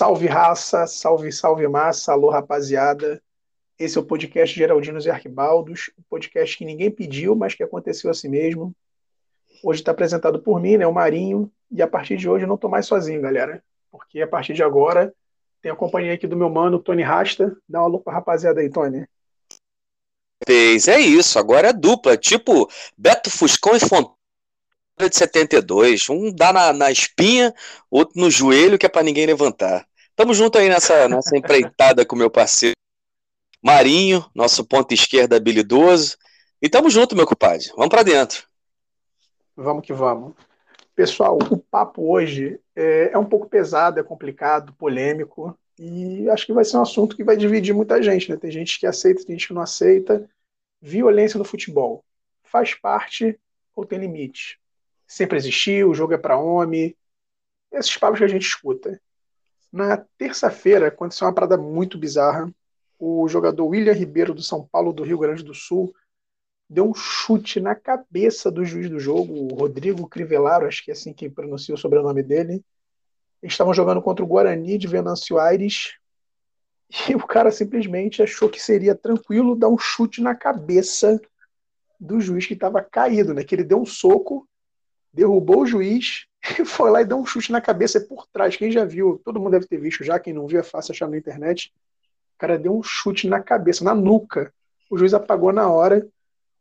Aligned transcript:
Salve 0.00 0.26
raça, 0.26 0.86
salve, 0.86 1.30
salve 1.30 1.68
massa, 1.68 2.12
alô 2.12 2.30
rapaziada. 2.30 3.22
Esse 3.78 3.98
é 3.98 4.00
o 4.00 4.04
podcast 4.04 4.56
Geraldinos 4.56 5.04
e 5.04 5.10
Arquibaldos, 5.10 5.90
um 5.98 6.02
podcast 6.08 6.56
que 6.56 6.64
ninguém 6.64 6.90
pediu, 6.90 7.36
mas 7.36 7.52
que 7.52 7.62
aconteceu 7.62 8.10
assim 8.10 8.26
mesmo. 8.26 8.74
Hoje 9.62 9.82
está 9.82 9.92
apresentado 9.92 10.40
por 10.40 10.58
mim, 10.58 10.78
né, 10.78 10.86
o 10.86 10.94
Marinho, 10.94 11.52
e 11.70 11.82
a 11.82 11.86
partir 11.86 12.16
de 12.16 12.26
hoje 12.30 12.44
eu 12.44 12.48
não 12.48 12.54
estou 12.54 12.70
mais 12.70 12.86
sozinho, 12.86 13.20
galera, 13.20 13.62
porque 13.92 14.22
a 14.22 14.26
partir 14.26 14.54
de 14.54 14.62
agora 14.62 15.12
tem 15.60 15.70
a 15.70 15.76
companhia 15.76 16.14
aqui 16.14 16.26
do 16.26 16.34
meu 16.34 16.48
mano, 16.48 16.78
Tony 16.78 17.02
Rasta. 17.02 17.54
Dá 17.68 17.80
uma 17.80 17.84
alô 17.84 18.00
pra 18.00 18.14
rapaziada 18.14 18.62
aí, 18.62 18.70
Tony. 18.70 19.06
É 20.48 20.98
isso, 20.98 21.38
agora 21.38 21.68
é 21.68 21.72
dupla, 21.74 22.16
tipo 22.16 22.70
Beto 22.96 23.30
Fuscão 23.30 23.76
e 23.76 23.80
Fontana 23.80 24.16
de 25.10 25.16
72. 25.16 26.08
Um 26.08 26.32
dá 26.34 26.54
na, 26.54 26.72
na 26.72 26.90
espinha, 26.90 27.54
outro 27.90 28.18
no 28.18 28.30
joelho, 28.30 28.78
que 28.78 28.86
é 28.86 28.88
para 28.88 29.02
ninguém 29.02 29.26
levantar. 29.26 29.89
Tamo 30.16 30.34
junto 30.34 30.58
aí 30.58 30.68
nessa, 30.68 31.08
nessa 31.08 31.36
empreitada 31.36 32.04
com 32.04 32.16
meu 32.16 32.30
parceiro 32.30 32.74
Marinho, 33.62 34.24
nosso 34.34 34.64
ponto 34.64 34.92
esquerda 34.94 35.36
habilidoso. 35.36 36.16
E 36.62 36.68
tamo 36.68 36.90
junto, 36.90 37.14
meu 37.14 37.26
compadre. 37.26 37.66
Vamos 37.76 37.90
para 37.90 38.02
dentro. 38.02 38.44
Vamos 39.54 39.84
que 39.84 39.92
vamos. 39.92 40.34
Pessoal, 40.94 41.38
o 41.50 41.58
papo 41.58 42.10
hoje 42.10 42.58
é, 42.74 43.10
é, 43.12 43.18
um 43.18 43.24
pouco 43.24 43.48
pesado, 43.48 44.00
é 44.00 44.02
complicado, 44.02 44.72
polêmico, 44.74 45.58
e 45.78 46.28
acho 46.28 46.46
que 46.46 46.52
vai 46.52 46.64
ser 46.64 46.76
um 46.76 46.82
assunto 46.82 47.16
que 47.16 47.24
vai 47.24 47.36
dividir 47.36 47.74
muita 47.74 48.02
gente. 48.02 48.30
Né? 48.30 48.36
Tem 48.36 48.50
gente 48.50 48.78
que 48.78 48.86
aceita, 48.86 49.24
tem 49.24 49.36
gente 49.36 49.48
que 49.48 49.54
não 49.54 49.62
aceita. 49.62 50.28
Violência 50.80 51.38
no 51.38 51.44
futebol 51.44 52.04
faz 52.42 52.74
parte 52.74 53.38
ou 53.74 53.86
tem 53.86 53.98
limite? 53.98 54.58
Sempre 55.06 55.38
existiu, 55.38 55.90
o 55.90 55.94
jogo 55.94 56.14
é 56.14 56.18
para 56.18 56.38
homem. 56.38 56.96
Esses 57.72 57.96
papos 57.96 58.18
que 58.18 58.24
a 58.24 58.28
gente 58.28 58.46
escuta. 58.46 59.00
Na 59.72 59.96
terça-feira 60.18 60.88
aconteceu 60.88 61.26
uma 61.26 61.34
parada 61.34 61.56
muito 61.56 61.98
bizarra. 61.98 62.52
O 62.98 63.28
jogador 63.28 63.66
William 63.66 63.92
Ribeiro 63.92 64.34
do 64.34 64.42
São 64.42 64.66
Paulo 64.66 64.92
do 64.92 65.02
Rio 65.02 65.18
Grande 65.18 65.42
do 65.42 65.54
Sul 65.54 65.94
deu 66.68 66.88
um 66.88 66.94
chute 66.94 67.60
na 67.60 67.74
cabeça 67.74 68.50
do 68.50 68.64
juiz 68.64 68.88
do 68.88 69.00
jogo, 69.00 69.32
o 69.32 69.54
Rodrigo 69.54 70.08
Crivellaro, 70.08 70.66
acho 70.66 70.84
que 70.84 70.90
é 70.90 70.94
assim 70.94 71.12
que 71.12 71.28
pronuncia 71.28 71.74
o 71.74 71.78
sobrenome 71.78 72.22
dele. 72.22 72.64
Eles 73.42 73.54
estavam 73.54 73.74
jogando 73.74 74.00
contra 74.02 74.24
o 74.24 74.28
Guarani 74.28 74.78
de 74.78 74.86
Venâncio 74.86 75.38
Aires 75.38 75.94
e 77.08 77.14
o 77.14 77.26
cara 77.26 77.50
simplesmente 77.50 78.22
achou 78.22 78.48
que 78.48 78.60
seria 78.60 78.94
tranquilo 78.94 79.56
dar 79.56 79.68
um 79.68 79.78
chute 79.78 80.20
na 80.20 80.34
cabeça 80.34 81.20
do 81.98 82.20
juiz 82.20 82.46
que 82.46 82.54
estava 82.54 82.82
caído, 82.82 83.34
né? 83.34 83.44
Que 83.44 83.54
ele 83.54 83.64
deu 83.64 83.80
um 83.80 83.86
soco, 83.86 84.48
derrubou 85.12 85.62
o 85.62 85.66
juiz 85.66 86.26
e 86.58 86.64
foi 86.64 86.90
lá 86.90 87.02
e 87.02 87.04
deu 87.04 87.18
um 87.18 87.26
chute 87.26 87.52
na 87.52 87.60
cabeça 87.60 88.00
por 88.00 88.26
trás. 88.32 88.56
Quem 88.56 88.70
já 88.70 88.84
viu, 88.84 89.20
todo 89.24 89.38
mundo 89.38 89.52
deve 89.52 89.66
ter 89.66 89.78
visto 89.78 90.04
já, 90.04 90.18
quem 90.18 90.32
não 90.32 90.46
viu 90.46 90.60
é 90.60 90.62
fácil 90.62 90.92
achar 90.92 91.08
na 91.08 91.18
internet. 91.18 91.72
O 92.36 92.38
cara 92.38 92.58
deu 92.58 92.76
um 92.76 92.82
chute 92.82 93.28
na 93.28 93.40
cabeça, 93.40 93.84
na 93.84 93.94
nuca. 93.94 94.52
O 94.90 94.96
juiz 94.96 95.14
apagou 95.14 95.52
na 95.52 95.68
hora 95.68 96.06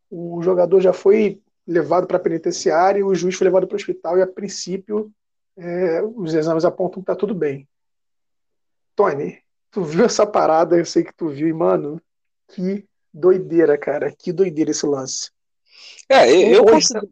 o 0.09 0.41
jogador 0.41 0.81
já 0.81 0.91
foi 0.91 1.41
levado 1.67 2.08
para 2.08 2.17
a 2.17 2.19
penitenciária, 2.19 3.06
o 3.06 3.14
juiz 3.14 3.36
foi 3.36 3.45
levado 3.45 3.67
para 3.67 3.75
o 3.75 3.78
hospital 3.78 4.17
e, 4.17 4.22
a 4.22 4.28
princípio, 4.28 5.11
é, 5.56 6.02
os 6.02 6.34
exames 6.34 6.66
apontam 6.66 6.95
que 6.95 7.03
está 7.03 7.16
tudo 7.16 7.36
bem. 7.36 7.67
Tony, 8.95 9.39
tu 9.69 9.84
viu 9.84 10.06
essa 10.06 10.25
parada? 10.25 10.78
Eu 10.78 10.86
sei 10.86 11.03
que 11.03 11.13
tu 11.13 11.30
viu, 11.30 11.47
e, 11.47 11.53
mano, 11.53 12.02
que 12.47 12.86
doideira, 13.13 13.78
cara. 13.78 14.11
Que 14.11 14.34
doideira 14.34 14.72
esse 14.72 14.86
lance. 14.86 15.30
É, 16.09 16.30
eu, 16.31 16.53
eu, 16.53 16.66
considero, 16.66 17.09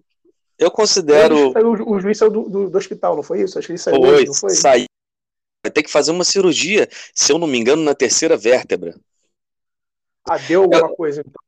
eu 0.58 0.72
considero. 0.72 1.52
O, 1.54 1.96
o 1.96 2.00
juiz 2.00 2.18
saiu 2.18 2.32
do, 2.32 2.50
do, 2.50 2.70
do, 2.70 2.78
hospital, 2.78 3.16
não 3.16 3.23
foi 3.23 3.42
isso? 3.42 3.58
Acho 3.58 3.68
que 3.68 3.73
ele 3.73 3.80
saiu, 3.80 4.02
foi, 4.02 4.10
hoje, 4.10 4.26
não 4.26 4.34
foi? 4.34 4.50
Saiu. 4.52 4.86
Vai 5.64 5.72
ter 5.72 5.84
que 5.84 5.92
fazer 5.92 6.12
uma 6.12 6.23
cirurgia, 6.23 6.88
se 7.14 7.32
eu 7.32 7.38
não 7.38 7.48
me 7.48 7.58
engano, 7.58 7.84
na 7.84 7.94
terceira 7.94 8.38
vértebra. 8.38 8.96
Ah, 10.30 10.38
deu 10.38 10.64
alguma 10.64 10.90
eu, 10.90 10.96
coisa, 10.96 11.22
então. 11.22 11.42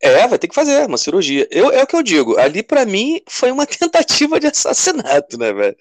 É, 0.00 0.26
vai 0.26 0.38
ter 0.38 0.48
que 0.48 0.54
fazer 0.54 0.86
uma 0.86 0.98
cirurgia. 0.98 1.46
Eu, 1.50 1.70
é 1.70 1.82
o 1.82 1.86
que 1.86 1.96
eu 1.96 2.02
digo. 2.02 2.38
Ali, 2.38 2.62
para 2.62 2.86
mim, 2.86 3.20
foi 3.28 3.50
uma 3.50 3.66
tentativa 3.66 4.40
de 4.40 4.46
assassinato, 4.46 5.38
né, 5.38 5.52
velho? 5.52 5.76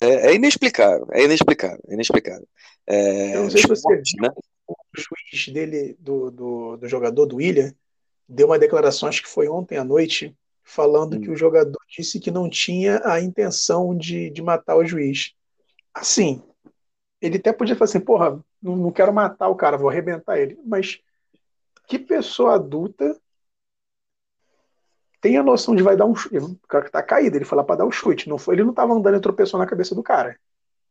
É, 0.00 0.30
é, 0.30 0.34
inexplicável, 0.34 1.08
é 1.12 1.24
inexplicável, 1.24 1.80
é 1.88 1.94
inexplicável. 1.94 2.46
É, 2.86 3.36
eu 3.36 3.44
não 3.44 3.50
sei 3.50 3.62
se 3.62 3.68
você 3.68 3.96
viu, 3.96 4.22
né? 4.22 4.28
o 4.68 4.74
juiz 4.94 5.48
dele, 5.48 5.96
do, 5.98 6.30
do, 6.30 6.76
do, 6.76 6.88
jogador, 6.88 7.26
do 7.26 7.36
William, 7.36 7.72
deu 8.28 8.48
uma 8.48 8.58
declaração, 8.58 9.08
acho 9.08 9.22
que 9.22 9.28
foi 9.28 9.48
ontem 9.48 9.78
à 9.78 9.84
noite, 9.84 10.36
falando 10.66 11.16
hum. 11.16 11.20
que 11.20 11.30
o 11.30 11.36
jogador 11.36 11.78
disse 11.88 12.18
que 12.18 12.30
não 12.30 12.50
tinha 12.50 13.00
a 13.04 13.20
intenção 13.20 13.96
de, 13.96 14.28
de 14.30 14.42
matar 14.42 14.76
o 14.76 14.84
juiz. 14.84 15.32
Assim, 15.94 16.42
ele 17.22 17.38
até 17.38 17.52
podia 17.52 17.76
falar 17.76 17.88
assim, 17.88 18.00
porra, 18.00 18.44
não, 18.60 18.76
não 18.76 18.90
quero 18.90 19.14
matar 19.14 19.48
o 19.48 19.54
cara, 19.54 19.78
vou 19.78 19.88
arrebentar 19.88 20.38
ele. 20.38 20.58
Mas 20.66 21.00
que 21.86 21.98
pessoa 22.00 22.56
adulta 22.56 23.16
tem 25.20 25.38
a 25.38 25.42
noção 25.42 25.74
de 25.74 25.84
vai 25.84 25.96
dar 25.96 26.04
um 26.04 26.16
chute. 26.16 26.36
O 26.36 26.58
cara 26.68 26.84
que 26.84 26.90
tá 26.90 27.02
caído, 27.02 27.36
ele 27.36 27.44
foi 27.44 27.56
lá 27.56 27.64
pra 27.64 27.76
dar 27.76 27.86
um 27.86 27.92
chute. 27.92 28.28
Não 28.28 28.36
foi, 28.36 28.56
ele 28.56 28.64
não 28.64 28.74
tava 28.74 28.92
andando 28.92 29.16
e 29.16 29.20
tropeçou 29.20 29.58
na 29.58 29.66
cabeça 29.66 29.94
do 29.94 30.02
cara. 30.02 30.38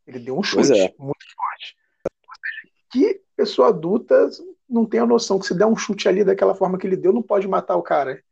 Ele 0.06 0.18
deu 0.18 0.38
um 0.38 0.42
chute 0.42 0.72
é. 0.72 0.94
muito 0.98 1.26
forte. 1.36 1.76
Que 2.90 3.20
pessoa 3.36 3.68
adulta 3.68 4.30
não 4.68 4.86
tem 4.86 5.00
a 5.00 5.06
noção 5.06 5.38
que 5.38 5.46
se 5.46 5.54
der 5.54 5.66
um 5.66 5.76
chute 5.76 6.08
ali 6.08 6.24
daquela 6.24 6.54
forma 6.54 6.78
que 6.78 6.86
ele 6.86 6.96
deu, 6.96 7.12
não 7.12 7.22
pode 7.22 7.46
matar 7.46 7.76
o 7.76 7.82
cara. 7.82 8.22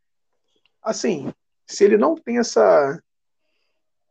Assim, 0.85 1.33
se 1.65 1.83
ele 1.83 1.97
não 1.97 2.15
tem 2.15 2.37
essa 2.37 3.01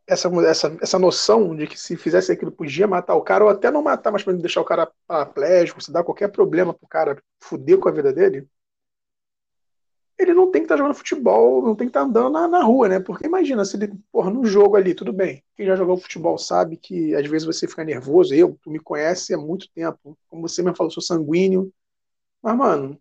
essa, 0.07 0.29
essa, 0.45 0.77
essa 0.83 0.99
noção 0.99 1.57
de 1.57 1.67
que 1.67 1.81
se 1.81 1.97
fizesse 1.97 2.33
aquilo 2.33 2.53
podia 2.53 2.87
matar 2.87 3.15
o 3.15 3.23
cara, 3.23 3.45
ou 3.45 3.51
até 3.51 3.71
não 3.71 3.83
matar, 3.83 4.11
mas 4.11 4.25
deixar 4.25 4.61
o 4.61 4.65
cara 4.65 4.91
paraplégico, 5.07 5.81
se 5.81 5.93
dar 5.93 6.05
qualquer 6.05 6.29
problema 6.29 6.75
pro 6.75 6.87
cara 6.87 7.17
fuder 7.41 7.79
com 7.79 7.89
a 7.89 7.93
vida 7.93 8.13
dele, 8.13 8.47
ele 10.19 10.35
não 10.35 10.51
tem 10.51 10.63
que 10.63 10.67
estar 10.67 10.75
tá 10.75 10.79
jogando 10.79 10.97
futebol, 10.97 11.63
não 11.63 11.75
tem 11.75 11.87
que 11.87 11.91
estar 11.91 12.01
tá 12.01 12.07
andando 12.07 12.31
na, 12.31 12.47
na, 12.47 12.63
rua, 12.63 12.89
né? 12.89 13.01
Porque 13.01 13.27
imagina, 13.27 13.65
se 13.65 13.77
ele, 13.77 13.93
porra, 14.13 14.31
no 14.31 14.45
jogo 14.45 14.77
ali, 14.77 14.95
tudo 14.95 15.13
bem. 15.13 15.43
Quem 15.57 15.67
já 15.67 15.75
jogou 15.75 15.97
futebol 15.97 16.39
sabe 16.39 16.77
que 16.77 17.15
às 17.15 17.27
vezes 17.27 17.47
você 17.47 17.67
fica 17.67 17.85
nervoso. 17.85 18.35
Eu, 18.35 18.59
tu 18.63 18.71
me 18.71 18.79
conhece 18.79 19.35
há 19.35 19.39
muito 19.39 19.69
tempo. 19.75 20.17
Como 20.29 20.43
você 20.43 20.63
me 20.63 20.75
falou, 20.75 20.91
sou 20.91 21.03
sanguíneo. 21.03 21.73
Mas, 22.41 22.57
mano, 22.57 22.99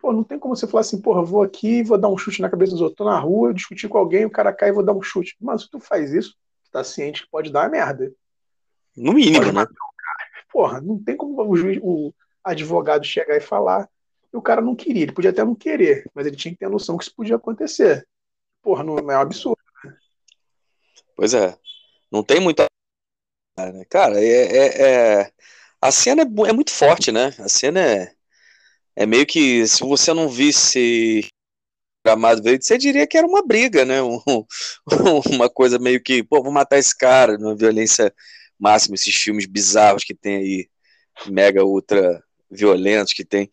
pô, 0.00 0.12
não 0.12 0.24
tem 0.24 0.38
como 0.38 0.56
você 0.56 0.66
falar 0.66 0.80
assim, 0.80 1.00
porra, 1.00 1.22
vou 1.22 1.42
aqui, 1.42 1.82
vou 1.82 1.98
dar 1.98 2.08
um 2.08 2.16
chute 2.16 2.40
na 2.40 2.50
cabeça 2.50 2.72
dos 2.72 2.80
outros. 2.80 2.96
Tô 2.96 3.04
na 3.04 3.18
rua, 3.18 3.54
discutir 3.54 3.88
com 3.88 3.98
alguém, 3.98 4.24
o 4.24 4.30
cara 4.30 4.52
cai 4.52 4.70
e 4.70 4.72
vou 4.72 4.82
dar 4.82 4.94
um 4.94 5.02
chute. 5.02 5.36
Mas 5.40 5.62
se 5.62 5.70
tu 5.70 5.78
faz 5.78 6.12
isso, 6.12 6.34
tu 6.64 6.70
tá 6.70 6.82
ciente 6.82 7.22
que 7.22 7.30
pode 7.30 7.52
dar 7.52 7.62
uma 7.62 7.68
merda. 7.68 8.12
No 8.96 9.12
mínimo, 9.12 9.52
né? 9.52 9.66
Porra, 10.50 10.80
não 10.80 10.98
tem 10.98 11.16
como 11.16 11.40
o 11.42 11.56
juiz, 11.56 11.78
o 11.82 12.12
advogado 12.42 13.04
chegar 13.04 13.36
e 13.36 13.40
falar 13.40 13.88
e 14.32 14.36
o 14.36 14.42
cara 14.42 14.60
não 14.60 14.74
queria. 14.74 15.02
Ele 15.02 15.12
podia 15.12 15.30
até 15.30 15.44
não 15.44 15.54
querer, 15.54 16.08
mas 16.14 16.26
ele 16.26 16.36
tinha 16.36 16.52
que 16.52 16.58
ter 16.58 16.66
a 16.66 16.70
noção 16.70 16.96
que 16.96 17.04
isso 17.04 17.14
podia 17.14 17.36
acontecer. 17.36 18.06
Porra, 18.62 18.82
não 18.82 18.98
é 18.98 19.02
um 19.02 19.20
absurdo. 19.20 19.58
Né? 19.84 19.94
Pois 21.16 21.34
é. 21.34 21.56
Não 22.10 22.22
tem 22.22 22.40
muita. 22.40 22.66
Cara, 23.88 24.18
é, 24.18 24.56
é, 24.56 25.20
é... 25.20 25.32
a 25.80 25.90
cena 25.90 26.22
é, 26.22 26.48
é, 26.48 26.52
muito 26.52 26.72
forte, 26.72 27.12
né? 27.12 27.26
A 27.38 27.48
cena 27.48 27.80
é, 27.80 28.14
é 29.00 29.06
meio 29.06 29.24
que 29.26 29.66
se 29.66 29.80
você 29.80 30.12
não 30.12 30.28
visse 30.28 31.26
gramado 32.04 32.42
verde, 32.42 32.66
você 32.66 32.76
diria 32.76 33.06
que 33.06 33.16
era 33.16 33.26
uma 33.26 33.42
briga, 33.42 33.82
né? 33.82 33.96
Um, 34.04 35.34
uma 35.34 35.48
coisa 35.48 35.78
meio 35.78 36.02
que, 36.02 36.22
pô, 36.22 36.42
vou 36.42 36.52
matar 36.52 36.78
esse 36.78 36.94
cara, 36.94 37.38
uma 37.38 37.56
violência 37.56 38.14
máxima, 38.58 38.94
esses 38.94 39.14
filmes 39.14 39.46
bizarros 39.46 40.04
que 40.04 40.14
tem 40.14 40.36
aí, 40.36 40.70
mega 41.28 41.64
ultra 41.64 42.22
violentos 42.50 43.14
que 43.14 43.24
tem. 43.24 43.48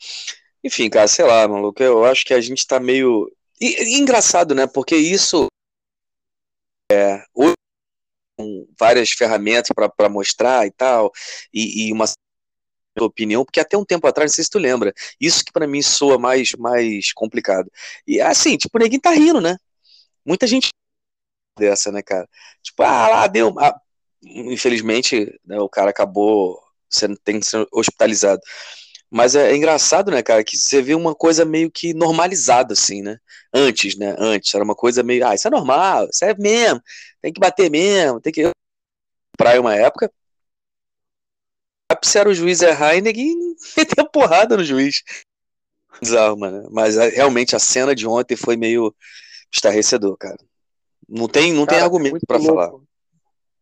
Enfim, 0.62 0.90
cara, 0.90 1.08
sei 1.08 1.24
lá, 1.24 1.48
maluco, 1.48 1.82
eu 1.82 2.04
acho 2.04 2.26
que 2.26 2.34
a 2.34 2.42
gente 2.42 2.68
tá 2.68 2.78
meio. 2.78 3.32
E, 3.62 3.96
e 3.96 4.00
engraçado, 4.00 4.54
né? 4.54 4.68
Porque 4.68 4.98
isso. 4.98 5.48
É, 6.92 7.24
hoje, 7.34 7.54
com 8.38 8.68
várias 8.78 9.12
ferramentas 9.12 9.70
para 9.96 10.10
mostrar 10.10 10.68
e 10.68 10.72
tal, 10.72 11.12
e, 11.54 11.88
e 11.88 11.94
uma 11.94 12.06
opinião, 13.04 13.46
porque 13.46 13.60
até 13.60 13.78
um 13.78 13.86
tempo 13.86 14.08
atrás, 14.08 14.32
não 14.32 14.36
sei 14.36 14.44
se 14.44 14.50
tu 14.50 14.60
lembra, 14.60 14.94
isso 15.20 15.44
que 15.44 15.52
para 15.52 15.68
mim 15.68 15.82
soa 15.82 16.18
mais, 16.18 16.52
mais 16.58 17.14
complicado. 17.14 17.72
E 18.06 18.20
assim, 18.22 18.58
tipo, 18.58 18.78
ninguém 18.80 19.00
tá 19.00 19.12
rindo, 19.12 19.42
né? 19.42 19.58
Muita 20.26 20.48
gente 20.48 20.70
dessa, 21.58 21.92
né, 21.92 22.02
cara? 22.02 22.28
Tipo, 22.62 22.84
ah, 22.84 23.08
lá 23.10 23.28
deu. 23.28 23.54
Ah, 23.60 23.80
infelizmente, 24.24 25.40
né, 25.46 25.60
o 25.60 25.70
cara 25.70 25.90
acabou 25.90 26.62
sendo, 26.90 27.18
tem 27.18 27.42
ser 27.42 27.68
hospitalizado. 27.72 28.42
Mas 29.10 29.36
é, 29.36 29.52
é, 29.52 29.56
engraçado, 29.56 30.12
né, 30.12 30.22
cara, 30.22 30.44
que 30.44 30.58
você 30.58 30.82
vê 30.82 30.94
uma 30.94 31.16
coisa 31.16 31.46
meio 31.46 31.72
que 31.72 31.94
normalizada, 31.94 32.74
assim, 32.74 33.02
né? 33.02 33.18
Antes, 33.54 33.98
né? 33.98 34.16
Antes, 34.20 34.54
era 34.54 34.64
uma 34.64 34.76
coisa 34.76 35.02
meio, 35.04 35.26
ah, 35.26 35.34
isso 35.36 35.48
é 35.48 35.52
normal, 35.52 36.08
isso 36.12 36.26
é 36.26 36.36
mesmo, 36.38 36.82
tem 37.22 37.32
que 37.34 37.40
bater 37.40 37.70
mesmo, 37.72 38.20
tem 38.22 38.34
que. 38.34 38.52
Praia 39.38 39.62
uma 39.62 39.76
época. 39.76 40.12
Se 42.04 42.18
era 42.18 42.30
o 42.30 42.34
juiz 42.34 42.62
errar 42.62 42.96
e 42.98 43.02
ninguém 43.02 43.56
meter 43.76 44.10
porrada 44.12 44.58
no 44.58 44.64
juiz. 44.64 45.04
Bizarro, 46.02 46.38
mano. 46.38 46.70
Mas 46.72 46.98
é, 46.98 47.10
realmente 47.10 47.56
a 47.56 47.60
cena 47.60 47.96
de 47.96 48.08
ontem 48.08 48.36
foi 48.36 48.56
meio 48.56 48.94
estarrecedor, 49.52 50.16
cara. 50.18 50.38
Não 51.08 51.28
tem, 51.28 51.54
não 51.54 51.66
cara, 51.66 51.78
tem 51.78 51.84
argumento 51.84 52.18
é 52.18 52.26
para 52.28 52.40
falar. 52.40 52.72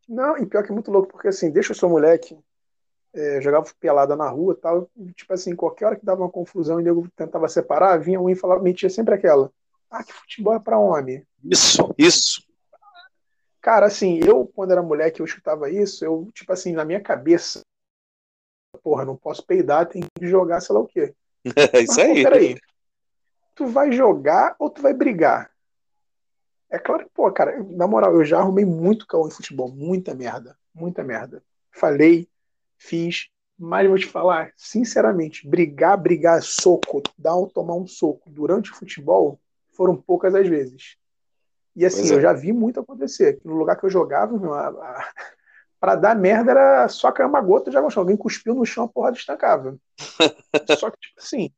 Não, 0.08 0.38
e 0.38 0.46
pior 0.46 0.64
que 0.64 0.72
é 0.72 0.74
muito 0.74 0.92
louco, 0.92 1.10
porque 1.12 1.28
assim, 1.28 1.50
deixa 1.50 1.74
o 1.74 1.76
seu 1.76 1.90
moleque 1.90 2.38
é, 3.16 3.42
jogava 3.42 3.66
pelada 3.80 4.16
na 4.16 4.30
rua 4.30 4.58
tal. 4.62 4.90
E, 4.98 5.12
tipo 5.14 5.34
assim, 5.34 5.56
qualquer 5.56 5.86
hora 5.86 5.96
que 5.96 6.06
dava 6.06 6.22
uma 6.22 6.30
confusão 6.30 6.80
e 6.80 6.84
nego 6.84 7.08
tentava 7.16 7.48
separar, 7.48 7.98
vinha 7.98 8.20
um 8.20 8.30
e 8.30 8.36
falava, 8.36 8.62
metia 8.62 8.90
sempre 8.90 9.16
aquela. 9.16 9.52
Ah, 9.90 10.04
que 10.04 10.14
futebol 10.14 10.54
é 10.54 10.60
pra 10.60 10.78
homem. 10.78 11.26
Isso, 11.44 11.94
isso. 11.98 12.44
Cara, 13.62 13.88
assim, 13.88 14.20
eu, 14.24 14.46
quando 14.54 14.72
era 14.72 14.84
moleque, 14.84 15.22
eu 15.22 15.26
escutava 15.26 15.72
isso, 15.72 16.06
eu, 16.06 16.30
tipo 16.34 16.52
assim, 16.52 16.74
na 16.74 16.86
minha 16.86 17.00
cabeça, 17.00 17.62
porra, 18.76 19.06
não 19.06 19.16
posso 19.16 19.46
peidar, 19.46 19.88
tem 19.88 20.04
que 20.16 20.28
jogar, 20.28 20.62
sei 20.62 20.76
lá 20.76 20.82
o 20.82 20.88
quê. 20.88 21.14
É 21.74 21.82
isso 21.82 21.96
Mas, 21.98 22.00
aí. 22.00 22.24
Pô, 22.24 22.30
peraí. 22.30 22.58
Tu 23.56 23.68
vai 23.68 23.92
jogar 23.92 24.56
ou 24.60 24.70
tu 24.70 24.82
vai 24.82 24.94
brigar? 24.94 25.50
É 26.70 26.78
claro 26.78 27.06
que, 27.06 27.12
pô, 27.14 27.32
cara, 27.32 27.64
na 27.72 27.88
moral, 27.88 28.14
eu 28.16 28.26
já 28.26 28.40
arrumei 28.40 28.66
muito 28.66 29.08
caô 29.08 29.28
em 29.28 29.32
futebol, 29.32 29.70
muita 29.70 30.14
merda, 30.14 30.58
muita 30.74 31.04
merda. 31.04 31.42
Falei, 31.72 32.28
fiz, 32.78 33.30
mas 33.58 33.88
vou 33.88 33.98
te 33.98 34.08
falar, 34.08 34.52
sinceramente, 34.58 35.48
brigar, 35.48 35.98
brigar, 35.98 36.42
soco, 36.44 37.02
dar 37.18 37.36
ou 37.36 37.50
tomar 37.50 37.76
um 37.76 37.88
soco 37.88 38.30
durante 38.30 38.72
o 38.72 38.76
futebol 38.76 39.40
foram 39.72 39.96
poucas 39.96 40.36
as 40.36 40.48
vezes. 40.48 40.98
E 41.76 41.86
assim, 41.86 42.10
é. 42.10 42.16
eu 42.16 42.22
já 42.22 42.34
vi 42.34 42.54
muito 42.54 42.80
acontecer. 42.80 43.40
No 43.44 43.56
lugar 43.56 43.78
que 43.78 43.86
eu 43.86 43.90
jogava, 43.90 44.38
para 45.86 45.96
dar 45.96 46.16
merda 46.16 46.50
era 46.50 46.88
só 46.88 47.12
cair 47.12 47.28
uma 47.28 47.40
gota 47.40 47.72
já 47.72 47.80
gostou. 47.80 48.02
Alguém 48.02 48.18
cuspiu 48.18 48.56
no 48.56 48.66
chão, 48.66 48.86
a 48.86 48.88
porra 48.88 49.12
destacava. 49.12 49.78
só 50.80 50.90
que, 50.90 50.98
tipo 51.00 51.20
assim, 51.20 51.52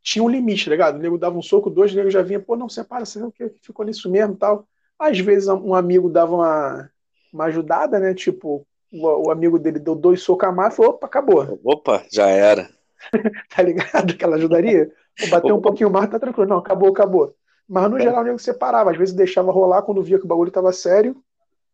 tinha 0.00 0.22
um 0.22 0.28
limite, 0.28 0.66
tá 0.66 0.70
ligado? 0.70 0.94
O 0.94 0.98
nego 1.00 1.18
dava 1.18 1.36
um 1.36 1.42
soco, 1.42 1.68
dois, 1.68 1.92
o 1.92 1.96
nego 1.96 2.08
já 2.08 2.22
vinha, 2.22 2.38
pô, 2.38 2.54
não, 2.54 2.68
separa, 2.68 3.04
você 3.04 3.18
não 3.18 3.32
que 3.32 3.48
ficou 3.60 3.84
nisso 3.84 4.08
mesmo 4.08 4.36
tal. 4.36 4.64
Às 4.96 5.18
vezes 5.18 5.48
um 5.48 5.74
amigo 5.74 6.08
dava 6.08 6.36
uma, 6.36 6.90
uma 7.32 7.44
ajudada, 7.46 7.98
né? 7.98 8.14
Tipo, 8.14 8.64
o, 8.92 9.26
o 9.26 9.30
amigo 9.32 9.58
dele 9.58 9.80
deu 9.80 9.96
dois 9.96 10.22
socos 10.22 10.48
a 10.48 10.52
mais 10.52 10.74
e 10.74 10.76
falou, 10.76 10.92
opa, 10.92 11.08
acabou. 11.08 11.58
Opa, 11.64 12.04
já 12.12 12.28
era. 12.28 12.70
tá 13.50 13.60
ligado? 13.60 14.16
Que 14.16 14.24
ela 14.24 14.36
ajudaria? 14.36 14.88
Bater 15.30 15.52
um 15.52 15.60
pouquinho 15.60 15.90
mais, 15.90 16.08
tá 16.08 16.20
tranquilo. 16.20 16.48
Não, 16.48 16.58
acabou, 16.58 16.90
acabou. 16.90 17.34
Mas 17.68 17.90
no 17.90 17.98
é. 17.98 18.02
geral 18.02 18.20
o 18.20 18.24
nego 18.24 18.38
separava, 18.38 18.92
às 18.92 18.96
vezes 18.96 19.12
deixava 19.12 19.50
rolar 19.50 19.82
quando 19.82 20.00
via 20.00 20.16
que 20.16 20.24
o 20.24 20.28
bagulho 20.28 20.52
tava 20.52 20.72
sério. 20.72 21.20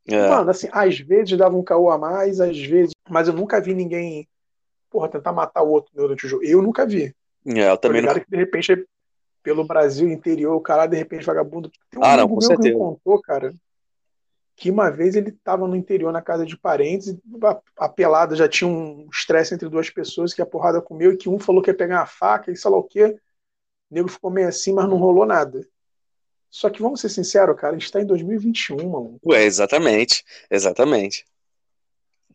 É. 0.07 0.29
Mano, 0.29 0.51
assim, 0.51 0.69
às 0.73 0.99
vezes 0.99 1.37
dava 1.39 1.57
um 1.57 1.63
caô 1.63 1.91
a 1.91 1.99
mais, 1.99 2.41
às 2.41 2.59
vezes. 2.59 2.93
Mas 3.09 3.29
eu 3.29 3.35
nunca 3.35 3.61
vi 3.61 3.75
ninguém, 3.75 4.29
porra, 4.91 5.09
tentar 5.09 5.33
matar 5.33 5.63
o 5.63 5.71
outro 5.71 5.93
durante 5.95 6.27
o 6.27 6.29
jogo. 6.29 6.45
Eu 6.45 6.61
nunca 6.63 6.87
vi. 6.87 7.15
É, 7.47 7.71
eu 7.71 7.77
também 7.77 8.03
não. 8.03 8.15
que 8.15 8.25
de 8.29 8.37
repente, 8.37 8.87
pelo 9.43 9.65
Brasil 9.65 10.09
interior, 10.09 10.55
o 10.55 10.61
cara, 10.61 10.87
de 10.87 10.97
repente, 10.97 11.25
vagabundo. 11.25 11.71
Tem 11.91 12.01
um 12.01 12.05
ah, 12.05 12.17
não, 12.17 12.29
com 12.29 12.41
certeza. 12.41 12.63
que 12.63 12.75
me 12.75 12.79
contou, 12.79 13.21
cara, 13.21 13.55
que 14.57 14.71
uma 14.71 14.91
vez 14.91 15.17
ele 15.17 15.33
tava 15.33 15.67
no 15.67 15.77
interior, 15.77 16.13
na 16.13 16.23
casa 16.23 16.45
de 16.45 16.57
parentes, 16.57 17.17
a, 17.43 17.85
a 17.85 17.89
pelada 17.89 18.37
já 18.37 18.49
tinha 18.49 18.69
um 18.69 19.09
estresse 19.11 19.55
entre 19.55 19.69
duas 19.69 19.91
pessoas, 19.91 20.35
que 20.35 20.43
a 20.43 20.47
porrada 20.47 20.81
comeu, 20.81 21.13
e 21.13 21.17
que 21.17 21.29
um 21.29 21.39
falou 21.39 21.63
que 21.63 21.71
ia 21.71 21.77
pegar 21.77 22.01
uma 22.01 22.07
faca, 22.07 22.51
e 22.51 22.57
sei 22.57 22.71
lá 22.71 22.77
o 22.77 22.85
quê. 22.85 23.17
O 23.91 23.95
nego 23.95 24.09
ficou 24.09 24.31
meio 24.31 24.49
assim, 24.49 24.73
mas 24.73 24.89
não 24.89 24.97
rolou 24.97 25.27
nada. 25.27 25.67
Só 26.53 26.69
que 26.69 26.83
vamos 26.83 27.01
ser 27.01 27.09
sinceros, 27.09 27.59
cara, 27.59 27.75
a 27.75 27.79
gente 27.79 27.91
tá 27.91 27.99
em 27.99 28.05
2021, 28.05 28.77
mano. 28.77 29.19
Ué, 29.25 29.43
exatamente, 29.43 30.23
exatamente. 30.51 31.25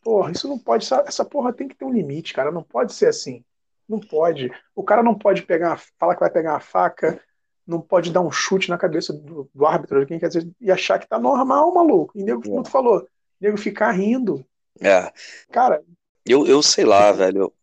Porra, 0.01 0.31
isso 0.31 0.47
não 0.47 0.57
pode. 0.57 0.87
Essa 1.05 1.23
porra 1.23 1.53
tem 1.53 1.67
que 1.67 1.75
ter 1.75 1.85
um 1.85 1.93
limite, 1.93 2.33
cara. 2.33 2.51
Não 2.51 2.63
pode 2.63 2.93
ser 2.93 3.09
assim. 3.09 3.45
Não 3.87 3.99
pode. 3.99 4.49
O 4.75 4.83
cara 4.83 5.03
não 5.03 5.13
pode 5.13 5.43
pegar, 5.43 5.79
falar 5.99 6.15
que 6.15 6.21
vai 6.21 6.31
pegar 6.31 6.53
uma 6.53 6.59
faca, 6.59 7.21
não 7.65 7.79
pode 7.79 8.11
dar 8.11 8.21
um 8.21 8.31
chute 8.31 8.69
na 8.69 8.77
cabeça 8.77 9.13
do, 9.13 9.47
do 9.53 9.65
árbitro, 9.67 10.03
quem 10.07 10.17
quer 10.17 10.29
dizer, 10.29 10.49
e 10.59 10.71
achar 10.71 10.97
que 10.97 11.07
tá 11.07 11.19
normal, 11.19 11.71
maluco. 11.71 12.17
E 12.17 12.23
nego, 12.23 12.41
como 12.41 12.63
tu 12.63 12.71
falou, 12.71 13.07
nego 13.39 13.55
ficar 13.55 13.91
rindo. 13.91 14.43
É. 14.81 15.13
Cara. 15.51 15.83
Eu, 16.25 16.47
eu 16.47 16.63
sei 16.63 16.85
lá, 16.85 17.11
velho. 17.11 17.53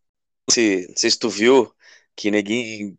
Se, 0.48 0.86
não 0.88 0.96
sei 0.96 1.10
se 1.10 1.18
tu 1.18 1.28
viu 1.28 1.74
que 2.14 2.30
neguinho 2.30 2.96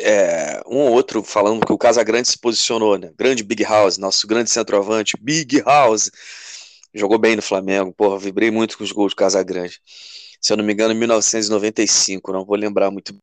é, 0.00 0.62
um 0.66 0.78
ou 0.78 0.92
outro 0.92 1.22
falando 1.22 1.64
que 1.64 1.72
o 1.72 1.78
Casagrande 1.78 2.28
se 2.28 2.38
posicionou, 2.38 2.98
né? 2.98 3.12
Grande 3.16 3.42
Big 3.42 3.62
House, 3.64 3.98
nosso 3.98 4.26
grande 4.26 4.50
centroavante, 4.50 5.16
Big 5.20 5.60
House. 5.60 6.10
Jogou 6.94 7.18
bem 7.18 7.36
no 7.36 7.42
Flamengo, 7.42 7.92
porra, 7.92 8.18
vibrei 8.18 8.50
muito 8.50 8.78
com 8.78 8.84
os 8.84 8.92
gols 8.92 9.12
do 9.12 9.16
Casagrande. 9.16 9.80
Se 10.40 10.52
eu 10.52 10.56
não 10.56 10.64
me 10.64 10.72
engano, 10.72 10.92
em 10.92 10.98
1995, 10.98 12.32
não 12.32 12.44
vou 12.44 12.56
lembrar 12.56 12.90
muito. 12.90 13.14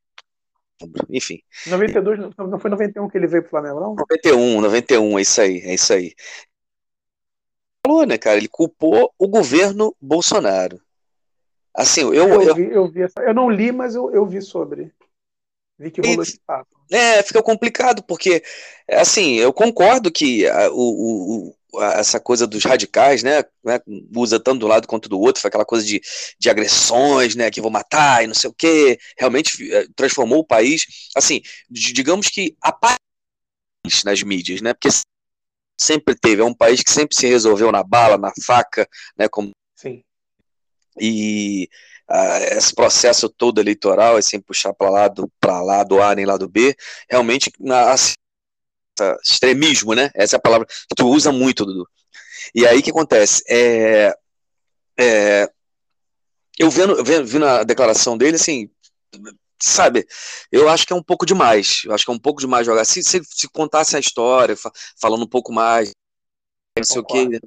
Enfim. 1.10 1.40
92, 1.68 2.20
não 2.20 2.60
foi 2.60 2.70
91 2.70 3.10
que 3.10 3.18
ele 3.18 3.28
veio 3.28 3.44
pro 3.44 3.52
Flamengo, 3.52 3.80
não? 3.80 3.96
91, 3.96 4.62
91, 4.62 5.18
é 5.18 5.22
isso 5.22 5.42
aí, 5.42 5.60
é 5.62 5.74
isso 5.74 5.94
aí. 5.94 6.14
Falou, 7.86 8.06
né, 8.06 8.18
cara? 8.18 8.38
Ele 8.38 8.48
culpou 8.48 9.14
o 9.18 9.28
governo 9.28 9.96
Bolsonaro. 10.02 10.82
Assim, 11.76 12.02
eu. 12.02 12.14
Eu, 12.14 12.42
eu, 12.42 12.56
vi, 12.56 12.72
eu, 12.72 12.88
vi 12.88 13.02
essa, 13.02 13.22
eu 13.22 13.34
não 13.34 13.50
li, 13.50 13.72
mas 13.72 13.96
eu, 13.96 14.10
eu 14.12 14.26
vi 14.26 14.42
sobre. 14.42 14.92
Vi 15.78 15.92
que 15.92 16.02
rolou 16.02 16.24
esse 16.24 16.40
papo. 16.46 16.76
É, 16.92 17.22
fica 17.24 17.42
complicado, 17.42 18.04
porque, 18.04 18.44
assim, 18.90 19.36
eu 19.36 19.52
concordo 19.52 20.12
que 20.12 20.48
a, 20.48 20.70
o, 20.72 21.54
o, 21.74 21.82
essa 21.82 22.20
coisa 22.20 22.48
dos 22.48 22.64
radicais, 22.64 23.24
né, 23.24 23.44
né, 23.64 23.80
usa 24.16 24.40
tanto 24.40 24.60
do 24.60 24.68
lado 24.68 24.88
quanto 24.88 25.10
do 25.10 25.20
outro, 25.20 25.42
foi 25.42 25.50
aquela 25.50 25.66
coisa 25.66 25.86
de, 25.86 26.02
de 26.40 26.50
agressões, 26.50 27.36
né, 27.36 27.52
que 27.52 27.62
vou 27.62 27.72
matar 27.72 28.24
e 28.24 28.28
não 28.28 28.36
sei 28.36 28.50
o 28.50 28.54
quê, 28.54 28.98
realmente 29.18 29.72
é, 29.74 29.88
transformou 29.96 30.40
o 30.40 30.46
país, 30.46 30.86
assim, 31.16 31.42
digamos 31.70 32.28
que 32.28 32.56
a 32.62 32.72
nas 34.04 34.24
mídias, 34.24 34.62
né, 34.62 34.74
porque 34.74 34.90
sempre 35.80 36.16
teve, 36.16 36.42
é 36.42 36.46
um 36.46 36.54
país 36.54 36.82
que 36.82 36.92
sempre 36.92 37.16
se 37.16 37.28
resolveu 37.28 37.72
na 37.72 37.84
bala, 37.84 38.18
na 38.18 38.32
faca, 38.46 38.88
né, 39.18 39.28
como... 39.28 39.52
Sim. 39.76 40.04
E 41.00 41.70
esse 42.52 42.74
processo 42.74 43.28
todo 43.30 43.60
eleitoral, 43.60 44.22
sem 44.22 44.40
puxar 44.40 44.74
para 44.74 44.90
lá 44.90 45.08
do 45.08 45.32
para 45.40 45.62
lá 45.62 45.84
do 45.84 46.02
A 46.02 46.14
nem 46.14 46.26
lá 46.26 46.38
do 46.38 46.48
B, 46.48 46.76
realmente 47.10 47.52
na, 47.60 47.96
extremismo, 49.24 49.94
né? 49.94 50.10
Essa 50.14 50.36
é 50.36 50.38
a 50.38 50.42
palavra 50.42 50.68
que 50.68 50.96
tu 50.96 51.08
usa 51.08 51.32
muito, 51.32 51.66
Dudu. 51.66 51.88
E 52.54 52.66
aí 52.66 52.80
o 52.80 52.84
que 52.84 52.92
acontece? 52.92 53.44
É, 53.50 54.14
é, 54.98 55.50
eu 56.58 56.70
vendo, 56.70 57.04
vendo, 57.04 57.26
vendo 57.26 57.46
a 57.46 57.64
declaração 57.64 58.18
dele, 58.18 58.36
assim, 58.36 58.70
sabe, 59.60 60.08
eu 60.52 60.70
acho 60.70 60.86
que 60.86 60.94
é 60.94 60.96
um 60.96 61.04
pouco 61.04 61.26
demais. 61.26 61.82
Eu 61.86 61.94
acho 61.94 62.06
que 62.06 62.12
é 62.12 62.14
um 62.14 62.20
pouco 62.20 62.40
demais 62.40 62.66
jogar. 62.66 62.86
Se, 62.86 63.04
se, 63.04 63.22
se 63.24 63.48
contasse 63.50 63.96
a 63.96 64.00
história, 64.00 64.56
falando 65.00 65.24
um 65.24 65.30
pouco 65.30 65.52
mais, 65.52 65.92
não 66.78 66.84
sei 66.84 67.02
o 67.02 67.06
que, 67.06 67.40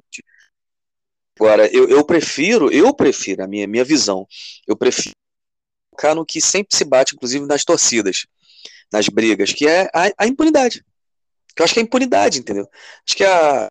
Agora, 1.39 1.67
eu, 1.73 1.87
eu 1.87 2.03
prefiro, 2.03 2.69
eu 2.71 2.93
prefiro, 2.93 3.43
a 3.43 3.47
minha, 3.47 3.65
minha 3.65 3.85
visão, 3.85 4.27
eu 4.67 4.75
prefiro 4.75 5.15
focar 5.91 6.13
no 6.13 6.25
que 6.25 6.41
sempre 6.41 6.75
se 6.75 6.83
bate, 6.83 7.15
inclusive 7.15 7.45
nas 7.45 7.63
torcidas, 7.63 8.25
nas 8.91 9.07
brigas, 9.07 9.53
que 9.53 9.67
é 9.67 9.89
a, 9.93 10.11
a 10.17 10.27
impunidade. 10.27 10.83
Que 11.55 11.61
eu 11.61 11.65
acho 11.65 11.73
que 11.73 11.79
é 11.79 11.83
a 11.83 11.85
impunidade, 11.85 12.39
entendeu? 12.39 12.67
Acho 13.05 13.15
que 13.15 13.23
é 13.23 13.27
a 13.27 13.67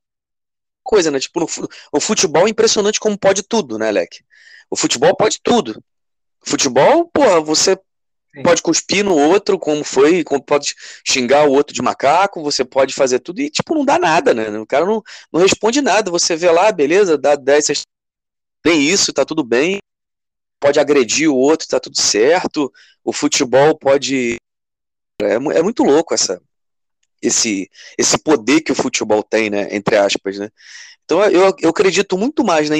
coisa, 0.82 1.10
né? 1.10 1.20
Tipo, 1.20 1.40
no, 1.40 1.46
o 1.92 2.00
futebol 2.00 2.46
é 2.46 2.50
impressionante 2.50 2.98
como 2.98 3.18
pode 3.18 3.42
tudo, 3.42 3.78
né, 3.78 3.90
Leque? 3.90 4.24
O 4.70 4.76
futebol 4.76 5.14
pode 5.14 5.38
tudo. 5.42 5.82
Futebol, 6.40 7.08
porra, 7.12 7.40
você 7.40 7.78
Sim. 8.34 8.42
pode 8.42 8.62
cuspir 8.62 9.04
no 9.04 9.16
outro, 9.16 9.58
como 9.58 9.82
foi, 9.82 10.22
como 10.22 10.42
pode 10.42 10.74
xingar 11.06 11.48
o 11.48 11.52
outro 11.52 11.74
de 11.74 11.82
macaco, 11.82 12.42
você 12.42 12.64
pode 12.64 12.94
fazer 12.94 13.20
tudo 13.20 13.40
e, 13.40 13.50
tipo, 13.50 13.74
não 13.74 13.84
dá 13.84 13.98
nada, 13.98 14.34
né? 14.34 14.58
O 14.58 14.66
cara 14.66 14.84
não, 14.84 15.02
não 15.32 15.40
responde 15.40 15.80
nada. 15.80 16.10
Você 16.10 16.36
vê 16.36 16.50
lá, 16.50 16.70
beleza, 16.70 17.16
dá 17.16 17.34
10, 17.34 17.84
tem 18.62 18.82
isso, 18.82 19.12
tá 19.12 19.24
tudo 19.24 19.42
bem. 19.42 19.78
Pode 20.60 20.80
agredir 20.80 21.30
o 21.30 21.36
outro, 21.36 21.68
tá 21.68 21.80
tudo 21.80 22.00
certo. 22.00 22.72
O 23.04 23.12
futebol 23.12 23.78
pode. 23.78 24.36
É, 25.22 25.34
é 25.34 25.62
muito 25.62 25.82
louco 25.82 26.14
essa, 26.14 26.40
esse, 27.22 27.70
esse 27.96 28.18
poder 28.18 28.60
que 28.60 28.72
o 28.72 28.74
futebol 28.74 29.22
tem, 29.22 29.50
né? 29.50 29.74
Entre 29.74 29.96
aspas, 29.96 30.38
né? 30.38 30.50
Então 31.04 31.24
eu, 31.24 31.54
eu 31.60 31.70
acredito 31.70 32.18
muito 32.18 32.44
mais 32.44 32.68
na 32.68 32.76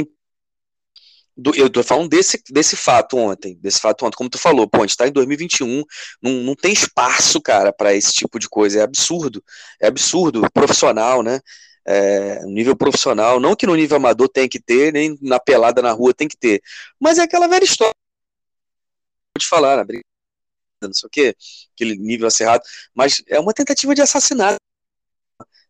do, 1.38 1.54
eu 1.54 1.70
tô 1.70 1.84
falando 1.84 2.08
desse, 2.08 2.42
desse 2.50 2.74
fato 2.74 3.16
ontem, 3.16 3.56
desse 3.62 3.78
fato 3.80 4.04
ontem, 4.04 4.16
como 4.16 4.28
tu 4.28 4.38
falou, 4.38 4.68
pô, 4.68 4.78
a 4.78 4.86
gente 4.86 4.96
tá 4.96 5.06
em 5.06 5.12
2021, 5.12 5.84
não, 6.20 6.32
não 6.32 6.54
tem 6.56 6.72
espaço, 6.72 7.40
cara, 7.40 7.72
para 7.72 7.94
esse 7.94 8.12
tipo 8.12 8.40
de 8.40 8.48
coisa, 8.48 8.80
é 8.80 8.82
absurdo, 8.82 9.42
é 9.80 9.86
absurdo, 9.86 10.42
profissional, 10.52 11.22
né, 11.22 11.40
é, 11.86 12.44
nível 12.46 12.76
profissional, 12.76 13.38
não 13.38 13.54
que 13.54 13.68
no 13.68 13.76
nível 13.76 13.98
amador 13.98 14.28
tem 14.28 14.48
que 14.48 14.60
ter, 14.60 14.92
nem 14.92 15.16
na 15.22 15.38
pelada 15.38 15.80
na 15.80 15.92
rua 15.92 16.12
tem 16.12 16.26
que 16.26 16.36
ter, 16.36 16.60
mas 16.98 17.18
é 17.18 17.22
aquela 17.22 17.46
velha 17.46 17.64
história, 17.64 17.94
vou 19.36 19.40
te 19.40 19.46
falar, 19.46 19.86
né, 19.86 20.00
não 20.82 20.92
sei 20.92 21.06
o 21.06 21.10
que, 21.10 21.36
aquele 21.72 21.96
nível 21.96 22.26
acerrado, 22.26 22.64
mas 22.92 23.22
é 23.28 23.38
uma 23.38 23.54
tentativa 23.54 23.94
de 23.94 24.02
assassinato, 24.02 24.58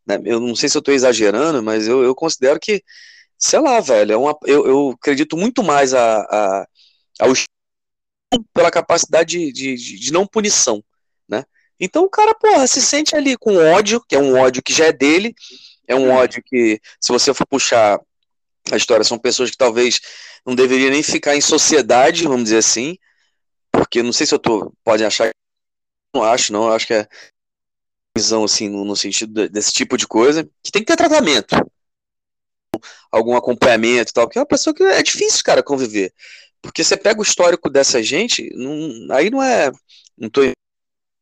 né, 0.06 0.18
eu 0.24 0.40
não 0.40 0.56
sei 0.56 0.70
se 0.70 0.78
eu 0.78 0.82
tô 0.82 0.92
exagerando, 0.92 1.62
mas 1.62 1.86
eu, 1.86 2.02
eu 2.02 2.14
considero 2.14 2.58
que 2.58 2.82
sei 3.38 3.60
lá, 3.60 3.80
velho, 3.80 4.12
é 4.12 4.16
uma, 4.16 4.36
eu, 4.44 4.66
eu 4.66 4.90
acredito 4.90 5.36
muito 5.36 5.62
mais 5.62 5.94
a, 5.94 6.20
a, 6.22 6.68
ao 7.20 7.32
pela 8.52 8.70
capacidade 8.70 9.52
de, 9.52 9.76
de, 9.76 9.98
de, 9.98 10.12
não 10.12 10.26
punição, 10.26 10.84
né? 11.28 11.44
Então 11.80 12.04
o 12.04 12.10
cara, 12.10 12.34
porra, 12.34 12.66
se 12.66 12.82
sente 12.82 13.16
ali 13.16 13.36
com 13.36 13.56
ódio, 13.56 14.02
que 14.06 14.14
é 14.16 14.18
um 14.18 14.38
ódio 14.38 14.62
que 14.62 14.72
já 14.72 14.86
é 14.86 14.92
dele, 14.92 15.34
é 15.86 15.94
um 15.94 16.10
ódio 16.10 16.42
que, 16.44 16.80
se 17.00 17.12
você 17.12 17.32
for 17.32 17.46
puxar 17.46 17.98
a 18.70 18.76
história. 18.76 19.04
São 19.04 19.18
pessoas 19.18 19.50
que 19.50 19.56
talvez 19.56 20.00
não 20.44 20.54
deveriam 20.54 20.90
nem 20.90 21.02
ficar 21.02 21.36
em 21.36 21.40
sociedade, 21.40 22.24
vamos 22.24 22.44
dizer 22.44 22.58
assim, 22.58 22.98
porque 23.72 24.02
não 24.02 24.12
sei 24.12 24.26
se 24.26 24.34
eu 24.34 24.38
tô, 24.38 24.72
podem 24.84 25.06
achar, 25.06 25.30
não 26.14 26.22
acho, 26.22 26.52
não, 26.52 26.70
acho 26.70 26.86
que 26.86 26.94
é 26.94 27.08
visão 28.16 28.44
assim 28.44 28.68
no, 28.68 28.84
no 28.84 28.96
sentido 28.96 29.48
desse 29.48 29.72
tipo 29.72 29.96
de 29.96 30.06
coisa, 30.06 30.44
que 30.62 30.72
tem 30.72 30.82
que 30.82 30.86
ter 30.88 30.96
tratamento, 30.96 31.54
algum 33.10 33.36
acompanhamento 33.36 34.10
e 34.10 34.14
tal, 34.14 34.26
porque 34.26 34.38
é 34.38 34.42
uma 34.42 34.46
pessoa 34.46 34.74
que 34.74 34.82
é 34.82 35.02
difícil, 35.02 35.42
cara, 35.44 35.62
conviver. 35.62 36.12
Porque 36.60 36.82
você 36.84 36.96
pega 36.96 37.20
o 37.20 37.22
histórico 37.22 37.70
dessa 37.70 38.02
gente, 38.02 38.50
não, 38.54 39.14
aí 39.14 39.30
não 39.30 39.42
é. 39.42 39.70
Não 40.16 40.28
tô, 40.28 40.42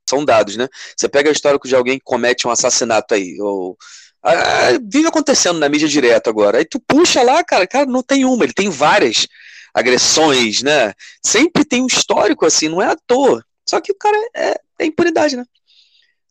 são 0.08 0.24
dados, 0.24 0.56
né? 0.56 0.68
Você 0.96 1.08
pega 1.08 1.28
o 1.28 1.32
histórico 1.32 1.68
de 1.68 1.74
alguém 1.74 1.98
que 1.98 2.04
comete 2.04 2.46
um 2.46 2.50
assassinato 2.50 3.14
aí, 3.14 3.40
ou. 3.40 3.76
Ah, 4.22 4.72
vive 4.82 5.06
acontecendo 5.06 5.58
na 5.58 5.68
mídia 5.68 5.86
direto 5.86 6.28
agora. 6.28 6.58
Aí 6.58 6.64
tu 6.64 6.80
puxa 6.80 7.22
lá, 7.22 7.44
cara, 7.44 7.66
cara, 7.66 7.86
não 7.86 8.02
tem 8.02 8.24
uma, 8.24 8.44
ele 8.44 8.52
tem 8.52 8.68
várias 8.68 9.28
agressões, 9.72 10.62
né? 10.62 10.94
Sempre 11.24 11.64
tem 11.64 11.82
um 11.82 11.86
histórico 11.86 12.44
assim, 12.44 12.68
não 12.68 12.82
é 12.82 12.86
à 12.86 12.96
toa. 13.06 13.44
Só 13.68 13.80
que 13.80 13.92
o 13.92 13.94
cara 13.94 14.16
é, 14.34 14.58
é 14.80 14.86
impunidade, 14.86 15.36
né? 15.36 15.44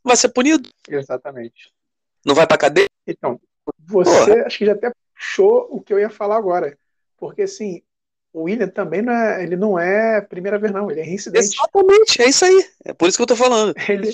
Vai 0.03 0.17
ser 0.17 0.29
punido. 0.29 0.69
Exatamente. 0.89 1.71
Não 2.25 2.35
vai 2.35 2.47
pra 2.47 2.57
cadeia? 2.57 2.87
Então, 3.07 3.39
você 3.87 4.09
Porra. 4.09 4.45
acho 4.45 4.57
que 4.57 4.65
já 4.65 4.73
até 4.73 4.91
puxou 5.15 5.67
o 5.71 5.81
que 5.81 5.93
eu 5.93 5.99
ia 5.99 6.09
falar 6.09 6.37
agora. 6.37 6.77
Porque 7.17 7.43
assim, 7.43 7.81
o 8.35 8.43
William 8.43 8.67
também 8.67 9.01
não 9.01 9.13
é, 9.13 9.43
ele 9.43 9.55
não 9.55 9.79
é 9.79 10.19
primeira 10.19 10.59
vez, 10.59 10.73
não, 10.73 10.91
ele 10.91 10.99
é 10.99 11.03
reincidente. 11.03 11.55
Exatamente, 11.55 12.21
é 12.21 12.27
isso 12.27 12.43
aí. 12.43 12.65
É 12.83 12.93
por 12.93 13.07
isso 13.07 13.17
que 13.17 13.23
eu 13.23 13.27
tô 13.27 13.35
falando. 13.35 13.73
Ele, 13.87 14.11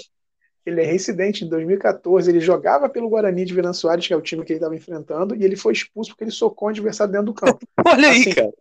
ele 0.63 0.79
é 0.79 0.85
reincidente. 0.85 1.43
Em 1.43 1.49
2014, 1.49 2.29
ele 2.29 2.39
jogava 2.39 2.87
pelo 2.87 3.09
Guarani 3.09 3.43
de 3.43 3.53
Vilan 3.55 3.73
Soares, 3.73 4.05
que 4.05 4.13
é 4.13 4.15
o 4.15 4.21
time 4.21 4.45
que 4.45 4.53
ele 4.53 4.59
estava 4.59 4.75
enfrentando, 4.75 5.35
e 5.35 5.43
ele 5.43 5.55
foi 5.55 5.73
expulso 5.73 6.11
porque 6.11 6.23
ele 6.23 6.31
socou 6.31 6.67
o 6.67 6.69
adversário 6.69 7.11
dentro 7.11 7.25
do 7.25 7.33
campo. 7.33 7.57
Olha 7.83 8.11
assim, 8.11 8.29
aí, 8.29 8.35
cara. 8.35 8.53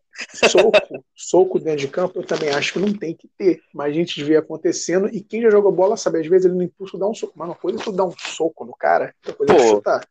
Soco, 0.49 1.05
soco 1.15 1.59
dentro 1.59 1.81
de 1.81 1.89
campo, 1.89 2.19
eu 2.19 2.27
também 2.27 2.49
acho 2.49 2.73
que 2.73 2.79
não 2.79 2.95
tem 2.95 3.15
que 3.15 3.29
ter. 3.37 3.61
Mas 3.75 3.91
a 3.91 3.95
gente 3.95 4.25
vê 4.25 4.37
acontecendo, 4.37 5.09
e 5.15 5.21
quem 5.21 5.43
já 5.43 5.51
jogou 5.51 5.71
bola 5.71 5.95
sabe, 5.95 6.21
às 6.21 6.27
vezes 6.27 6.47
ele 6.47 6.55
no 6.55 6.63
impulso 6.63 6.97
dá 6.97 7.07
um 7.07 7.13
soco. 7.13 7.35
Mas 7.37 7.49
uma 7.49 7.55
coisa 7.55 7.79
é 7.79 7.85
tu 7.85 7.93
dar 7.93 8.07
um 8.07 8.15
soco 8.17 8.65
no 8.65 8.75
cara, 8.75 9.15
outra 9.23 9.35
coisa 9.35 9.55
é 9.55 9.69
chutar 9.69 10.09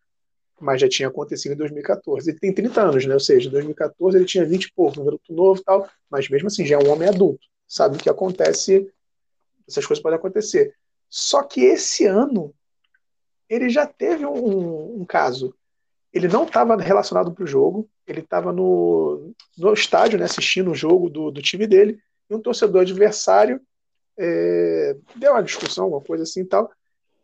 mas 0.59 0.81
já 0.81 0.89
tinha 0.89 1.07
acontecido 1.07 1.53
em 1.53 1.57
2014. 1.57 2.29
Ele 2.29 2.39
tem 2.39 2.53
30 2.53 2.81
anos, 2.81 3.05
né? 3.05 3.13
Ou 3.13 3.19
seja, 3.19 3.47
em 3.47 3.51
2014 3.51 4.17
ele 4.17 4.25
tinha 4.25 4.45
20 4.45 4.63
e 4.63 4.73
pouco, 4.73 4.99
um 4.99 5.05
garoto 5.05 5.33
novo 5.33 5.59
e 5.59 5.63
tal, 5.63 5.89
mas 6.09 6.29
mesmo 6.29 6.47
assim 6.47 6.65
já 6.65 6.75
é 6.75 6.79
um 6.79 6.91
homem 6.91 7.07
adulto. 7.07 7.45
Sabe 7.67 7.97
o 7.97 7.99
que 7.99 8.09
acontece, 8.09 8.91
essas 9.67 9.85
coisas 9.85 10.01
podem 10.01 10.17
acontecer. 10.17 10.73
Só 11.09 11.43
que 11.43 11.61
esse 11.61 12.05
ano 12.05 12.53
ele 13.49 13.69
já 13.69 13.87
teve 13.87 14.25
um, 14.25 15.01
um 15.01 15.05
caso. 15.05 15.55
Ele 16.13 16.27
não 16.27 16.43
estava 16.43 16.75
relacionado 16.75 17.31
para 17.31 17.43
o 17.43 17.47
jogo, 17.47 17.89
ele 18.07 18.21
estava 18.21 18.51
no, 18.51 19.33
no 19.57 19.73
estádio, 19.73 20.19
né, 20.19 20.25
assistindo 20.25 20.71
o 20.71 20.75
jogo 20.75 21.09
do, 21.09 21.31
do 21.31 21.41
time 21.41 21.67
dele, 21.67 21.99
e 22.29 22.35
um 22.35 22.41
torcedor 22.41 22.81
adversário 22.81 23.61
é, 24.17 24.97
deu 25.15 25.31
uma 25.31 25.43
discussão, 25.43 25.85
alguma 25.85 26.01
coisa 26.01 26.23
assim 26.23 26.41
e 26.41 26.45
tal, 26.45 26.71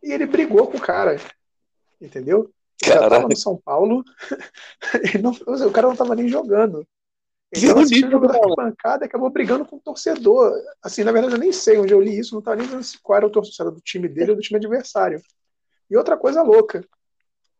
e 0.01 0.11
ele 0.11 0.25
brigou 0.25 0.67
com 0.67 0.77
o 0.77 0.81
cara, 0.81 1.17
entendeu? 1.99 2.53
Já 2.83 3.09
tava 3.09 3.27
no 3.27 3.37
São 3.37 3.57
Paulo, 3.57 4.03
não, 5.21 5.31
o 5.67 5.71
cara 5.71 5.87
não 5.87 5.95
tava 5.95 6.15
nem 6.15 6.27
jogando. 6.27 6.85
Ele 7.51 7.67
tava 7.67 7.81
assistindo 7.81 8.11
jogo 8.11 8.27
da 8.27 8.39
pancada 8.55 9.05
e 9.05 9.07
acabou 9.07 9.29
brigando 9.29 9.65
com 9.65 9.77
o 9.77 9.79
torcedor. 9.79 10.51
Assim, 10.83 11.03
na 11.03 11.11
verdade, 11.11 11.35
eu 11.35 11.39
nem 11.39 11.53
sei 11.53 11.77
onde 11.77 11.93
eu 11.93 12.01
li 12.01 12.17
isso, 12.17 12.35
não 12.35 12.41
tava 12.41 12.57
nem 12.57 12.67
vendo 12.67 12.85
qual 13.01 13.17
era 13.17 13.25
o 13.25 13.29
torcedor, 13.29 13.71
do 13.71 13.81
time 13.81 14.09
dele 14.09 14.31
ou 14.31 14.35
do 14.35 14.41
time 14.41 14.57
adversário. 14.57 15.21
E 15.89 15.95
outra 15.95 16.17
coisa 16.17 16.41
louca, 16.41 16.85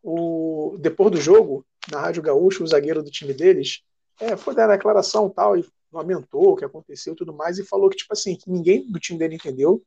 o, 0.03 0.77
depois 0.79 1.11
do 1.11 1.21
jogo, 1.21 1.65
na 1.91 1.99
Rádio 1.99 2.23
Gaúcho, 2.23 2.63
o 2.63 2.67
zagueiro 2.67 3.03
do 3.03 3.11
time 3.11 3.33
deles 3.33 3.83
é, 4.19 4.35
foi 4.35 4.53
dar 4.53 4.69
a 4.69 4.75
declaração 4.75 5.29
tal, 5.29 5.57
e 5.57 5.65
lamentou 5.91 6.51
o 6.51 6.55
que 6.55 6.65
aconteceu 6.65 7.13
e 7.13 7.15
tudo 7.15 7.33
mais, 7.33 7.57
e 7.57 7.63
falou 7.63 7.89
que, 7.89 7.97
tipo 7.97 8.11
assim, 8.11 8.35
que 8.35 8.49
ninguém 8.49 8.91
do 8.91 8.99
time 8.99 9.17
dele 9.17 9.35
entendeu, 9.35 9.81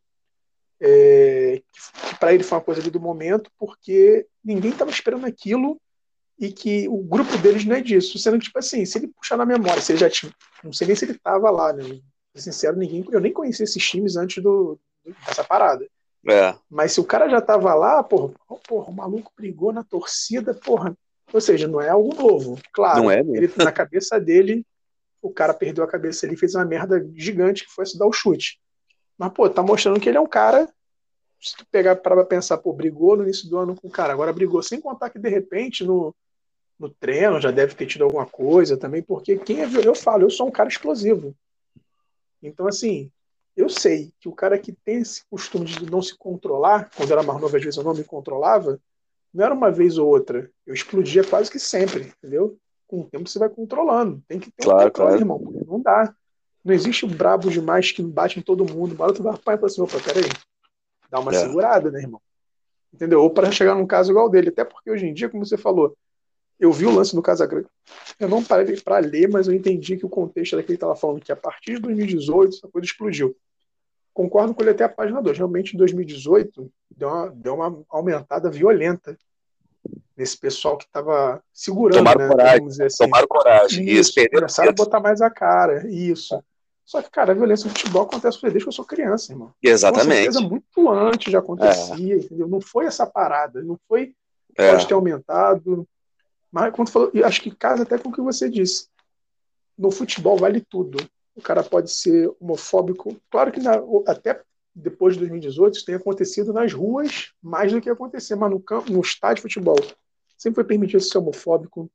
é, 0.80 1.62
que, 1.72 2.08
que 2.08 2.18
para 2.18 2.32
ele 2.32 2.44
foi 2.44 2.58
uma 2.58 2.64
coisa 2.64 2.80
ali 2.80 2.90
do 2.90 3.00
momento, 3.00 3.50
porque 3.58 4.26
ninguém 4.44 4.70
estava 4.70 4.90
esperando 4.90 5.26
aquilo 5.26 5.80
e 6.38 6.52
que 6.52 6.88
o 6.88 6.98
grupo 6.98 7.36
deles 7.38 7.64
não 7.64 7.76
é 7.76 7.80
disso. 7.80 8.18
Sendo 8.18 8.38
que, 8.38 8.44
tipo 8.44 8.58
assim, 8.58 8.84
se 8.84 8.98
ele 8.98 9.08
puxar 9.08 9.36
na 9.36 9.44
memória, 9.44 9.82
se 9.82 9.92
ele 9.92 9.98
já 9.98 10.08
tinha. 10.08 10.32
Não 10.62 10.72
sei 10.72 10.86
nem 10.86 10.96
se 10.96 11.04
ele 11.04 11.12
estava 11.12 11.50
lá, 11.50 11.72
né? 11.72 11.84
Sincero, 12.34 12.76
ninguém. 12.76 13.04
Eu 13.10 13.20
nem 13.20 13.32
conhecia 13.32 13.64
esses 13.64 13.84
times 13.84 14.16
antes 14.16 14.42
do, 14.42 14.78
dessa 15.26 15.42
parada. 15.42 15.84
É. 16.28 16.54
Mas 16.70 16.92
se 16.92 17.00
o 17.00 17.04
cara 17.04 17.28
já 17.28 17.38
estava 17.38 17.74
lá, 17.74 18.02
porra, 18.02 18.32
porra, 18.66 18.90
o 18.90 18.94
maluco 18.94 19.32
brigou 19.36 19.72
na 19.72 19.82
torcida, 19.82 20.54
porra. 20.54 20.96
Ou 21.32 21.40
seja, 21.40 21.66
não 21.66 21.80
é 21.80 21.88
algo 21.88 22.14
novo. 22.14 22.58
Claro, 22.72 23.02
não 23.02 23.10
é 23.10 23.20
ele, 23.20 23.52
na 23.56 23.72
cabeça 23.72 24.18
dele, 24.18 24.64
o 25.20 25.30
cara 25.30 25.52
perdeu 25.52 25.84
a 25.84 25.88
cabeça 25.88 26.24
ali, 26.24 26.36
fez 26.36 26.54
uma 26.54 26.64
merda 26.64 27.04
gigante 27.14 27.64
que 27.64 27.72
foi 27.72 27.84
se 27.84 27.98
dar 27.98 28.06
o 28.06 28.12
chute. 28.12 28.58
Mas, 29.18 29.32
pô, 29.32 29.50
tá 29.50 29.62
mostrando 29.62 29.98
que 30.00 30.08
ele 30.08 30.16
é 30.16 30.20
um 30.20 30.26
cara. 30.26 30.68
Se 31.40 31.56
tu 31.56 31.66
pegar 31.70 31.96
para 31.96 32.24
pensar, 32.24 32.58
pô, 32.58 32.72
brigou 32.72 33.16
no 33.16 33.24
início 33.24 33.48
do 33.48 33.58
ano 33.58 33.74
com 33.74 33.88
o 33.88 33.90
cara, 33.90 34.12
agora 34.12 34.32
brigou 34.32 34.62
sem 34.62 34.80
contar 34.80 35.10
que 35.10 35.18
de 35.18 35.28
repente 35.28 35.84
no, 35.84 36.14
no 36.78 36.88
treino 36.88 37.40
já 37.40 37.50
deve 37.50 37.74
ter 37.74 37.86
tido 37.86 38.04
alguma 38.04 38.26
coisa 38.26 38.76
também, 38.76 39.02
porque 39.02 39.36
quem 39.36 39.60
é 39.60 39.68
eu 39.84 39.94
falo, 39.94 40.22
eu 40.22 40.30
sou 40.30 40.48
um 40.48 40.50
cara 40.50 40.68
explosivo. 40.68 41.34
Então, 42.42 42.66
assim, 42.66 43.10
eu 43.56 43.68
sei 43.68 44.12
que 44.20 44.28
o 44.28 44.32
cara 44.32 44.58
que 44.58 44.72
tem 44.72 44.98
esse 44.98 45.24
costume 45.28 45.64
de 45.66 45.90
não 45.90 46.00
se 46.00 46.16
controlar, 46.16 46.90
quando 46.96 47.10
era 47.10 47.22
mais 47.22 47.40
novo, 47.40 47.56
às 47.56 47.62
vezes 47.62 47.76
eu 47.76 47.84
não 47.84 47.94
me 47.94 48.04
controlava, 48.04 48.80
não 49.34 49.44
era 49.44 49.52
uma 49.54 49.70
vez 49.70 49.98
ou 49.98 50.08
outra. 50.08 50.50
Eu 50.64 50.72
explodia 50.72 51.24
quase 51.24 51.50
que 51.50 51.58
sempre, 51.58 52.12
entendeu? 52.18 52.56
Com 52.86 53.00
o 53.00 53.04
tempo 53.04 53.28
você 53.28 53.38
vai 53.38 53.48
controlando. 53.48 54.22
Tem 54.28 54.38
que 54.38 54.50
ter 54.50 54.62
claro, 54.62 54.80
um 54.80 54.84
controle, 54.84 55.08
claro. 55.10 55.22
irmão, 55.22 55.38
porque 55.40 55.64
não 55.64 55.80
dá. 55.80 56.14
Não 56.64 56.74
existe 56.74 57.04
o 57.04 57.08
brabo 57.08 57.50
demais 57.50 57.92
que 57.92 58.02
bate 58.02 58.38
em 58.38 58.42
todo 58.42 58.64
mundo. 58.64 58.94
Bora 58.94 59.12
tu 59.12 59.22
vai 59.22 59.36
para 59.36 59.54
e 59.54 59.56
fala 59.56 59.66
assim, 59.66 59.80
opa, 59.80 60.00
peraí. 60.00 60.30
Dá 61.10 61.20
uma 61.20 61.32
é. 61.32 61.38
segurada, 61.38 61.90
né, 61.90 62.00
irmão? 62.00 62.20
Entendeu? 62.92 63.22
Ou 63.22 63.30
para 63.30 63.50
chegar 63.50 63.74
num 63.74 63.86
caso 63.86 64.10
igual 64.10 64.28
dele. 64.28 64.48
Até 64.48 64.64
porque 64.64 64.90
hoje 64.90 65.06
em 65.06 65.14
dia, 65.14 65.28
como 65.28 65.44
você 65.44 65.56
falou, 65.56 65.96
eu 66.58 66.72
vi 66.72 66.86
o 66.86 66.94
lance 66.94 67.14
do 67.14 67.22
Casagrande. 67.22 67.68
Eu 68.18 68.28
não 68.28 68.42
parei 68.42 68.76
para 68.80 68.98
ler, 68.98 69.28
mas 69.28 69.46
eu 69.46 69.54
entendi 69.54 69.96
que 69.96 70.04
o 70.04 70.08
contexto 70.08 70.54
era 70.54 70.62
que 70.62 70.70
ele 70.70 70.76
estava 70.76 70.96
falando 70.96 71.20
que 71.20 71.30
a 71.30 71.36
partir 71.36 71.74
de 71.74 71.80
2018 71.80 72.56
essa 72.56 72.68
coisa 72.68 72.84
explodiu. 72.84 73.36
Concordo 74.12 74.52
com 74.52 74.62
ele 74.62 74.70
até 74.70 74.84
a 74.84 74.88
página 74.88 75.22
2. 75.22 75.38
Realmente, 75.38 75.74
em 75.74 75.78
2018, 75.78 76.70
deu 76.96 77.08
uma, 77.08 77.30
deu 77.30 77.54
uma 77.54 77.84
aumentada 77.88 78.50
violenta 78.50 79.16
nesse 80.16 80.36
pessoal 80.36 80.76
que 80.76 80.84
estava 80.84 81.42
segurando, 81.52 81.98
tomaram 81.98 82.20
né? 82.20 82.28
Coragem, 82.28 82.84
assim. 82.84 83.04
Tomaram 83.04 83.28
coragem. 83.28 83.88
Isso, 83.88 84.18
isso 84.18 84.30
começaram 84.30 84.70
a 84.70 84.74
botar 84.74 85.00
mais 85.00 85.20
a 85.20 85.30
cara. 85.30 85.88
Isso. 85.88 86.42
Só 86.84 87.02
que, 87.02 87.10
cara, 87.10 87.32
a 87.32 87.34
violência 87.34 87.64
no 87.66 87.70
futebol 87.70 88.02
acontece 88.02 88.40
desde 88.40 88.60
que 88.60 88.68
eu 88.68 88.72
sou 88.72 88.84
criança, 88.84 89.32
irmão. 89.32 89.52
Exatamente. 89.62 90.26
Com 90.26 90.32
certeza, 90.32 90.40
muito 90.40 90.90
antes 90.90 91.30
já 91.30 91.38
acontecia, 91.38 92.14
é. 92.14 92.18
entendeu? 92.18 92.48
Não 92.48 92.60
foi 92.62 92.86
essa 92.86 93.06
parada, 93.06 93.62
não 93.62 93.78
foi. 93.86 94.14
É. 94.56 94.70
Pode 94.70 94.88
ter 94.88 94.94
aumentado. 94.94 95.86
Mas, 96.50 96.72
quando 96.74 96.90
falou, 96.90 97.12
acho 97.24 97.42
que 97.42 97.54
casa 97.54 97.82
até 97.82 97.98
com 97.98 98.08
o 98.08 98.12
que 98.12 98.22
você 98.22 98.48
disse. 98.48 98.88
No 99.76 99.90
futebol 99.90 100.38
vale 100.38 100.62
tudo. 100.62 100.98
O 101.36 101.42
cara 101.42 101.62
pode 101.62 101.90
ser 101.92 102.32
homofóbico. 102.40 103.14
Claro 103.30 103.52
que 103.52 103.60
na, 103.60 103.74
até 104.06 104.40
depois 104.78 105.14
de 105.14 105.20
2018 105.20 105.76
isso 105.76 105.84
tem 105.84 105.94
acontecido 105.94 106.52
nas 106.52 106.72
ruas 106.72 107.32
mais 107.42 107.72
do 107.72 107.80
que 107.80 107.90
acontecer, 107.90 108.36
mas 108.36 108.50
no, 108.50 108.60
campo, 108.60 108.92
no 108.92 109.00
estádio 109.00 109.36
de 109.36 109.42
futebol 109.42 109.76
sempre 110.36 110.56
foi 110.56 110.64
permitido 110.64 111.00
ser 111.02 111.18
homofóbico, 111.18 111.90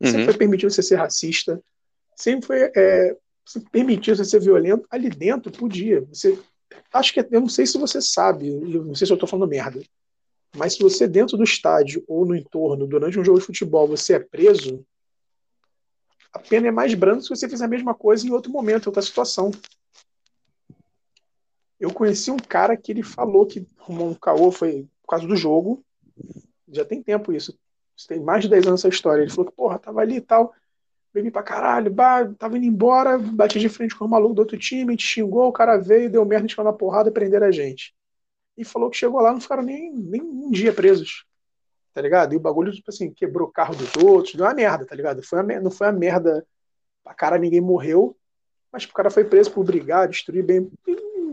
uhum. 0.00 0.10
sempre 0.10 0.24
foi 0.24 0.34
permitido 0.34 0.70
você 0.70 0.82
ser 0.82 0.96
racista, 0.96 1.62
sempre 2.16 2.46
foi 2.46 2.72
é, 2.74 3.16
se 3.44 3.60
permitir 3.70 4.16
você 4.16 4.24
ser 4.24 4.40
violento, 4.40 4.86
ali 4.90 5.08
dentro 5.08 5.52
podia. 5.52 6.00
Você 6.12 6.36
acho 6.92 7.14
que 7.14 7.20
eu 7.20 7.40
não 7.40 7.48
sei 7.48 7.64
se 7.64 7.78
você 7.78 8.02
sabe, 8.02 8.48
eu 8.48 8.84
não 8.84 8.94
sei 8.94 9.06
se 9.06 9.12
eu 9.12 9.16
estou 9.16 9.28
falando 9.28 9.48
merda, 9.48 9.80
mas 10.56 10.74
se 10.74 10.80
você 10.80 11.06
dentro 11.06 11.36
do 11.36 11.44
estádio 11.44 12.02
ou 12.08 12.26
no 12.26 12.34
entorno 12.34 12.86
durante 12.86 13.18
um 13.18 13.24
jogo 13.24 13.38
de 13.38 13.46
futebol 13.46 13.86
você 13.86 14.14
é 14.14 14.18
preso, 14.18 14.84
a 16.32 16.38
pena 16.38 16.68
é 16.68 16.70
mais 16.72 16.92
branda 16.92 17.22
se 17.22 17.28
você 17.28 17.48
fizer 17.48 17.64
a 17.64 17.68
mesma 17.68 17.94
coisa 17.94 18.26
em 18.26 18.30
outro 18.30 18.50
momento, 18.50 18.84
em 18.84 18.88
outra 18.88 19.02
situação. 19.02 19.50
Eu 21.78 21.92
conheci 21.92 22.30
um 22.30 22.38
cara 22.38 22.76
que 22.76 22.90
ele 22.90 23.02
falou 23.02 23.46
que 23.46 23.66
arrumou 23.78 24.08
um 24.08 24.14
caô 24.14 24.50
foi 24.50 24.88
por 25.02 25.08
causa 25.10 25.26
do 25.26 25.36
jogo. 25.36 25.84
Já 26.68 26.84
tem 26.84 27.02
tempo 27.02 27.32
isso. 27.32 27.58
Tem 28.08 28.20
mais 28.20 28.42
de 28.42 28.48
10 28.48 28.66
anos 28.66 28.80
essa 28.80 28.88
história. 28.88 29.22
Ele 29.22 29.30
falou 29.30 29.50
que, 29.50 29.56
porra, 29.56 29.78
tava 29.78 30.00
ali 30.00 30.16
e 30.16 30.20
tal 30.20 30.52
bebi 31.16 31.30
pra 31.30 31.42
caralho, 31.42 31.90
bah, 31.90 32.30
tava 32.38 32.58
indo 32.58 32.66
embora, 32.66 33.18
bati 33.18 33.58
de 33.58 33.68
frente 33.70 33.96
com 33.96 34.04
o 34.04 34.08
maluco 34.08 34.34
do 34.34 34.40
outro 34.40 34.58
time, 34.58 34.96
te 34.96 35.06
xingou, 35.06 35.48
o 35.48 35.52
cara 35.52 35.78
veio, 35.78 36.10
deu 36.10 36.24
merda, 36.24 36.44
a 36.44 36.48
gente 36.48 36.62
na 36.62 36.72
porrada 36.72 37.08
e 37.08 37.12
prenderam 37.12 37.46
a 37.46 37.50
gente. 37.50 37.94
E 38.56 38.64
falou 38.64 38.90
que 38.90 38.98
chegou 38.98 39.20
lá, 39.20 39.32
não 39.32 39.40
ficaram 39.40 39.62
nem, 39.62 39.92
nem 39.92 40.22
um 40.22 40.50
dia 40.50 40.72
presos, 40.72 41.24
tá 41.94 42.02
ligado? 42.02 42.34
E 42.34 42.36
o 42.36 42.40
bagulho, 42.40 42.72
tipo 42.72 42.90
assim, 42.90 43.10
quebrou 43.10 43.48
o 43.48 43.50
carro 43.50 43.74
dos 43.74 43.96
outros, 43.96 44.34
deu 44.34 44.44
uma 44.44 44.54
merda, 44.54 44.84
tá 44.84 44.94
ligado? 44.94 45.22
Foi 45.22 45.42
uma, 45.42 45.60
não 45.60 45.70
foi 45.70 45.86
uma 45.86 45.92
merda 45.94 46.46
pra 47.02 47.14
cara, 47.14 47.38
ninguém 47.38 47.62
morreu, 47.62 48.14
mas 48.70 48.84
o 48.84 48.92
cara 48.92 49.10
foi 49.10 49.24
preso 49.24 49.50
por 49.50 49.64
brigar, 49.64 50.08
destruir 50.08 50.44
bem, 50.44 50.70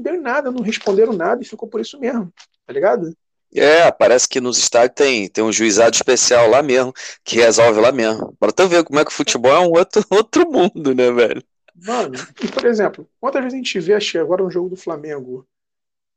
não 0.04 0.14
deu 0.14 0.22
nada, 0.22 0.52
não 0.52 0.62
responderam 0.62 1.14
nada 1.14 1.42
e 1.42 1.46
ficou 1.46 1.68
por 1.68 1.80
isso 1.80 1.98
mesmo, 2.00 2.32
tá 2.66 2.74
ligado? 2.74 3.16
É, 3.56 3.92
parece 3.92 4.28
que 4.28 4.42
nos 4.42 4.58
estádios 4.58 4.96
tem, 4.96 5.30
tem 5.30 5.44
um 5.44 5.52
juizado 5.52 5.96
especial 5.96 6.50
lá 6.50 6.64
mesmo, 6.64 6.92
que 7.24 7.38
resolve 7.38 7.80
lá 7.80 7.92
mesmo. 7.92 8.36
Pra 8.40 8.52
tu 8.52 8.68
ver 8.68 8.84
como 8.84 9.00
é 9.00 9.06
que 9.06 9.12
o 9.12 9.14
futebol 9.14 9.52
é 9.52 9.60
um 9.60 9.72
outro, 9.72 10.04
outro 10.10 10.50
mundo, 10.50 10.94
né, 10.94 11.12
velho? 11.12 11.44
Mano, 11.76 12.16
e 12.44 12.48
por 12.48 12.66
exemplo, 12.66 13.08
quantas 13.20 13.42
vezes 13.42 13.54
a 13.54 13.58
gente 13.58 13.80
vê, 13.80 13.94
achei 13.94 14.20
agora 14.20 14.44
um 14.44 14.50
jogo 14.50 14.70
do 14.70 14.76
Flamengo, 14.76 15.46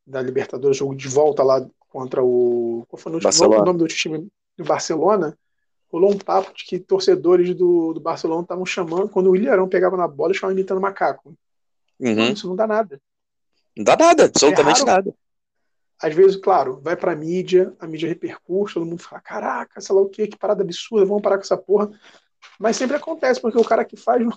da 0.07 0.23
Libertadores, 0.23 0.77
jogo 0.77 0.95
de 0.95 1.09
volta 1.09 1.43
lá 1.43 1.67
contra 1.89 2.23
o. 2.23 2.87
Qual 2.89 3.01
foi 3.01 3.13
o 3.13 3.65
nome 3.65 3.79
do 3.79 3.89
time 3.89 4.29
do 4.57 4.65
Barcelona? 4.65 5.37
Rolou 5.91 6.13
um 6.13 6.19
papo 6.19 6.53
de 6.55 6.65
que 6.65 6.79
torcedores 6.79 7.55
do, 7.55 7.93
do 7.93 8.01
Barcelona 8.01 8.43
estavam 8.43 8.67
chamando, 8.67 9.09
quando 9.09 9.31
o 9.31 9.37
Ilharão 9.37 9.69
pegava 9.69 9.97
na 9.97 10.09
bola, 10.09 10.29
eles 10.29 10.37
estavam 10.37 10.55
imitando 10.55 10.81
macaco. 10.81 11.35
Uhum. 11.99 12.33
Isso 12.33 12.49
não 12.49 12.57
dá 12.57 12.67
nada. 12.67 13.01
Não 13.77 13.85
dá 13.85 13.97
nada, 13.97 14.25
absolutamente 14.25 14.83
é 14.83 14.85
nada. 14.85 15.15
Às 16.01 16.15
vezes, 16.15 16.37
claro, 16.37 16.81
vai 16.83 16.97
pra 16.97 17.17
mídia, 17.17 17.75
a 17.79 17.87
mídia 17.87 18.09
repercute, 18.09 18.75
todo 18.75 18.87
mundo 18.87 19.03
fala: 19.03 19.21
caraca, 19.21 19.81
sei 19.81 19.95
lá 19.95 20.01
o 20.01 20.09
que, 20.09 20.27
que 20.27 20.39
parada 20.39 20.63
absurda, 20.63 21.07
vamos 21.07 21.23
parar 21.23 21.37
com 21.37 21.43
essa 21.43 21.57
porra. 21.57 21.91
Mas 22.59 22.77
sempre 22.77 22.97
acontece, 22.97 23.41
porque 23.41 23.59
o 23.59 23.65
cara 23.65 23.85
que 23.85 23.97
faz 23.97 24.23
não, 24.23 24.37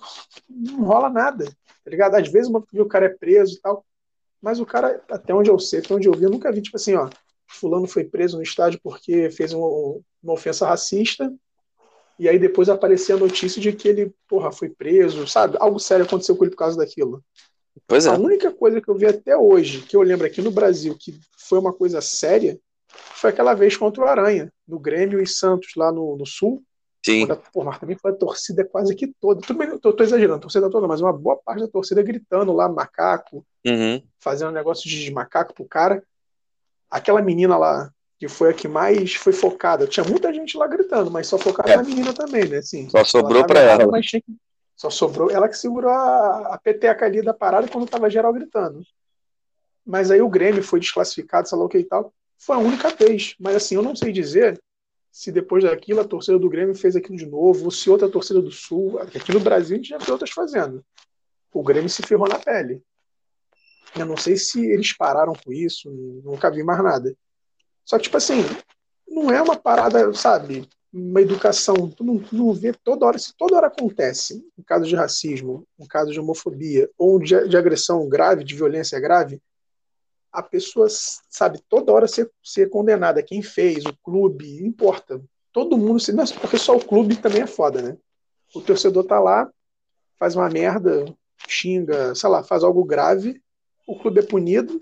não 0.49 0.83
rola 0.83 1.09
nada, 1.09 1.45
tá 1.45 1.91
ligado? 1.91 2.15
Às 2.15 2.29
vezes 2.29 2.51
o 2.51 2.85
cara 2.85 3.05
é 3.05 3.09
preso 3.09 3.55
e 3.55 3.61
tal, 3.61 3.85
mas 4.41 4.59
o 4.59 4.65
cara, 4.65 5.03
até 5.09 5.33
onde 5.33 5.49
eu 5.49 5.59
sei, 5.59 5.79
até 5.79 5.93
onde 5.93 6.07
eu 6.07 6.13
vi, 6.13 6.23
eu 6.23 6.29
nunca 6.29 6.51
vi, 6.51 6.61
tipo 6.61 6.77
assim, 6.77 6.95
ó, 6.95 7.09
fulano 7.47 7.87
foi 7.87 8.03
preso 8.03 8.37
no 8.37 8.43
estádio 8.43 8.79
porque 8.81 9.29
fez 9.29 9.53
um, 9.53 10.01
uma 10.23 10.33
ofensa 10.33 10.67
racista, 10.67 11.33
e 12.17 12.27
aí 12.27 12.37
depois 12.37 12.67
aparecia 12.67 13.15
a 13.15 13.19
notícia 13.19 13.61
de 13.61 13.71
que 13.71 13.87
ele, 13.87 14.13
porra, 14.27 14.51
foi 14.51 14.69
preso, 14.69 15.25
sabe? 15.27 15.57
Algo 15.59 15.79
sério 15.79 16.05
aconteceu 16.05 16.35
com 16.35 16.43
ele 16.43 16.51
por 16.51 16.57
causa 16.57 16.77
daquilo. 16.77 17.23
Pois 17.87 18.05
é. 18.05 18.09
A 18.09 18.17
única 18.17 18.51
coisa 18.51 18.81
que 18.81 18.89
eu 18.89 18.95
vi 18.95 19.05
até 19.05 19.35
hoje, 19.37 19.81
que 19.81 19.95
eu 19.95 20.01
lembro 20.01 20.25
aqui 20.25 20.41
no 20.41 20.51
Brasil, 20.51 20.95
que 20.97 21.19
foi 21.37 21.59
uma 21.59 21.73
coisa 21.73 22.01
séria, 22.01 22.59
foi 22.87 23.29
aquela 23.29 23.53
vez 23.53 23.75
contra 23.77 24.03
o 24.03 24.07
Aranha, 24.07 24.51
no 24.67 24.79
Grêmio 24.79 25.21
e 25.21 25.27
Santos, 25.27 25.71
lá 25.75 25.91
no, 25.91 26.17
no 26.17 26.25
Sul, 26.25 26.63
Sim. 27.05 27.25
Quando, 27.25 27.41
pô, 27.53 27.63
mas 27.63 27.79
também 27.79 27.95
foi 27.95 28.11
a 28.11 28.15
torcida 28.15 28.65
quase 28.65 28.93
que 28.95 29.07
toda. 29.19 29.41
Tudo 29.41 29.57
bem, 29.57 29.77
tô, 29.79 29.93
tô 29.93 30.03
exagerando, 30.03 30.37
a 30.37 30.41
torcida 30.41 30.69
toda, 30.69 30.87
mas 30.87 31.01
uma 31.01 31.13
boa 31.13 31.37
parte 31.37 31.61
da 31.61 31.67
torcida 31.67 32.03
gritando 32.03 32.51
lá, 32.51 32.67
macaco, 32.67 33.45
uhum. 33.65 34.01
fazendo 34.19 34.49
um 34.49 34.53
negócio 34.53 34.89
de 34.89 35.11
macaco 35.11 35.53
pro 35.53 35.65
cara. 35.65 36.03
Aquela 36.91 37.21
menina 37.21 37.57
lá, 37.57 37.89
que 38.17 38.27
foi 38.27 38.49
a 38.49 38.53
que 38.53 38.67
mais 38.67 39.13
foi 39.13 39.31
focada, 39.31 39.87
tinha 39.87 40.03
muita 40.03 40.33
gente 40.33 40.57
lá 40.57 40.67
gritando, 40.67 41.09
mas 41.09 41.27
só 41.27 41.37
focada 41.37 41.71
é. 41.71 41.77
na 41.77 41.83
menina 41.83 42.13
também, 42.13 42.47
né? 42.47 42.57
Assim, 42.57 42.89
só 42.89 43.03
sobrou 43.05 43.45
para 43.45 43.61
ela. 43.61 43.87
Mas 43.87 44.09
que, 44.09 44.23
só 44.79 44.89
sobrou 44.89 45.29
ela 45.29 45.49
que 45.49 45.57
segurou 45.57 45.91
a, 45.91 46.53
a 46.53 46.57
peteca 46.57 47.05
ali 47.05 47.21
da 47.21 47.33
parada 47.33 47.67
quando 47.67 47.85
tava 47.85 48.09
geral 48.09 48.31
gritando. 48.31 48.81
Mas 49.85 50.09
aí 50.09 50.21
o 50.21 50.29
Grêmio 50.29 50.63
foi 50.63 50.79
desclassificado, 50.79 51.49
sei 51.49 51.57
lá 51.57 51.65
o 51.65 51.67
que 51.67 51.79
e 51.79 51.83
tal. 51.83 52.13
Foi 52.37 52.55
a 52.55 52.59
única 52.59 52.87
vez. 52.91 53.35
Mas 53.37 53.57
assim, 53.57 53.75
eu 53.75 53.81
não 53.81 53.93
sei 53.93 54.13
dizer 54.13 54.57
se 55.11 55.33
depois 55.33 55.65
daquilo 55.65 55.99
a 55.99 56.05
torcida 56.05 56.39
do 56.39 56.49
Grêmio 56.49 56.73
fez 56.73 56.95
aquilo 56.95 57.17
de 57.17 57.25
novo, 57.25 57.65
ou 57.65 57.71
se 57.71 57.89
outra 57.89 58.07
torcida 58.07 58.41
do 58.41 58.51
Sul, 58.51 58.99
aqui 58.99 59.33
no 59.33 59.41
Brasil 59.41 59.75
a 59.75 59.77
gente 59.79 59.89
já 59.89 59.97
viu 59.97 60.13
outras 60.13 60.31
fazendo. 60.31 60.81
O 61.51 61.61
Grêmio 61.61 61.89
se 61.89 62.01
ferrou 62.01 62.29
na 62.29 62.39
pele. 62.39 62.81
Eu 63.97 64.05
não 64.05 64.15
sei 64.15 64.37
se 64.37 64.65
eles 64.65 64.95
pararam 64.95 65.33
com 65.33 65.51
isso, 65.51 65.91
nunca 66.23 66.49
vi 66.49 66.63
mais 66.63 66.81
nada. 66.81 67.13
Só 67.83 67.97
que, 67.97 68.03
tipo 68.03 68.15
assim, 68.15 68.43
não 69.05 69.29
é 69.29 69.41
uma 69.41 69.57
parada, 69.57 70.13
sabe, 70.13 70.69
uma 70.91 71.21
educação, 71.21 71.75
tu 71.89 72.03
não, 72.03 72.17
tu 72.17 72.35
não 72.35 72.53
vê 72.53 72.73
toda 72.73 73.05
hora, 73.05 73.19
se 73.19 73.33
toda 73.37 73.55
hora 73.55 73.67
acontece 73.67 74.43
um 74.57 74.63
caso 74.63 74.85
de 74.85 74.95
racismo, 74.95 75.67
um 75.77 75.85
caso 75.85 76.11
de 76.11 76.19
homofobia, 76.19 76.89
ou 76.97 77.19
de, 77.19 77.47
de 77.47 77.55
agressão 77.55 78.07
grave, 78.09 78.43
de 78.43 78.55
violência 78.55 78.99
grave, 78.99 79.41
a 80.31 80.43
pessoa, 80.43 80.87
sabe, 80.89 81.61
toda 81.67 81.91
hora 81.91 82.07
ser, 82.07 82.29
ser 82.43 82.69
condenada. 82.69 83.23
Quem 83.23 83.41
fez, 83.41 83.85
o 83.85 83.93
clube, 84.03 84.63
importa. 84.63 85.21
Todo 85.51 85.77
mundo, 85.77 85.99
se, 85.99 86.11
não, 86.11 86.25
porque 86.25 86.57
só 86.57 86.75
o 86.75 86.85
clube 86.85 87.15
também 87.15 87.41
é 87.41 87.47
foda, 87.47 87.81
né? 87.81 87.97
O 88.53 88.61
torcedor 88.61 89.03
tá 89.05 89.19
lá, 89.19 89.49
faz 90.17 90.35
uma 90.35 90.49
merda, 90.49 91.05
xinga, 91.47 92.13
sei 92.13 92.29
lá, 92.29 92.43
faz 92.43 92.63
algo 92.63 92.83
grave, 92.83 93.41
o 93.87 93.97
clube 93.97 94.19
é 94.19 94.23
punido 94.23 94.81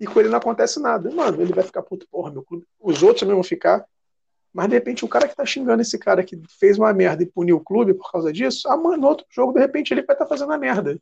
e 0.00 0.06
com 0.06 0.18
ele 0.18 0.28
não 0.28 0.38
acontece 0.38 0.80
nada. 0.80 1.10
Mano, 1.10 1.40
ele 1.40 1.52
vai 1.52 1.62
ficar 1.62 1.82
puto, 1.82 2.06
porra, 2.10 2.30
meu 2.30 2.42
clube. 2.42 2.66
Os 2.80 3.02
outros 3.02 3.20
também 3.20 3.34
vão 3.34 3.44
ficar. 3.44 3.86
Mas 4.52 4.68
de 4.68 4.74
repente 4.74 5.04
o 5.04 5.08
cara 5.08 5.26
que 5.26 5.34
tá 5.34 5.46
xingando 5.46 5.80
esse 5.80 5.98
cara 5.98 6.22
que 6.22 6.40
fez 6.58 6.78
uma 6.78 6.92
merda 6.92 7.22
e 7.22 7.26
puniu 7.26 7.56
o 7.56 7.64
clube 7.64 7.94
por 7.94 8.10
causa 8.10 8.32
disso, 8.32 8.68
ah, 8.68 8.76
mano, 8.76 8.98
no 8.98 9.08
outro 9.08 9.26
jogo, 9.30 9.52
de 9.52 9.60
repente, 9.60 9.92
ele 9.92 10.02
vai 10.02 10.14
estar 10.14 10.24
tá 10.24 10.28
fazendo 10.28 10.52
a 10.52 10.58
merda. 10.58 10.98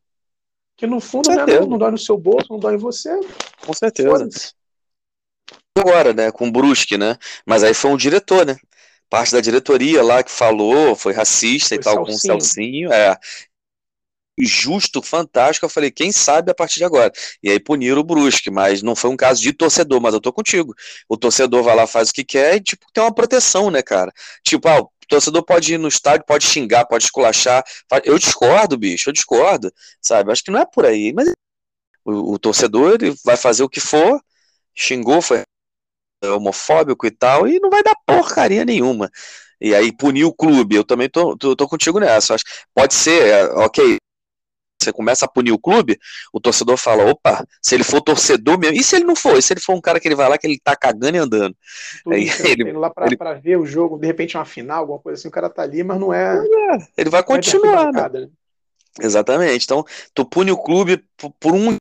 Que 0.77 0.87
no 0.87 1.01
fundo 1.01 1.29
né, 1.29 1.45
não, 1.45 1.67
não 1.67 1.79
dói 1.79 1.91
no 1.91 1.99
seu 1.99 2.17
bolso, 2.17 2.47
não 2.51 2.59
dói 2.59 2.75
em 2.75 2.79
você. 2.79 3.19
Com 3.67 3.73
certeza. 3.73 4.29
Agora, 5.77 6.13
né, 6.13 6.31
com 6.31 6.49
o 6.49 6.53
Brusque, 6.53 6.97
né? 6.97 7.17
Mas 7.45 7.63
aí 7.63 7.75
foi 7.75 7.91
um 7.91 7.97
diretor, 7.97 8.47
né? 8.47 8.57
Parte 9.09 9.33
da 9.33 9.41
diretoria 9.41 10.03
lá 10.03 10.23
que 10.23 10.31
falou, 10.31 10.95
foi 10.95 11.13
racista 11.13 11.71
foi 11.71 11.79
e 11.79 11.81
tal, 11.81 11.95
Salsinho. 11.95 12.07
com 12.07 12.13
o 12.13 12.19
Celcinho. 12.19 12.93
É, 12.93 13.19
justo, 14.45 15.03
fantástico. 15.03 15.67
Eu 15.67 15.71
falei, 15.71 15.91
quem 15.91 16.13
sabe 16.13 16.51
a 16.51 16.55
partir 16.55 16.77
de 16.77 16.85
agora. 16.85 17.13
E 17.43 17.51
aí 17.51 17.61
puniram 17.61 18.01
o 18.01 18.05
Brusque, 18.05 18.51
mas 18.51 18.83
não 18.83 18.95
foi 18.97 19.11
um 19.11 19.17
caso 19.17 19.41
de 19.43 19.53
torcedor, 19.53 20.01
mas 20.01 20.15
eu 20.15 20.21
tô 20.21 20.33
contigo. 20.33 20.75
O 21.09 21.17
torcedor 21.17 21.63
vai 21.63 21.75
lá, 21.77 21.87
faz 21.87 22.11
o 22.11 22.13
que 22.13 22.25
quer 22.25 22.57
e, 22.57 22.61
tipo, 22.61 22.87
tem 22.93 23.03
uma 23.03 23.15
proteção, 23.15 23.71
né, 23.71 23.83
cara? 23.83 24.13
Tipo, 24.45 24.69
ah, 24.69 24.83
torcedor 25.11 25.45
pode 25.45 25.75
ir 25.75 25.79
no 25.79 25.89
estádio, 25.89 26.25
pode 26.25 26.47
xingar, 26.47 26.87
pode 26.87 27.05
esculachar. 27.05 27.63
Eu 28.05 28.19
discordo, 28.19 28.79
bicho, 28.79 29.11
eu 29.11 29.13
discordo, 29.13 29.73
sabe? 30.01 30.31
Acho 30.31 30.45
que 30.45 30.51
não 30.51 30.61
é 30.61 30.65
por 30.65 30.87
aí, 30.87 31.13
mas 31.13 31.31
o, 32.05 32.35
o 32.35 32.39
torcedor 32.39 32.95
ele 32.95 33.15
vai 33.25 33.37
fazer 33.37 33.65
o 33.65 33.69
que 33.69 33.81
for, 33.81 34.23
xingou, 34.75 35.21
foi 35.21 35.43
homofóbico 36.25 37.07
e 37.07 37.11
tal, 37.11 37.49
e 37.49 37.59
não 37.59 37.71
vai 37.71 37.83
dar 37.83 37.95
porcaria 38.07 38.65
nenhuma. 38.65 39.11
E 39.61 39.75
aí 39.75 39.93
punir 39.93 40.25
o 40.25 40.33
clube, 40.33 40.77
eu 40.77 40.85
também 40.85 41.09
tô, 41.09 41.37
tô, 41.37 41.57
tô 41.57 41.69
contigo 41.69 41.99
nessa. 41.99 42.35
Acho, 42.35 42.45
pode 42.75 42.95
ser, 42.95 43.27
é, 43.27 43.45
ok, 43.55 43.97
você 44.85 44.93
começa 44.93 45.25
a 45.25 45.29
punir 45.29 45.53
o 45.53 45.59
clube, 45.59 45.99
o 46.33 46.41
torcedor 46.41 46.77
fala, 46.77 47.11
opa, 47.11 47.45
se 47.63 47.75
ele 47.75 47.85
for 47.85 48.01
torcedor 48.01 48.59
mesmo, 48.59 48.77
e 48.77 48.83
se 48.83 48.97
ele 48.97 49.05
não 49.05 49.15
for? 49.15 49.37
E 49.37 49.43
se 49.43 49.53
ele 49.53 49.61
for 49.61 49.75
um 49.75 49.81
cara 49.81 50.01
que 50.01 50.09
ele 50.09 50.15
vai 50.15 50.29
lá 50.29 50.39
que 50.39 50.47
ele 50.47 50.59
tá 50.63 50.75
cagando 50.75 51.17
e 51.17 51.19
andando? 51.19 51.57
Aí, 52.09 52.29
ele, 52.45 52.73
lá 52.73 52.91
pra, 52.91 53.07
ele... 53.07 53.17
pra, 53.17 53.35
ver 53.35 53.57
o 53.57 53.67
jogo, 53.67 53.99
de 53.99 54.07
repente 54.07 54.37
uma 54.37 54.45
final, 54.45 54.81
alguma 54.81 54.99
coisa 54.99 55.19
assim, 55.19 55.29
o 55.29 55.33
cara 55.33 55.51
tá 55.51 55.63
ali, 55.63 55.83
mas 55.83 56.01
não 56.01 56.13
é... 56.13 56.37
é 56.37 56.79
ele 56.97 57.11
vai 57.11 57.23
continuar, 57.23 57.93
né? 57.93 58.09
né? 58.09 58.29
Exatamente, 59.01 59.65
então 59.65 59.85
tu 60.15 60.25
pune 60.25 60.51
o 60.51 60.59
clube 60.59 61.05
por, 61.17 61.31
por 61.39 61.55
um... 61.55 61.77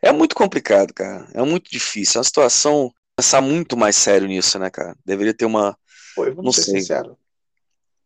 É 0.00 0.12
muito 0.12 0.34
complicado, 0.34 0.92
cara, 0.92 1.28
é 1.34 1.42
muito 1.42 1.70
difícil, 1.70 2.18
é 2.18 2.20
uma 2.20 2.24
situação, 2.24 2.92
pensar 3.16 3.40
muito 3.40 3.76
mais 3.76 3.96
sério 3.96 4.26
nisso, 4.26 4.58
né, 4.58 4.70
cara? 4.70 4.96
Deveria 5.04 5.34
ter 5.34 5.44
uma... 5.44 5.76
Pô, 6.14 6.24
vamos 6.26 6.44
não 6.44 6.52
ser 6.52 6.62
sei. 6.62 6.80
sincero, 6.80 7.18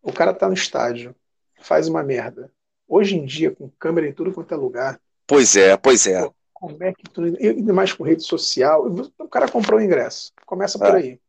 o 0.03 0.13
cara 0.13 0.33
tá 0.33 0.49
no 0.49 0.55
estádio, 0.55 1.15
faz 1.61 1.89
uma 1.89 2.03
merda, 2.03 2.51
Hoje 2.89 3.17
em 3.17 3.25
dia, 3.27 3.55
com 3.55 3.69
câmera 3.79 4.09
em 4.09 4.13
tudo 4.13 4.33
quanto 4.33 4.53
é 4.55 4.57
lugar. 4.57 5.01
Pois 5.27 5.55
é, 5.57 5.77
pois 5.77 6.07
é. 6.07 6.29
Como 6.55 6.83
é 6.83 6.93
que 6.93 7.05
tu, 7.05 7.23
ainda 7.23 7.73
mais 7.73 7.93
com 7.93 8.03
rede 8.03 8.23
social, 8.23 8.87
o 9.19 9.29
cara 9.29 9.49
comprou 9.49 9.79
o 9.79 9.83
ingresso. 9.83 10.33
Começa 10.47 10.79
por 10.79 10.89
é. 10.89 10.97
aí. 10.97 11.21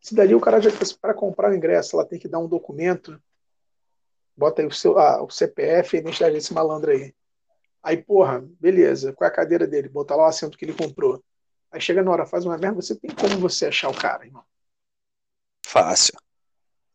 Se 0.00 0.14
dali 0.14 0.34
o 0.34 0.40
cara 0.40 0.60
já 0.60 0.70
para 1.00 1.12
comprar 1.12 1.50
o 1.50 1.54
ingresso, 1.54 1.94
ela 1.94 2.06
tem 2.06 2.18
que 2.18 2.26
dar 2.26 2.38
um 2.38 2.48
documento, 2.48 3.20
bota 4.36 4.62
aí 4.62 4.66
o 4.66 4.72
seu 4.72 4.98
ah, 4.98 5.22
o 5.22 5.30
CPF 5.30 5.94
e 5.94 5.98
a 5.98 6.00
identidade 6.00 6.34
desse 6.34 6.54
malandro 6.54 6.90
aí. 6.90 7.14
Aí, 7.82 7.96
porra, 7.96 8.44
beleza, 8.58 9.12
qual 9.12 9.28
é 9.28 9.30
a 9.30 9.34
cadeira 9.34 9.66
dele? 9.66 9.88
Botar 9.88 10.16
lá 10.16 10.24
o 10.24 10.28
assento 10.28 10.56
que 10.56 10.64
ele 10.64 10.72
comprou. 10.72 11.22
Aí 11.70 11.80
chega 11.80 12.02
na 12.02 12.10
hora, 12.10 12.26
faz 12.26 12.44
uma 12.44 12.56
merda, 12.56 12.80
você 12.80 12.94
tem 12.94 13.10
como 13.10 13.38
você 13.38 13.66
achar 13.66 13.90
o 13.90 13.96
cara, 13.96 14.24
irmão? 14.24 14.42
Fácil. 15.64 16.14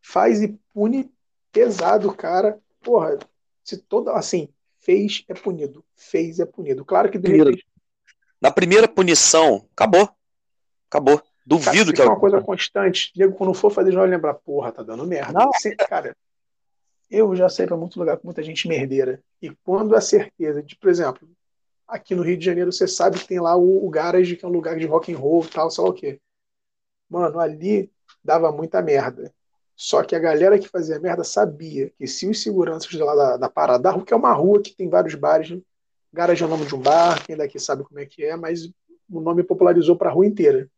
Faz 0.01 0.41
e 0.41 0.59
pune 0.73 1.13
pesado 1.51 2.09
o 2.09 2.15
cara. 2.15 2.59
Porra, 2.81 3.17
se 3.63 3.77
toda, 3.77 4.13
assim, 4.13 4.49
fez 4.79 5.23
é 5.27 5.33
punido, 5.33 5.83
fez 5.95 6.39
é 6.39 6.45
punido. 6.45 6.83
Claro 6.83 7.09
que 7.09 7.17
de 7.17 7.37
repente... 7.37 7.65
Na 8.41 8.51
primeira 8.51 8.87
punição, 8.87 9.65
acabou. 9.71 10.09
Acabou. 10.89 11.21
Duvido 11.45 11.91
cara, 11.91 11.93
que 11.93 12.01
é 12.01 12.05
uma 12.05 12.19
coisa 12.19 12.41
constante. 12.41 13.11
Diego, 13.13 13.35
quando 13.35 13.53
for 13.53 13.69
fazer, 13.69 13.91
já 13.91 13.99
vai 13.99 14.09
lembrar, 14.09 14.33
porra, 14.33 14.71
tá 14.71 14.83
dando 14.83 15.05
merda. 15.05 15.33
Não. 15.33 15.51
Você, 15.51 15.75
cara, 15.75 16.15
eu 17.09 17.35
já 17.35 17.49
saí 17.49 17.67
para 17.67 17.77
muito 17.77 17.99
lugar 17.99 18.17
com 18.17 18.27
muita 18.27 18.43
gente 18.43 18.67
merdeira. 18.67 19.21
E 19.41 19.49
quando 19.63 19.95
a 19.95 20.01
certeza 20.01 20.63
de, 20.63 20.75
por 20.75 20.89
exemplo, 20.89 21.29
aqui 21.87 22.15
no 22.15 22.23
Rio 22.23 22.37
de 22.37 22.45
Janeiro, 22.45 22.71
você 22.71 22.87
sabe 22.87 23.19
que 23.19 23.27
tem 23.27 23.39
lá 23.39 23.55
o, 23.55 23.85
o 23.85 23.89
Garage, 23.89 24.35
que 24.35 24.45
é 24.45 24.47
um 24.47 24.51
lugar 24.51 24.77
de 24.77 24.85
rock 24.85 25.13
and 25.13 25.17
roll 25.17 25.45
tal, 25.47 25.69
sei 25.69 25.83
lá 25.83 25.89
o 25.89 25.93
quê. 25.93 26.19
Mano, 27.09 27.39
ali 27.39 27.91
dava 28.23 28.51
muita 28.51 28.81
merda. 28.81 29.33
Só 29.83 30.01
que 30.01 30.15
a 30.15 30.19
galera 30.19 30.57
que 30.57 30.69
fazia 30.69 30.97
merda 30.97 31.25
sabia 31.25 31.91
que 31.97 32.07
se 32.07 32.25
os 32.25 32.41
seguranças 32.41 32.89
de 32.89 32.99
lá 32.99 33.13
da, 33.13 33.35
da 33.35 33.49
Parada, 33.49 33.83
da 33.83 33.91
rua, 33.91 34.05
que 34.05 34.13
é 34.13 34.15
uma 34.15 34.31
rua 34.31 34.61
que 34.61 34.73
tem 34.73 34.87
vários 34.87 35.13
bares, 35.13 35.49
né? 35.49 35.59
Garage 36.13 36.41
é 36.41 36.45
o 36.45 36.49
nome 36.49 36.65
de 36.65 36.73
um 36.73 36.79
bar, 36.79 37.21
quem 37.25 37.35
daqui 37.35 37.59
sabe 37.59 37.83
como 37.83 37.99
é 37.99 38.05
que 38.05 38.23
é, 38.23 38.37
mas 38.37 38.69
o 39.11 39.19
nome 39.19 39.43
popularizou 39.43 39.97
para 39.97 40.09
a 40.09 40.13
rua 40.13 40.25
inteira. 40.25 40.69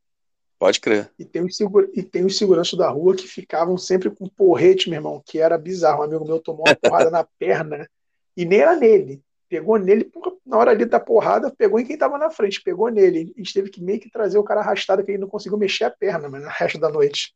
Pode 0.57 0.79
crer. 0.79 1.11
E 1.19 1.23
tem, 1.23 1.43
os 1.43 1.55
segura, 1.55 1.87
e 1.93 2.01
tem 2.01 2.25
os 2.25 2.35
seguranças 2.35 2.79
da 2.79 2.89
rua 2.89 3.15
que 3.15 3.27
ficavam 3.27 3.77
sempre 3.77 4.09
com 4.09 4.27
porrete, 4.27 4.89
meu 4.89 4.97
irmão, 4.97 5.21
que 5.23 5.37
era 5.37 5.55
bizarro. 5.55 5.99
Um 5.99 6.05
amigo 6.05 6.25
meu 6.25 6.39
tomou 6.39 6.63
uma 6.67 6.75
porrada 6.75 7.11
na 7.11 7.23
perna 7.37 7.87
e 8.35 8.43
nem 8.43 8.61
era 8.61 8.75
nele. 8.75 9.21
pegou 9.47 9.77
nele, 9.77 10.11
na 10.43 10.57
hora 10.57 10.71
ali 10.71 10.83
da 10.83 10.99
porrada, 10.99 11.53
pegou 11.55 11.79
em 11.79 11.85
quem 11.85 11.95
tava 11.95 12.17
na 12.17 12.31
frente, 12.31 12.59
pegou 12.59 12.89
nele. 12.89 13.31
A 13.35 13.39
gente 13.39 13.53
teve 13.53 13.69
que 13.69 13.83
meio 13.83 13.99
que 13.99 14.09
trazer 14.09 14.39
o 14.39 14.43
cara 14.43 14.61
arrastado, 14.61 15.03
que 15.03 15.11
ele 15.11 15.19
não 15.19 15.29
conseguiu 15.29 15.59
mexer 15.59 15.83
a 15.83 15.91
perna, 15.91 16.27
mas 16.27 16.41
no 16.41 16.49
resto 16.49 16.79
da 16.79 16.89
noite. 16.89 17.35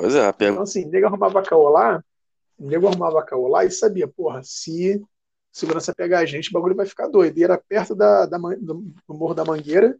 Pois 0.00 0.14
é. 0.14 0.28
Então, 0.28 0.62
assim, 0.62 0.86
nego 0.86 1.06
arrumava 1.06 1.42
caô 1.42 1.68
lá, 1.68 2.02
nego 2.58 2.88
arrumava 2.88 3.22
caô 3.22 3.48
lá 3.48 3.64
e 3.64 3.70
sabia, 3.70 4.08
porra, 4.08 4.42
se 4.42 5.02
segurança 5.52 5.94
pegar 5.94 6.20
a 6.20 6.24
gente, 6.24 6.48
o 6.48 6.52
bagulho 6.52 6.74
vai 6.74 6.86
ficar 6.86 7.08
doido. 7.08 7.36
E 7.36 7.44
era 7.44 7.58
perto 7.58 7.94
da, 7.94 8.24
da 8.24 8.38
do, 8.38 8.74
do 9.06 9.14
Morro 9.14 9.34
da 9.34 9.44
Mangueira. 9.44 9.98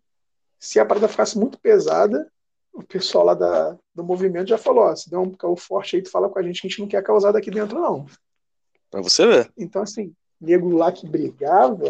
Se 0.58 0.78
a 0.80 0.86
parada 0.86 1.08
ficasse 1.08 1.38
muito 1.38 1.58
pesada, 1.58 2.30
o 2.72 2.82
pessoal 2.82 3.24
lá 3.26 3.34
da, 3.34 3.76
do 3.94 4.02
movimento 4.02 4.48
já 4.48 4.58
falou: 4.58 4.84
ó, 4.84 4.96
se 4.96 5.10
der 5.10 5.18
um 5.18 5.30
caô 5.30 5.56
forte 5.56 5.96
aí, 5.96 6.02
tu 6.02 6.10
fala 6.10 6.28
com 6.28 6.38
a 6.38 6.42
gente 6.42 6.60
que 6.62 6.66
a 6.66 6.70
gente 6.70 6.80
não 6.80 6.88
quer 6.88 7.02
causar 7.02 7.32
daqui 7.32 7.50
dentro, 7.50 7.78
não. 7.78 8.06
Pra 8.90 9.02
você 9.02 9.26
ver. 9.26 9.52
Então, 9.56 9.82
assim, 9.82 10.14
nego 10.40 10.74
lá 10.74 10.90
que 10.90 11.06
brigava 11.06 11.88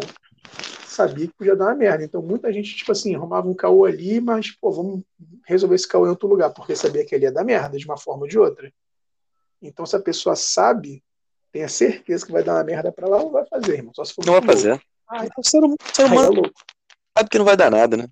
sabia 0.91 1.27
que 1.27 1.33
podia 1.33 1.55
dar 1.55 1.65
uma 1.65 1.75
merda. 1.75 2.03
Então, 2.03 2.21
muita 2.21 2.51
gente, 2.51 2.75
tipo 2.75 2.91
assim, 2.91 3.15
arrumava 3.15 3.47
um 3.47 3.53
caô 3.53 3.85
ali, 3.85 4.19
mas, 4.19 4.51
pô, 4.51 4.71
vamos 4.71 5.01
resolver 5.45 5.75
esse 5.75 5.87
caô 5.87 6.05
em 6.05 6.09
outro 6.09 6.27
lugar, 6.27 6.51
porque 6.51 6.75
sabia 6.75 7.05
que 7.05 7.15
ele 7.15 7.25
ia 7.25 7.31
dar 7.31 7.43
merda 7.43 7.77
de 7.77 7.85
uma 7.85 7.97
forma 7.97 8.23
ou 8.23 8.27
de 8.27 8.37
outra. 8.37 8.71
Então, 9.61 9.85
se 9.85 9.95
a 9.95 9.99
pessoa 9.99 10.35
sabe, 10.35 11.03
tenha 11.51 11.69
certeza 11.69 12.25
que 12.25 12.31
vai 12.31 12.43
dar 12.43 12.55
uma 12.55 12.63
merda 12.63 12.91
pra 12.91 13.07
lá, 13.07 13.19
não 13.19 13.31
vai 13.31 13.45
fazer, 13.45 13.75
irmão. 13.75 13.93
Só 13.93 14.03
se 14.03 14.13
for 14.13 14.25
não 14.25 14.33
vai 14.33 14.41
fazer. 14.41 14.81
Ah, 15.07 15.25
então, 15.25 15.35
o 15.37 15.43
ser, 15.43 15.63
hum-, 15.63 15.75
ser 15.93 16.05
humano 16.05 16.45
é 16.45 16.51
sabe 17.17 17.29
que 17.29 17.37
não 17.37 17.45
vai 17.45 17.57
dar 17.57 17.69
nada, 17.69 17.97
né? 17.97 18.07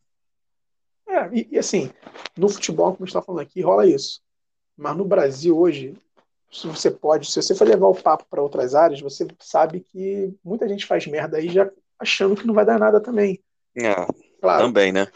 É, 1.07 1.29
e, 1.33 1.47
e 1.51 1.59
assim, 1.59 1.91
no 2.37 2.49
futebol, 2.49 2.91
como 2.91 3.03
a 3.03 3.05
gente 3.05 3.09
está 3.09 3.21
falando 3.21 3.41
aqui, 3.41 3.61
rola 3.61 3.87
isso. 3.87 4.21
Mas 4.77 4.95
no 4.95 5.05
Brasil 5.05 5.57
hoje, 5.57 5.97
se 6.51 6.67
você 6.67 6.91
pode, 6.91 7.31
se 7.31 7.41
você 7.41 7.55
for 7.55 7.67
levar 7.67 7.87
o 7.87 7.95
papo 7.95 8.25
para 8.29 8.41
outras 8.41 8.75
áreas, 8.75 9.01
você 9.01 9.27
sabe 9.39 9.79
que 9.79 10.33
muita 10.43 10.67
gente 10.67 10.85
faz 10.85 11.05
merda 11.07 11.37
aí 11.37 11.49
já 11.49 11.69
achando 11.99 12.35
que 12.35 12.47
não 12.47 12.53
vai 12.53 12.65
dar 12.65 12.79
nada 12.79 13.01
também. 13.01 13.43
É, 13.75 13.93
claro, 14.39 14.65
também, 14.65 14.91
né? 14.91 15.07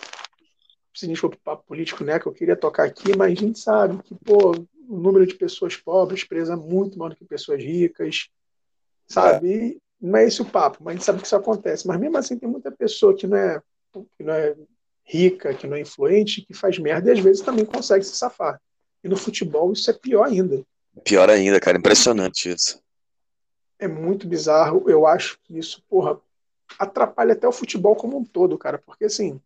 Se 0.93 1.05
a 1.05 1.07
gente 1.07 1.19
for 1.19 1.29
pro 1.29 1.39
papo 1.39 1.63
político, 1.65 2.03
né, 2.03 2.19
que 2.19 2.27
eu 2.27 2.33
queria 2.33 2.55
tocar 2.55 2.83
aqui, 2.83 3.17
mas 3.17 3.31
a 3.31 3.35
gente 3.35 3.57
sabe 3.57 4.01
que, 4.03 4.13
pô, 4.13 4.51
o 4.87 4.97
número 4.97 5.25
de 5.25 5.33
pessoas 5.35 5.75
pobres 5.75 6.23
presa 6.23 6.55
muito 6.55 6.99
maior 6.99 7.09
do 7.09 7.15
que 7.15 7.25
pessoas 7.25 7.63
ricas, 7.63 8.29
sabe? 9.07 9.75
É. 9.75 9.75
não 9.99 10.19
é 10.19 10.25
esse 10.25 10.41
o 10.41 10.45
papo, 10.45 10.79
mas 10.81 10.91
a 10.91 10.95
gente 10.95 11.05
sabe 11.05 11.19
que 11.19 11.25
isso 11.25 11.35
acontece. 11.35 11.87
Mas 11.87 11.99
mesmo 11.99 12.17
assim 12.17 12.37
tem 12.37 12.49
muita 12.49 12.71
pessoa 12.71 13.15
que 13.15 13.25
não 13.25 13.37
é, 13.37 13.61
que 14.17 14.23
não 14.23 14.33
é 14.33 14.55
rica, 15.03 15.53
que 15.53 15.67
não 15.67 15.77
é 15.77 15.81
influente, 15.81 16.41
que 16.41 16.53
faz 16.53 16.77
merda 16.77 17.09
e 17.09 17.13
às 17.13 17.19
vezes 17.19 17.41
também 17.41 17.65
consegue 17.65 18.03
se 18.03 18.15
safar. 18.15 18.61
E 19.03 19.09
no 19.09 19.17
futebol 19.17 19.71
isso 19.73 19.89
é 19.89 19.93
pior 19.93 20.25
ainda. 20.25 20.63
Pior 21.03 21.29
ainda, 21.29 21.59
cara, 21.59 21.77
impressionante 21.77 22.49
isso. 22.49 22.81
É 23.79 23.87
muito 23.87 24.27
bizarro. 24.27 24.89
Eu 24.89 25.05
acho 25.05 25.37
que 25.43 25.57
isso, 25.57 25.83
porra, 25.89 26.19
atrapalha 26.80 27.34
até 27.34 27.47
o 27.47 27.52
futebol 27.52 27.95
como 27.95 28.17
um 28.17 28.23
todo, 28.23 28.58
cara, 28.58 28.78
porque 28.78 29.06
assim, 29.06 29.39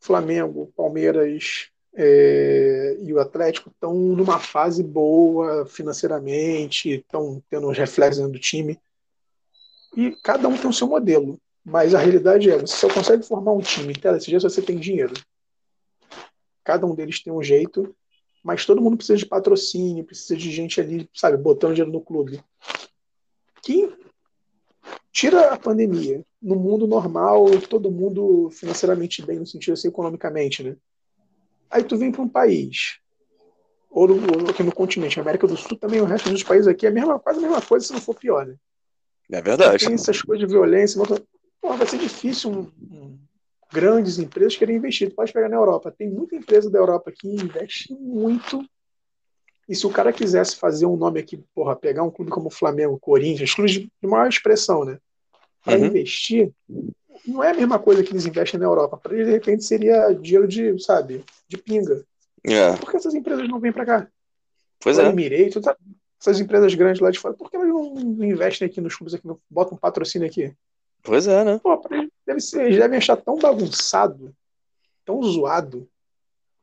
Flamengo, 0.00 0.72
Palmeiras 0.76 1.70
é, 1.94 2.96
e 3.00 3.12
o 3.12 3.18
Atlético 3.18 3.70
estão 3.70 3.94
numa 3.94 4.38
fase 4.38 4.82
boa 4.82 5.66
financeiramente, 5.66 6.90
estão 6.90 7.42
tendo 7.50 7.68
uns 7.68 7.76
reflexos 7.76 8.30
do 8.30 8.38
time. 8.38 8.78
E 9.96 10.12
cada 10.22 10.46
um 10.48 10.56
tem 10.56 10.70
o 10.70 10.72
seu 10.72 10.86
modelo. 10.86 11.40
Mas 11.64 11.94
a 11.94 11.98
realidade 11.98 12.50
é, 12.50 12.56
você 12.56 12.76
só 12.76 12.88
consegue 12.88 13.22
formar 13.22 13.52
um 13.52 13.60
time 13.60 13.92
em 13.92 13.98
tela 13.98 14.18
se 14.18 14.36
você 14.38 14.62
tem 14.62 14.78
dinheiro. 14.78 15.12
Cada 16.64 16.86
um 16.86 16.94
deles 16.94 17.22
tem 17.22 17.32
um 17.32 17.42
jeito, 17.42 17.94
mas 18.42 18.64
todo 18.64 18.80
mundo 18.80 18.96
precisa 18.96 19.18
de 19.18 19.26
patrocínio, 19.26 20.04
precisa 20.04 20.36
de 20.36 20.50
gente 20.50 20.80
ali, 20.80 21.08
sabe, 21.14 21.36
botando 21.36 21.74
dinheiro 21.74 21.92
no 21.92 22.00
clube. 22.00 22.42
Que 23.62 23.92
tira 25.18 25.52
a 25.52 25.58
pandemia, 25.58 26.24
no 26.40 26.54
mundo 26.54 26.86
normal, 26.86 27.46
todo 27.68 27.90
mundo 27.90 28.50
financeiramente 28.52 29.20
bem, 29.20 29.40
no 29.40 29.46
sentido 29.46 29.72
assim, 29.72 29.88
economicamente, 29.88 30.62
né? 30.62 30.76
Aí 31.68 31.82
tu 31.82 31.96
vem 31.96 32.12
para 32.12 32.22
um 32.22 32.28
país, 32.28 33.00
ou, 33.90 34.06
no, 34.06 34.48
aqui 34.48 34.62
no 34.62 34.70
continente, 34.70 35.18
América 35.18 35.48
do 35.48 35.56
Sul 35.56 35.76
também, 35.76 36.00
o 36.00 36.04
resto 36.04 36.30
dos 36.30 36.44
países 36.44 36.68
aqui 36.68 36.86
é 36.86 36.90
a 36.90 36.92
mesma, 36.92 37.18
quase 37.18 37.40
a 37.40 37.42
mesma 37.42 37.60
coisa, 37.60 37.84
se 37.84 37.92
não 37.92 38.00
for 38.00 38.14
pior, 38.14 38.46
né? 38.46 38.54
É 39.32 39.42
verdade. 39.42 39.84
Tem 39.84 39.94
essas 39.94 40.22
coisas 40.22 40.46
de 40.46 40.52
violência, 40.52 41.02
Porra, 41.60 41.76
vai 41.76 41.86
ser 41.88 41.98
difícil 41.98 42.52
um, 42.52 42.70
um, 42.80 43.18
grandes 43.72 44.20
empresas 44.20 44.56
querem 44.56 44.76
investir. 44.76 45.10
Tu 45.10 45.16
pode 45.16 45.32
pegar 45.32 45.48
na 45.48 45.56
Europa. 45.56 45.90
Tem 45.90 46.08
muita 46.08 46.36
empresa 46.36 46.70
da 46.70 46.78
Europa 46.78 47.10
que 47.10 47.26
investe 47.26 47.92
muito. 47.92 48.64
E 49.68 49.74
se 49.74 49.84
o 49.84 49.90
cara 49.90 50.12
quisesse 50.12 50.54
fazer 50.54 50.86
um 50.86 50.96
nome 50.96 51.18
aqui, 51.18 51.44
porra, 51.52 51.74
pegar 51.74 52.04
um 52.04 52.10
clube 52.12 52.30
como 52.30 52.46
o 52.46 52.52
Flamengo, 52.52 52.96
Corinthians, 53.00 53.52
clubes 53.52 53.72
de 53.72 53.90
maior 54.04 54.28
expressão, 54.28 54.84
né? 54.84 54.98
Para 55.68 55.78
uhum. 55.78 55.86
investir, 55.86 56.50
não 57.26 57.44
é 57.44 57.50
a 57.50 57.54
mesma 57.54 57.78
coisa 57.78 58.02
que 58.02 58.10
eles 58.10 58.24
investem 58.24 58.58
na 58.58 58.66
Europa. 58.66 58.96
Para 58.96 59.14
eles, 59.14 59.26
de 59.26 59.32
repente, 59.32 59.64
seria 59.64 60.12
dinheiro 60.12 60.48
de, 60.48 60.78
sabe, 60.82 61.24
de 61.46 61.58
pinga. 61.58 62.04
É. 62.44 62.74
Por 62.76 62.90
que 62.90 62.96
essas 62.96 63.14
empresas 63.14 63.46
não 63.48 63.60
vêm 63.60 63.72
para 63.72 63.84
cá? 63.84 64.08
Pois 64.80 64.96
o 64.96 65.02
é. 65.02 65.08
Emirates, 65.08 65.62
essas 66.20 66.40
empresas 66.40 66.74
grandes 66.74 67.00
lá 67.00 67.10
de 67.10 67.18
fora, 67.18 67.34
por 67.34 67.50
que 67.50 67.56
elas 67.56 67.68
não 67.68 67.94
investem 68.24 68.66
aqui 68.66 68.80
nos 68.80 68.96
clubes 68.96 69.14
aqui, 69.14 69.26
não 69.26 69.38
botam 69.50 69.74
um 69.74 69.80
patrocínio 69.80 70.26
aqui? 70.26 70.54
Pois 71.02 71.26
é, 71.26 71.44
né? 71.44 71.60
Pô, 71.62 71.80
deve 72.26 72.40
ser, 72.40 72.66
eles 72.66 72.78
devem 72.78 72.98
achar 72.98 73.16
tão 73.16 73.38
bagunçado, 73.38 74.34
tão 75.04 75.22
zoado, 75.22 75.88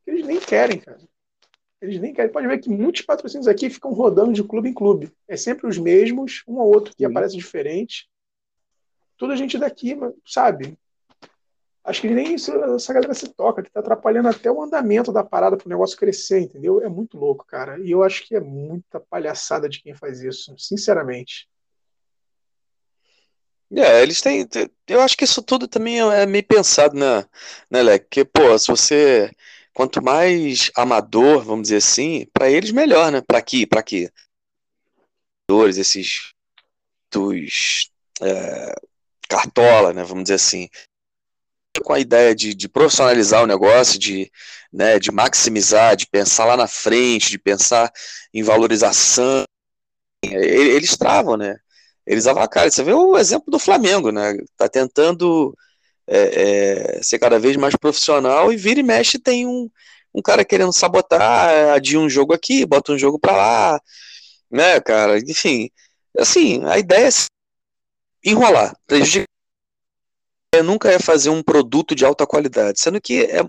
que 0.04 0.12
eles 0.12 0.26
nem 0.26 0.40
querem, 0.40 0.80
cara. 0.80 1.00
Eles 1.82 2.00
nem 2.00 2.14
querem. 2.14 2.32
Pode 2.32 2.48
ver 2.48 2.60
que 2.60 2.70
muitos 2.70 3.02
patrocínios 3.02 3.48
aqui 3.48 3.70
ficam 3.70 3.94
rodando 3.94 4.34
de 4.34 4.44
clube 4.44 4.70
em 4.70 4.74
clube. 4.74 5.12
É 5.28 5.38
sempre 5.38 5.68
os 5.68 5.78
mesmos, 5.78 6.44
um 6.48 6.56
ou 6.56 6.74
outro 6.74 6.96
que 6.96 7.06
Sim. 7.06 7.12
aparece 7.12 7.36
diferente. 7.36 8.08
Toda 9.18 9.36
gente 9.36 9.58
daqui, 9.58 9.98
sabe? 10.26 10.78
Acho 11.86 12.02
que 12.02 12.10
nem 12.10 12.34
isso, 12.34 12.52
essa 12.52 12.94
galera 12.94 13.14
se 13.14 13.28
toca, 13.30 13.62
que 13.62 13.70
tá 13.70 13.80
atrapalhando 13.80 14.28
até 14.28 14.50
o 14.50 14.62
andamento 14.62 15.12
da 15.12 15.24
parada 15.24 15.56
pro 15.56 15.70
negócio 15.70 15.98
crescer, 15.98 16.40
entendeu? 16.40 16.82
É 16.82 16.90
muito 16.90 17.16
louco, 17.16 17.46
cara. 17.46 17.80
E 17.80 17.92
eu 17.92 18.02
acho 18.02 18.28
que 18.28 18.36
é 18.36 18.40
muita 18.40 19.00
palhaçada 19.00 19.70
de 19.70 19.80
quem 19.82 19.94
faz 19.94 20.20
isso, 20.22 20.56
sinceramente. 20.58 21.48
É, 23.72 24.02
eles 24.02 24.20
têm. 24.20 24.48
Eu 24.88 25.02
acho 25.02 25.16
que 25.16 25.24
isso 25.26 25.44
tudo 25.44 25.68
também 25.68 26.02
é, 26.02 26.24
é 26.24 26.26
meio 26.26 26.44
pensado, 26.44 26.96
né, 26.96 27.24
né, 27.70 27.84
Leque? 27.84 28.06
Porque, 28.06 28.26
pô, 28.26 28.58
se 28.58 28.68
você. 28.68 29.32
Quanto 29.74 30.02
mais 30.02 30.72
amador, 30.74 31.44
vamos 31.44 31.64
dizer 31.64 31.78
assim, 31.78 32.26
para 32.32 32.50
eles 32.50 32.72
melhor, 32.72 33.12
né? 33.12 33.22
Para 33.22 33.38
aqui, 33.38 33.68
para 33.68 33.82
aqui. 33.82 34.10
Esses. 35.68 36.34
Dos. 37.12 37.92
É, 38.22 38.74
cartola, 39.28 39.94
né? 39.94 40.04
Vamos 40.04 40.24
dizer 40.24 40.36
assim. 40.36 40.70
Com 41.84 41.94
a 41.94 42.00
ideia 42.00 42.34
de, 42.34 42.54
de 42.54 42.70
profissionalizar 42.70 43.44
o 43.44 43.48
negócio, 43.48 44.00
de, 44.00 44.32
né, 44.72 44.98
de 44.98 45.12
maximizar, 45.12 45.96
de 45.96 46.08
pensar 46.08 46.46
lá 46.46 46.56
na 46.56 46.68
frente, 46.68 47.32
de 47.32 47.38
pensar 47.38 47.92
em 48.34 48.44
valorização. 48.44 49.44
Eles 50.24 50.96
travam, 50.98 51.36
né? 51.36 51.58
eles 52.06 52.28
avacalham. 52.28 52.70
Você 52.72 52.84
vê 52.84 52.94
o 52.94 53.18
exemplo 53.18 53.52
do 53.52 53.60
Flamengo, 53.60 54.12
né? 54.12 54.38
Tá 54.58 54.70
tentando 54.70 55.56
é, 56.08 56.98
é, 56.98 57.04
ser 57.04 57.20
cada 57.20 57.40
vez 57.40 57.56
mais 57.58 57.76
profissional 57.76 58.54
e 58.54 58.58
vira 58.58 58.80
e 58.80 58.84
mexe 58.84 59.18
tem 59.20 59.48
um, 59.48 59.70
um 60.14 60.22
cara 60.22 60.46
querendo 60.46 60.74
sabotar, 60.74 61.74
adia 61.74 62.00
um 62.00 62.10
jogo 62.10 62.34
aqui, 62.34 62.66
bota 62.66 62.92
um 62.92 62.98
jogo 62.98 63.20
para 63.20 63.36
lá, 63.36 63.82
né, 64.52 64.80
cara? 64.82 65.18
Enfim, 65.20 65.70
assim, 66.18 66.64
a 66.66 66.78
ideia 66.78 67.08
é 67.08 67.12
enrolar, 68.26 68.76
prejudicar. 68.88 69.26
Nunca 70.64 70.90
é 70.90 70.98
fazer 70.98 71.30
um 71.30 71.44
produto 71.44 71.94
de 71.94 72.06
alta 72.06 72.26
qualidade, 72.26 72.80
sendo 72.80 73.00
que 73.02 73.24
é 73.26 73.44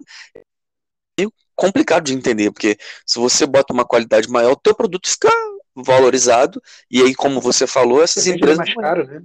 meio 1.18 1.32
complicado 1.54 2.04
de 2.04 2.12
entender, 2.12 2.50
porque 2.50 2.76
se 3.06 3.18
você 3.18 3.46
bota 3.46 3.72
uma 3.72 3.84
qualidade 3.84 4.28
maior, 4.28 4.52
o 4.52 4.56
teu 4.56 4.74
produto 4.74 5.08
fica 5.08 5.30
valorizado, 5.74 6.60
e 6.90 7.02
aí, 7.02 7.14
como 7.14 7.40
você 7.40 7.66
falou, 7.66 8.02
essas 8.02 8.26
empresas. 8.26 8.58
Mais 8.58 8.74
caro, 8.74 9.06
né? 9.06 9.22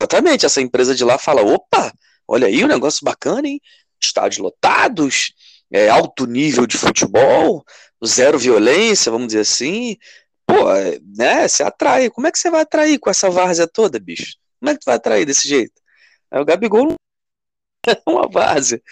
Exatamente, 0.00 0.46
essa 0.46 0.60
empresa 0.60 0.94
de 0.94 1.04
lá 1.04 1.18
fala: 1.18 1.42
opa, 1.42 1.92
olha 2.26 2.46
aí, 2.46 2.64
um 2.64 2.68
negócio 2.68 3.04
bacana, 3.04 3.48
hein? 3.48 3.60
Estádios 4.00 4.38
lotados, 4.38 5.32
é, 5.70 5.88
alto 5.88 6.24
nível 6.24 6.66
de 6.66 6.78
futebol, 6.78 7.64
zero 8.04 8.38
violência, 8.38 9.10
vamos 9.10 9.28
dizer 9.28 9.40
assim. 9.40 9.96
Pô, 10.46 10.70
é, 10.72 10.98
né? 11.16 11.48
Você 11.48 11.62
atrai. 11.62 12.10
Como 12.10 12.26
é 12.26 12.32
que 12.32 12.38
você 12.38 12.50
vai 12.50 12.62
atrair 12.62 12.98
com 12.98 13.10
essa 13.10 13.28
várzea 13.28 13.66
toda, 13.66 13.98
bicho? 13.98 14.36
Como 14.58 14.70
é 14.70 14.74
que 14.74 14.80
tu 14.80 14.86
vai 14.86 14.96
atrair 14.96 15.24
desse 15.24 15.48
jeito? 15.48 15.80
Aí 16.30 16.40
o 16.40 16.44
Gabigol 16.44 16.94
é 17.86 18.02
uma 18.06 18.28
várzea. 18.28 18.82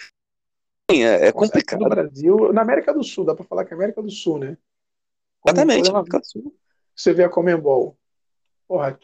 É, 0.89 1.27
é 1.27 1.31
complicado. 1.31 1.81
No 1.81 1.89
Brasil, 1.89 2.53
na 2.53 2.61
América 2.61 2.93
do 2.93 3.03
Sul, 3.03 3.25
dá 3.25 3.35
pra 3.35 3.43
falar 3.43 3.65
que 3.65 3.73
é 3.73 3.75
América 3.75 4.01
do 4.01 4.09
Sul, 4.09 4.39
né? 4.39 4.57
Exatamente. 5.45 5.89
América 5.89 6.19
do 6.19 6.25
Sul 6.25 6.55
você 6.97 7.13
vê 7.13 7.23
a 7.23 7.29
Comembol. 7.29 7.95
Porra, 8.67 8.99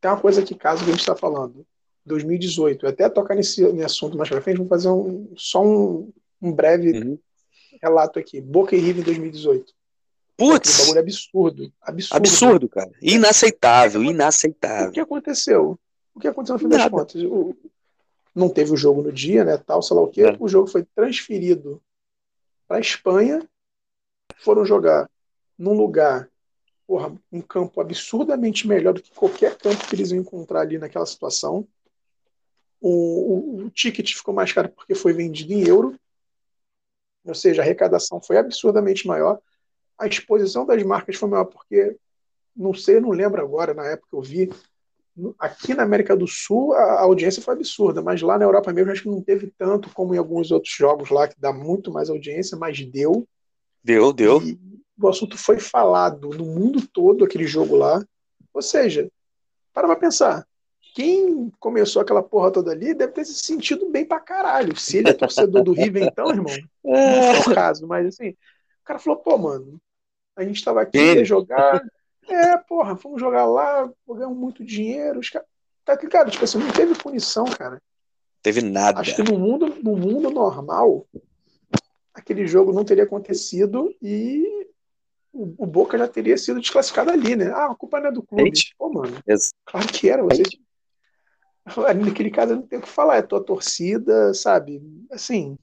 tem 0.00 0.10
uma 0.10 0.20
coisa 0.20 0.42
que 0.42 0.54
caso 0.54 0.84
que 0.84 0.90
a 0.90 0.92
gente 0.92 1.00
está 1.00 1.16
falando. 1.16 1.66
2018. 2.04 2.84
Eu 2.84 2.90
até 2.90 3.08
tocar 3.08 3.34
nesse, 3.34 3.62
nesse 3.72 3.84
assunto 3.84 4.16
mais 4.16 4.28
pra 4.28 4.40
frente, 4.40 4.58
vou 4.58 4.68
fazer 4.68 4.88
um, 4.88 5.32
só 5.36 5.64
um, 5.64 6.12
um 6.40 6.52
breve 6.52 6.92
uhum. 6.92 7.18
relato 7.82 8.18
aqui. 8.18 8.40
Boca 8.40 8.76
e 8.76 8.78
River 8.78 9.02
em 9.02 9.04
2018. 9.04 9.72
Putz! 10.36 10.74
Um 10.74 10.82
bagulho 10.82 11.00
absurdo. 11.00 11.72
Absurdo, 11.80 12.16
absurdo 12.16 12.68
cara. 12.68 12.90
Inaceitável, 13.00 14.02
inaceitável. 14.02 14.90
O 14.90 14.92
que 14.92 15.00
aconteceu? 15.00 15.78
O 16.20 16.22
que 16.22 16.28
aconteceu 16.28 16.52
no 16.56 16.58
fim 16.58 16.68
das 16.68 16.86
contas? 16.86 17.22
O, 17.24 17.56
não 18.34 18.50
teve 18.50 18.72
o 18.72 18.76
jogo 18.76 19.00
no 19.00 19.10
dia, 19.10 19.42
né? 19.42 19.56
Tal, 19.56 19.80
sei 19.80 19.96
lá 19.96 20.02
o 20.02 20.08
quê. 20.08 20.24
É. 20.24 20.36
O 20.38 20.46
jogo 20.46 20.66
foi 20.66 20.84
transferido 20.84 21.82
para 22.68 22.76
a 22.76 22.80
Espanha. 22.80 23.42
Foram 24.36 24.62
jogar 24.62 25.10
num 25.56 25.72
lugar, 25.72 26.28
porra, 26.86 27.18
um 27.32 27.40
campo 27.40 27.80
absurdamente 27.80 28.68
melhor 28.68 28.92
do 28.92 29.00
que 29.00 29.10
qualquer 29.14 29.56
campo 29.56 29.86
que 29.86 29.96
eles 29.96 30.10
iam 30.10 30.20
encontrar 30.20 30.60
ali 30.60 30.76
naquela 30.76 31.06
situação. 31.06 31.66
O, 32.82 32.90
o, 32.90 33.64
o 33.64 33.70
ticket 33.70 34.14
ficou 34.14 34.34
mais 34.34 34.52
caro 34.52 34.68
porque 34.68 34.94
foi 34.94 35.14
vendido 35.14 35.54
em 35.54 35.66
euro. 35.66 35.98
Ou 37.24 37.34
seja, 37.34 37.62
a 37.62 37.64
arrecadação 37.64 38.20
foi 38.20 38.36
absurdamente 38.36 39.06
maior. 39.06 39.40
A 39.98 40.06
exposição 40.06 40.66
das 40.66 40.82
marcas 40.82 41.16
foi 41.16 41.30
maior 41.30 41.46
porque, 41.46 41.96
não 42.54 42.74
sei, 42.74 43.00
não 43.00 43.08
lembro 43.08 43.40
agora, 43.40 43.72
na 43.72 43.86
época 43.86 44.08
que 44.10 44.16
eu 44.16 44.20
vi, 44.20 44.50
aqui 45.38 45.74
na 45.74 45.82
América 45.82 46.16
do 46.16 46.26
Sul 46.26 46.72
a 46.72 47.00
audiência 47.00 47.42
foi 47.42 47.54
absurda, 47.54 48.00
mas 48.00 48.22
lá 48.22 48.38
na 48.38 48.44
Europa 48.44 48.72
mesmo 48.72 48.92
acho 48.92 49.02
que 49.02 49.08
não 49.08 49.20
teve 49.20 49.52
tanto 49.58 49.90
como 49.90 50.14
em 50.14 50.18
alguns 50.18 50.50
outros 50.50 50.72
jogos 50.72 51.10
lá, 51.10 51.28
que 51.28 51.38
dá 51.38 51.52
muito 51.52 51.92
mais 51.92 52.08
audiência, 52.08 52.56
mas 52.56 52.84
deu. 52.84 53.26
Deu, 53.82 54.12
deu. 54.12 54.40
E 54.42 54.58
o 55.00 55.08
assunto 55.08 55.36
foi 55.36 55.58
falado 55.58 56.30
no 56.30 56.44
mundo 56.44 56.86
todo, 56.92 57.24
aquele 57.24 57.46
jogo 57.46 57.76
lá. 57.76 58.04
Ou 58.52 58.62
seja, 58.62 59.10
para 59.72 59.86
pra 59.86 59.96
pensar. 59.96 60.46
Quem 60.92 61.52
começou 61.60 62.02
aquela 62.02 62.22
porra 62.22 62.50
toda 62.50 62.72
ali 62.72 62.92
deve 62.92 63.12
ter 63.12 63.24
se 63.24 63.34
sentido 63.34 63.88
bem 63.88 64.04
pra 64.04 64.18
caralho. 64.18 64.76
Se 64.76 64.98
ele 64.98 65.10
é 65.10 65.12
torcedor 65.12 65.62
do 65.62 65.72
River, 65.72 66.02
então, 66.02 66.30
irmão, 66.30 66.52
não 66.84 66.94
é 66.96 67.38
o 67.38 67.54
caso, 67.54 67.86
mas 67.86 68.06
assim, 68.06 68.30
o 68.30 68.84
cara 68.84 68.98
falou, 68.98 69.20
pô, 69.20 69.38
mano, 69.38 69.80
a 70.34 70.42
gente 70.42 70.64
tava 70.64 70.82
aqui, 70.82 70.98
ia 70.98 71.24
jogar, 71.24 71.80
é, 72.34 72.56
porra, 72.56 72.96
fomos 72.96 73.20
jogar 73.20 73.46
lá, 73.46 73.90
ganhamos 74.08 74.38
muito 74.38 74.64
dinheiro. 74.64 75.20
Os 75.20 75.30
caras. 75.30 75.48
Tá 75.84 75.94
ligado? 75.94 76.30
Tipo 76.30 76.44
assim, 76.44 76.58
não 76.58 76.70
teve 76.70 76.94
punição, 76.94 77.44
cara. 77.46 77.82
Teve 78.42 78.62
nada. 78.62 79.00
Acho 79.00 79.16
que 79.16 79.22
no 79.22 79.38
mundo, 79.38 79.66
no 79.82 79.96
mundo 79.96 80.30
normal, 80.30 81.06
aquele 82.14 82.46
jogo 82.46 82.72
não 82.72 82.84
teria 82.84 83.04
acontecido 83.04 83.94
e 84.00 84.66
o, 85.32 85.54
o 85.58 85.66
Boca 85.66 85.98
já 85.98 86.08
teria 86.08 86.36
sido 86.36 86.60
desclassificado 86.60 87.10
ali, 87.10 87.36
né? 87.36 87.50
Ah, 87.52 87.66
a 87.66 87.74
culpa 87.74 88.00
não 88.00 88.08
é 88.08 88.12
do 88.12 88.22
clube. 88.22 88.44
Gente, 88.44 88.74
Pô, 88.78 88.88
mano. 88.88 89.16
Claro 89.64 89.88
que 89.88 90.08
era. 90.08 90.22
Você... 90.22 90.42
Naquele 92.04 92.30
caso, 92.30 92.56
não 92.56 92.62
tem 92.62 92.78
o 92.78 92.82
que 92.82 92.88
falar. 92.88 93.16
É 93.16 93.22
tua 93.22 93.42
torcida, 93.44 94.32
sabe? 94.34 94.82
Assim, 95.10 95.56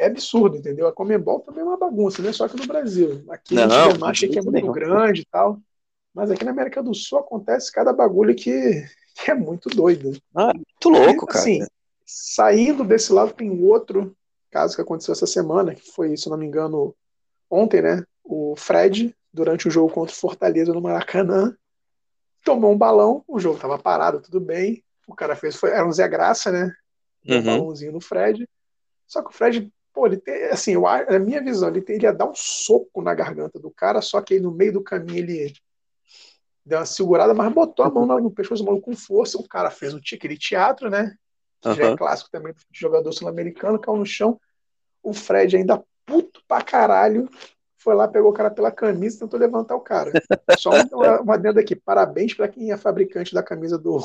é 0.00 0.06
absurdo, 0.06 0.56
entendeu? 0.56 0.88
A 0.88 0.92
Comembol 0.92 1.40
também 1.40 1.60
é 1.60 1.64
uma 1.64 1.76
bagunça, 1.76 2.22
não 2.22 2.30
é 2.30 2.32
só 2.32 2.46
aqui 2.46 2.56
no 2.56 2.66
Brasil. 2.66 3.22
Aqui 3.28 3.54
não, 3.54 3.64
a 3.64 3.90
gente 3.90 4.04
acha 4.04 4.28
que 4.28 4.38
é 4.38 4.42
muito 4.42 4.66
não. 4.66 4.72
grande 4.72 5.20
e 5.20 5.26
tal, 5.26 5.60
mas 6.14 6.30
aqui 6.30 6.42
na 6.42 6.50
América 6.50 6.82
do 6.82 6.94
Sul 6.94 7.18
acontece 7.18 7.70
cada 7.70 7.92
bagulho 7.92 8.34
que, 8.34 8.82
que 9.14 9.30
é 9.30 9.34
muito 9.34 9.68
doido. 9.68 10.18
Ah, 10.34 10.52
muito 10.54 10.88
louco, 10.88 11.26
e, 11.28 11.36
assim, 11.36 11.58
cara. 11.58 11.70
Saindo 12.06 12.82
desse 12.82 13.12
lado, 13.12 13.34
tem 13.34 13.50
outro 13.62 14.16
caso 14.50 14.74
que 14.74 14.80
aconteceu 14.80 15.12
essa 15.12 15.26
semana, 15.26 15.74
que 15.74 15.92
foi, 15.92 16.16
se 16.16 16.28
não 16.30 16.36
me 16.38 16.46
engano, 16.46 16.94
ontem, 17.48 17.82
né? 17.82 18.02
O 18.24 18.54
Fred, 18.56 19.14
durante 19.32 19.68
o 19.68 19.70
jogo 19.70 19.92
contra 19.92 20.14
o 20.14 20.18
Fortaleza 20.18 20.72
no 20.72 20.80
Maracanã, 20.80 21.54
tomou 22.42 22.72
um 22.72 22.78
balão, 22.78 23.22
o 23.28 23.38
jogo 23.38 23.56
estava 23.56 23.78
parado, 23.78 24.20
tudo 24.20 24.40
bem. 24.40 24.82
O 25.06 25.14
cara 25.14 25.36
fez, 25.36 25.56
foi, 25.56 25.70
era 25.70 25.86
um 25.86 25.92
Zé 25.92 26.08
Graça, 26.08 26.50
né? 26.50 26.72
Um 27.28 27.34
uhum. 27.34 27.44
balãozinho 27.44 27.92
no 27.92 28.00
Fred. 28.00 28.48
Só 29.06 29.22
que 29.22 29.28
o 29.28 29.32
Fred 29.32 29.70
Pô, 30.00 30.06
ele 30.06 30.16
tem, 30.16 30.44
assim, 30.44 30.72
eu, 30.72 30.80
na 30.80 31.18
minha 31.18 31.44
visão, 31.44 31.68
ele, 31.68 31.82
tem, 31.82 31.96
ele 31.96 32.06
ia 32.06 32.12
dar 32.12 32.24
um 32.24 32.34
soco 32.34 33.02
na 33.02 33.12
garganta 33.12 33.58
do 33.58 33.70
cara, 33.70 34.00
só 34.00 34.22
que 34.22 34.32
aí 34.32 34.40
no 34.40 34.50
meio 34.50 34.72
do 34.72 34.82
caminho 34.82 35.18
ele 35.18 35.52
deu 36.64 36.78
uma 36.78 36.86
segurada, 36.86 37.34
mas 37.34 37.52
botou 37.52 37.84
a 37.84 37.90
mão 37.90 38.06
no, 38.06 38.30
pescoço 38.30 38.64
do 38.64 38.80
com 38.80 38.96
força. 38.96 39.36
O 39.36 39.46
cara 39.46 39.70
fez 39.70 39.92
um 39.92 40.00
tique 40.00 40.26
de 40.26 40.38
teatro, 40.38 40.88
né? 40.88 41.14
Uhum. 41.62 41.74
Já 41.74 41.84
é 41.84 41.96
clássico 41.98 42.30
também 42.30 42.54
do 42.54 42.58
jogador 42.72 43.12
sul-americano, 43.12 43.78
caiu 43.78 43.98
no 43.98 44.06
chão. 44.06 44.40
O 45.02 45.12
Fred 45.12 45.54
ainda 45.54 45.84
puto 46.06 46.42
pra 46.48 46.62
caralho 46.62 47.28
foi 47.76 47.94
lá, 47.94 48.08
pegou 48.08 48.30
o 48.30 48.34
cara 48.34 48.50
pela 48.50 48.72
camisa 48.72 49.16
e 49.16 49.20
tentou 49.20 49.38
levantar 49.38 49.76
o 49.76 49.80
cara. 49.80 50.12
Só 50.56 50.70
uma, 50.70 51.20
uma 51.20 51.36
dentro 51.36 51.60
aqui. 51.60 51.76
Parabéns 51.76 52.32
para 52.32 52.48
quem 52.48 52.72
é 52.72 52.76
fabricante 52.78 53.34
da 53.34 53.42
camisa 53.42 53.76
do, 53.76 53.98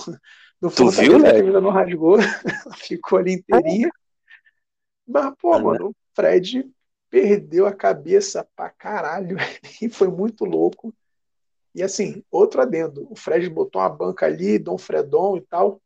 do 0.60 0.70
Tu 0.70 0.90
viu, 0.90 1.20
né? 1.20 1.30
A 1.30 1.38
camisa 1.38 1.62
não 1.62 1.70
rasgou, 1.70 2.18
ficou 2.84 3.18
ali 3.18 3.32
inteirinha. 3.36 3.90
Mas, 5.08 5.34
pô, 5.40 5.58
mano, 5.60 5.90
o 5.90 5.96
Fred 6.14 6.70
perdeu 7.10 7.66
a 7.66 7.74
cabeça 7.74 8.48
pra 8.56 8.70
caralho 8.70 9.38
e 9.82 9.90
foi 9.90 10.08
muito 10.08 10.44
louco. 10.44 10.94
E 11.74 11.84
assim, 11.84 12.24
outro 12.32 12.62
adendo: 12.62 13.08
o 13.10 13.16
Fred 13.16 13.50
botou 13.50 13.82
uma 13.82 13.90
banca 13.90 14.26
ali, 14.26 14.58
Dom 14.58 14.78
Fredon 14.78 15.38
e 15.38 15.42
tal. 15.42 15.82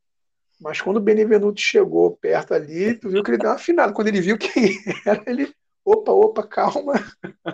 Mas 0.60 0.82
quando 0.82 0.98
o 0.98 1.02
Benevenuto 1.02 1.62
chegou 1.62 2.18
perto 2.18 2.54
ali, 2.54 2.94
tu 2.94 3.10
viu 3.10 3.24
que 3.24 3.32
ele 3.32 3.38
deu 3.38 3.50
uma 3.50 3.56
afinada. 3.56 3.94
Quando 3.94 4.10
ele 4.10 4.22
viu 4.22 4.38
quem 4.38 4.78
era, 5.06 5.24
ele. 5.26 5.54
Opa, 5.86 6.12
opa, 6.12 6.44
calma. 6.46 6.94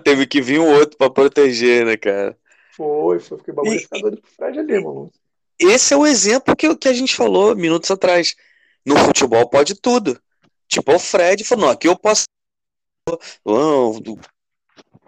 Teve 0.03 0.25
que 0.25 0.41
vir 0.41 0.59
um 0.59 0.67
outro 0.67 0.97
para 0.97 1.09
proteger, 1.09 1.85
né, 1.85 1.95
cara? 1.95 2.35
Foi, 2.75 3.19
foi, 3.19 3.37
o 3.37 3.53
bagulho 3.53 3.79
ficar 3.79 3.99
doido 3.99 4.21
pro 4.21 4.31
Fred 4.31 4.59
ali, 4.59 4.83
mano. 4.83 5.11
Esse 5.57 5.93
é 5.93 5.97
o 5.97 6.05
exemplo 6.05 6.55
que, 6.55 6.75
que 6.75 6.89
a 6.89 6.93
gente 6.93 7.15
falou 7.15 7.55
minutos 7.55 7.89
atrás. 7.89 8.35
No 8.85 8.97
futebol 8.97 9.47
pode 9.47 9.75
tudo. 9.75 10.19
Tipo, 10.67 10.95
o 10.95 10.99
Fred 10.99 11.43
falou: 11.43 11.65
não, 11.65 11.71
aqui 11.71 11.87
eu 11.87 11.97
posso. 11.97 12.25
Não, 13.45 14.01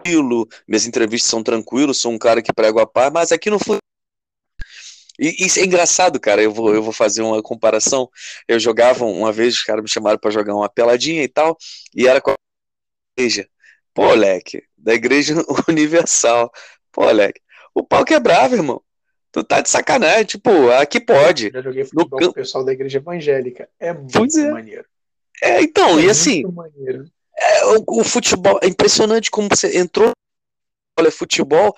tranquilo, 0.07 0.47
minhas 0.67 0.85
entrevistas 0.85 1.29
são 1.29 1.43
tranquilos, 1.43 1.97
sou 1.97 2.11
um 2.11 2.17
cara 2.17 2.41
que 2.41 2.53
prego 2.53 2.79
a 2.79 2.87
paz, 2.87 3.11
mas 3.11 3.31
aqui 3.31 3.49
no 3.49 3.59
futebol. 3.59 3.79
E 5.19 5.45
isso 5.45 5.59
é 5.59 5.63
engraçado, 5.63 6.19
cara. 6.19 6.41
Eu 6.41 6.51
vou, 6.51 6.73
eu 6.73 6.83
vou 6.83 6.93
fazer 6.93 7.23
uma 7.23 7.41
comparação. 7.41 8.07
Eu 8.47 8.59
jogava 8.59 9.03
uma 9.03 9.31
vez, 9.31 9.55
os 9.55 9.63
caras 9.63 9.81
me 9.81 9.89
chamaram 9.89 10.19
para 10.19 10.29
jogar 10.31 10.53
uma 10.53 10.69
peladinha 10.69 11.23
e 11.23 11.27
tal, 11.27 11.57
e 11.95 12.07
era 12.07 12.21
com 12.21 12.31
a 12.31 12.35
igreja. 13.17 13.47
Pô, 13.93 14.03
moleque, 14.03 14.63
da 14.77 14.93
igreja 14.93 15.33
universal. 15.67 16.51
Pô, 16.91 17.05
moleque, 17.05 17.41
o 17.73 17.83
pau 17.83 18.05
quebrava, 18.05 18.55
irmão. 18.55 18.81
Tu 19.31 19.43
tá 19.43 19.59
de 19.61 19.69
sacanagem, 19.69 20.25
tipo, 20.25 20.69
aqui 20.71 20.99
pode. 20.99 21.49
Já 21.51 21.61
joguei 21.61 21.83
futebol 21.83 22.19
no... 22.19 22.27
com 22.27 22.31
o 22.31 22.33
pessoal 22.33 22.63
da 22.63 22.71
igreja 22.71 22.99
evangélica. 22.99 23.67
É 23.79 23.93
muito 23.93 24.39
é. 24.39 24.51
maneiro. 24.51 24.85
É, 25.41 25.61
então, 25.61 25.99
é 25.99 26.03
e 26.03 26.09
assim, 26.09 26.43
é, 27.37 27.65
o, 27.65 27.83
o, 27.99 28.03
futebol, 28.03 28.59
é 28.61 28.67
impressionante 28.67 29.29
como 29.29 29.47
você 29.49 29.77
entrou, 29.77 30.11
olha, 30.99 31.11
futebol 31.11 31.75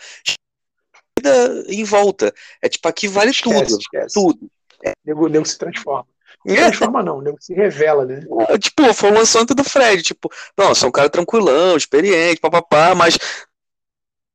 em 1.68 1.84
volta. 1.84 2.34
É 2.62 2.70
tipo, 2.70 2.88
aqui 2.88 3.08
vale 3.08 3.32
esquece, 3.32 3.66
tudo. 3.66 3.80
Esquece. 3.82 4.14
Tudo. 4.14 4.52
É. 4.84 4.94
Nego, 5.06 5.28
nego 5.28 5.46
se 5.46 5.58
transforma. 5.58 6.08
Não 6.46 6.56
é. 6.56 6.58
transforma, 6.58 7.04
não, 7.04 7.22
nego 7.22 7.38
se 7.42 7.54
revela, 7.54 8.06
né? 8.06 8.22
É, 8.48 8.58
tipo, 8.58 8.94
foi 8.94 9.12
o 9.12 9.14
lançamento 9.14 9.54
do 9.54 9.64
Fred, 9.64 10.02
tipo, 10.02 10.32
não, 10.58 10.74
sou 10.74 10.88
um 10.88 10.92
cara 10.92 11.10
tranquilão, 11.10 11.76
experiente, 11.76 12.40
papapá, 12.40 12.96
mas 12.96 13.18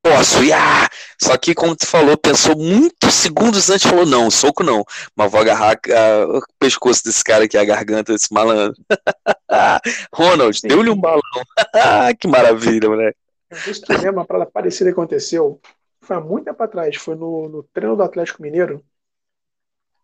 posso, 0.05 0.45
ia! 0.45 0.87
Só 1.19 1.38
que, 1.38 1.55
como 1.55 1.75
tu 1.75 1.87
falou, 1.87 2.19
pensou 2.19 2.55
muitos 2.55 3.14
segundos 3.14 3.71
antes, 3.71 3.88
falou, 3.88 4.05
não, 4.05 4.31
soco 4.31 4.62
não, 4.62 4.85
mas 5.17 5.33
vou 5.33 5.40
agarrar 5.40 5.81
a, 5.88 6.38
o 6.38 6.43
pescoço 6.59 7.03
desse 7.03 7.25
cara 7.25 7.45
aqui, 7.45 7.57
a 7.57 7.64
garganta 7.64 8.12
desse 8.12 8.33
malandro. 8.33 8.77
Ronald, 10.14 10.61
deu-lhe 10.62 10.90
um 10.90 11.01
balão. 11.01 11.23
que 12.21 12.29
maravilha, 12.29 12.90
moleque. 12.90 13.19
Isso 13.67 13.85
lembra, 13.88 14.12
uma 14.12 14.27
parada 14.27 14.51
parecida 14.51 14.90
aconteceu, 14.90 15.59
foi 16.03 16.17
há 16.17 16.21
muito 16.21 16.45
tempo 16.45 16.62
atrás, 16.62 16.97
foi 16.97 17.14
no, 17.14 17.49
no 17.49 17.62
treino 17.62 17.97
do 17.97 18.03
Atlético 18.03 18.43
Mineiro. 18.43 18.85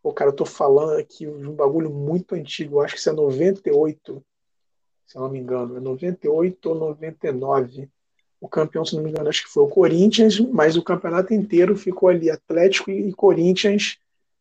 Pô, 0.03 0.15
cara, 0.15 0.31
eu 0.31 0.37
tô 0.37 0.47
falando 0.47 0.99
aqui 0.99 1.27
de 1.27 1.47
um 1.47 1.55
bagulho 1.55 1.91
muito 1.91 2.35
antigo, 2.35 2.81
acho 2.81 2.95
que 2.95 3.01
isso 3.01 3.11
é 3.11 3.13
98, 3.13 4.25
se 5.07 5.19
eu 5.19 5.23
não 5.23 5.29
me 5.29 5.39
engano, 5.39 5.77
é 5.77 5.81
98 5.81 6.71
ou 6.71 6.75
99 6.75 7.91
o 8.41 8.49
campeão, 8.49 8.85
se 8.85 8.97
não 8.97 9.03
me 9.03 9.11
engano, 9.11 9.29
acho 9.29 9.45
que 9.45 9.51
foi 9.51 9.63
o 9.63 9.69
Corinthians, 9.69 10.41
mas 10.41 10.77
o 10.77 10.83
campeonato 10.83 11.35
inteiro 11.35 11.77
ficou 11.77 12.09
ali 12.09 12.31
Atlético 12.31 12.91
e 12.91 13.13
Corinthians 13.13 13.99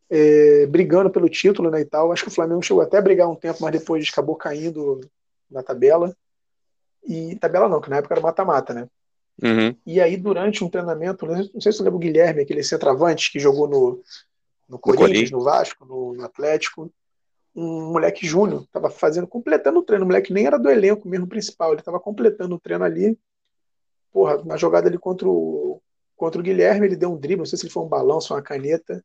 é, 0.10 0.66
brigando 0.68 1.10
pelo 1.10 1.28
título 1.28 1.70
né, 1.70 1.82
e 1.82 1.86
tal. 1.86 2.12
Acho 2.12 2.24
que 2.24 2.30
o 2.30 2.34
Flamengo 2.34 2.62
chegou 2.62 2.82
até 2.82 2.98
a 2.98 3.02
brigar 3.02 3.30
um 3.30 3.36
tempo, 3.36 3.60
mas 3.62 3.74
depois 3.74 4.08
acabou 4.10 4.38
caindo 4.38 5.02
na 5.52 5.62
tabela. 5.62 6.16
E 7.06 7.36
tabela 7.36 7.68
não, 7.68 7.82
que 7.82 7.90
na 7.90 7.98
época 7.98 8.14
era 8.14 8.22
mata-mata, 8.22 8.74
né? 8.74 8.88
Uhum. 9.42 9.76
E 9.86 10.02
aí, 10.02 10.16
durante 10.16 10.64
um 10.64 10.70
treinamento, 10.70 11.26
não 11.26 11.62
sei 11.62 11.72
se 11.72 11.78
você 11.78 11.84
lembra 11.84 11.98
o 11.98 12.00
Guilherme, 12.00 12.42
aquele 12.42 12.64
centroavante 12.64 13.32
que 13.32 13.40
jogou 13.40 13.68
no, 13.68 14.02
no 14.68 14.80
Corinthians, 14.80 15.32
no 15.32 15.42
Vasco, 15.42 15.86
no, 15.86 16.14
no 16.14 16.26
Atlético, 16.26 16.92
um 17.56 17.92
moleque 17.92 18.26
júnior, 18.26 18.64
estava 18.64 18.90
fazendo, 18.90 19.28
completando 19.28 19.80
o 19.80 19.84
treino. 19.84 20.06
O 20.06 20.08
moleque 20.08 20.34
nem 20.34 20.46
era 20.46 20.58
do 20.58 20.70
elenco 20.70 21.08
mesmo 21.08 21.28
principal, 21.28 21.72
ele 21.72 21.82
estava 21.82 22.00
completando 22.00 22.56
o 22.56 22.60
treino 22.60 22.84
ali 22.84 23.18
porra, 24.12 24.44
na 24.44 24.58
jogada 24.58 24.88
ali 24.88 24.98
contra 24.98 25.28
o, 25.28 25.82
contra 26.16 26.40
o 26.40 26.44
Guilherme, 26.44 26.88
ele 26.88 26.96
deu 26.96 27.12
um 27.12 27.18
drible, 27.18 27.40
não 27.40 27.46
sei 27.46 27.58
se 27.58 27.66
ele 27.66 27.74
foi 27.74 27.84
um 27.84 27.88
balão, 27.88 28.20
se 28.20 28.32
uma 28.32 28.42
caneta, 28.42 29.04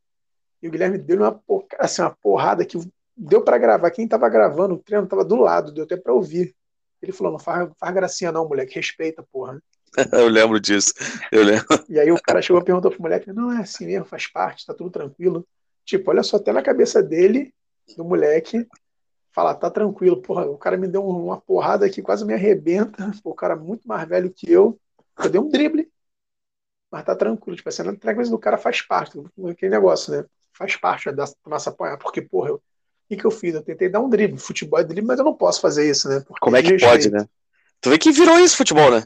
e 0.62 0.68
o 0.68 0.70
Guilherme 0.70 0.98
deu 0.98 1.18
uma, 1.18 1.42
assim, 1.78 2.02
uma 2.02 2.16
porrada 2.22 2.64
que 2.64 2.78
deu 3.16 3.42
para 3.42 3.58
gravar. 3.58 3.90
Quem 3.90 4.08
tava 4.08 4.28
gravando 4.28 4.74
o 4.74 4.78
treino 4.78 5.06
tava 5.06 5.24
do 5.24 5.36
lado, 5.36 5.72
deu 5.72 5.84
até 5.84 5.96
para 5.96 6.12
ouvir. 6.12 6.54
Ele 7.02 7.12
falou: 7.12 7.32
não 7.32 7.38
faz, 7.38 7.70
faz 7.78 7.94
gracinha, 7.94 8.32
não, 8.32 8.48
moleque, 8.48 8.74
respeita, 8.74 9.22
porra. 9.30 9.62
eu 10.12 10.26
lembro 10.26 10.58
disso, 10.58 10.92
eu 11.30 11.44
lembro. 11.44 11.66
E 11.88 12.00
aí 12.00 12.10
o 12.10 12.20
cara 12.20 12.42
chegou 12.42 12.60
e 12.62 12.64
perguntou 12.64 12.90
pro 12.90 13.02
moleque: 13.02 13.32
não, 13.32 13.52
é 13.52 13.58
assim 13.58 13.86
mesmo, 13.86 14.06
faz 14.06 14.26
parte, 14.26 14.66
tá 14.66 14.74
tudo 14.74 14.90
tranquilo. 14.90 15.46
Tipo, 15.84 16.10
olha 16.10 16.22
só, 16.22 16.38
até 16.38 16.50
na 16.50 16.62
cabeça 16.62 17.02
dele, 17.02 17.52
do 17.96 18.04
moleque, 18.04 18.66
fala, 19.32 19.54
tá 19.54 19.70
tranquilo, 19.70 20.22
porra, 20.22 20.46
o 20.46 20.56
cara 20.56 20.76
me 20.76 20.88
deu 20.88 21.06
uma 21.06 21.38
porrada 21.38 21.84
aqui, 21.84 22.00
quase 22.00 22.24
me 22.24 22.32
arrebenta, 22.32 23.12
o 23.22 23.34
cara 23.34 23.54
muito 23.54 23.86
mais 23.86 24.08
velho 24.08 24.30
que 24.30 24.50
eu, 24.50 24.78
eu 25.18 25.30
dei 25.30 25.40
um 25.40 25.48
drible, 25.48 25.88
mas 26.90 27.04
tá 27.04 27.14
tranquilo, 27.14 27.56
tipo, 27.56 27.68
assim, 27.68 27.82
a 27.82 28.12
vezes 28.12 28.30
do 28.30 28.38
cara 28.38 28.56
faz 28.56 28.82
parte, 28.82 29.18
aquele 29.50 29.72
negócio, 29.72 30.12
né? 30.12 30.24
Faz 30.52 30.76
parte 30.76 31.10
da 31.10 31.24
nossa 31.46 31.70
apanhar, 31.70 31.98
porque, 31.98 32.22
porra, 32.22 32.50
eu, 32.50 32.54
o 32.56 32.60
que, 33.08 33.16
que 33.16 33.24
eu 33.24 33.30
fiz? 33.30 33.54
Eu 33.54 33.62
tentei 33.62 33.88
dar 33.88 34.00
um 34.00 34.08
drible, 34.08 34.38
futebol 34.38 34.78
é 34.78 34.84
drible, 34.84 35.06
mas 35.06 35.18
eu 35.18 35.24
não 35.24 35.34
posso 35.34 35.60
fazer 35.60 35.88
isso, 35.90 36.08
né? 36.08 36.20
Porque 36.20 36.40
Como 36.40 36.56
é 36.56 36.62
que 36.62 36.78
pode, 36.78 37.10
né? 37.10 37.26
Tu 37.80 37.90
vê 37.90 37.98
que 37.98 38.12
virou 38.12 38.38
isso 38.38 38.56
futebol, 38.56 38.90
né? 38.90 39.04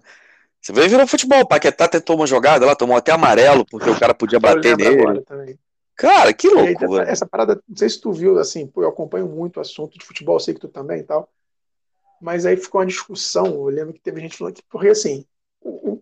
Você 0.61 0.73
vê 0.73 0.87
virou 0.87 1.07
futebol. 1.07 1.40
O 1.40 1.49
Paquetá 1.49 1.88
tentou 1.88 2.16
uma 2.16 2.27
jogada 2.27 2.66
lá, 2.66 2.77
tomou 2.77 2.97
até 2.97 3.12
amarelo, 3.12 3.64
porque 3.64 3.88
o 3.88 3.99
cara 3.99 4.14
podia 4.14 4.38
bater 4.40 4.77
nele. 4.77 5.59
Cara, 5.97 6.33
que 6.33 6.49
louco, 6.49 6.94
aí, 6.94 7.09
essa, 7.09 7.27
parada, 7.27 7.61
não 7.68 7.77
sei 7.77 7.88
se 7.88 8.01
tu 8.01 8.12
viu, 8.12 8.38
assim, 8.38 8.66
pô, 8.68 8.83
eu 8.83 8.88
acompanho 8.88 9.27
muito 9.27 9.57
o 9.57 9.61
assunto 9.61 9.99
de 9.99 10.05
futebol, 10.05 10.38
sei 10.38 10.55
que 10.55 10.61
tu 10.61 10.68
também 10.68 11.01
e 11.01 11.03
tal. 11.03 11.29
Mas 12.21 12.47
aí 12.47 12.57
ficou 12.57 12.81
uma 12.81 12.87
discussão, 12.87 13.47
eu 13.47 13.64
lembro 13.64 13.92
que 13.92 14.01
teve 14.01 14.21
gente 14.21 14.37
falando 14.37 14.55
que, 14.55 14.62
porque 14.68 14.88
assim, 14.88 15.25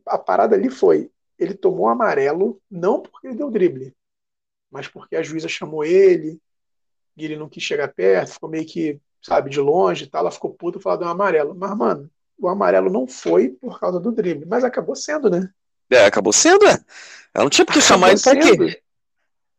a 0.07 0.19
parada 0.19 0.55
ali 0.55 0.71
foi, 0.71 1.11
ele 1.39 1.55
tomou 1.55 1.89
amarelo, 1.89 2.61
não 2.71 3.01
porque 3.01 3.27
ele 3.27 3.37
deu 3.37 3.51
drible, 3.51 3.95
mas 4.71 4.89
porque 4.89 5.17
a 5.17 5.23
juíza 5.23 5.49
chamou 5.49 5.85
ele, 5.85 6.41
e 7.17 7.25
ele 7.25 7.37
não 7.37 7.49
quis 7.49 7.63
chegar 7.63 7.89
perto, 7.89 8.35
ficou 8.35 8.49
meio 8.49 8.67
que, 8.67 9.01
sabe, 9.23 9.51
de 9.51 9.61
longe 9.61 10.05
e 10.05 10.07
tal, 10.07 10.21
ela 10.21 10.31
ficou 10.31 10.53
puta 10.53 10.79
e 10.79 10.83
falou, 10.83 10.99
deu 10.99 11.09
um 11.09 11.11
amarelo. 11.11 11.55
Mas, 11.55 11.77
mano, 11.77 12.11
o 12.39 12.49
amarelo 12.49 12.91
não 12.91 13.07
foi 13.07 13.49
por 13.49 13.81
causa 13.81 13.99
do 13.99 14.13
drible, 14.13 14.47
mas 14.47 14.65
acabou 14.65 14.95
sendo, 14.95 15.31
né? 15.31 15.51
É, 15.91 16.05
acabou 16.05 16.33
sendo, 16.33 16.67
é. 16.67 16.79
Ela 17.33 17.45
não 17.45 17.51
tinha 17.51 17.65
porque 17.65 17.81
chamar 17.81 18.11
ele 18.11 18.21
pra 18.21 18.37
quê? 18.37 18.83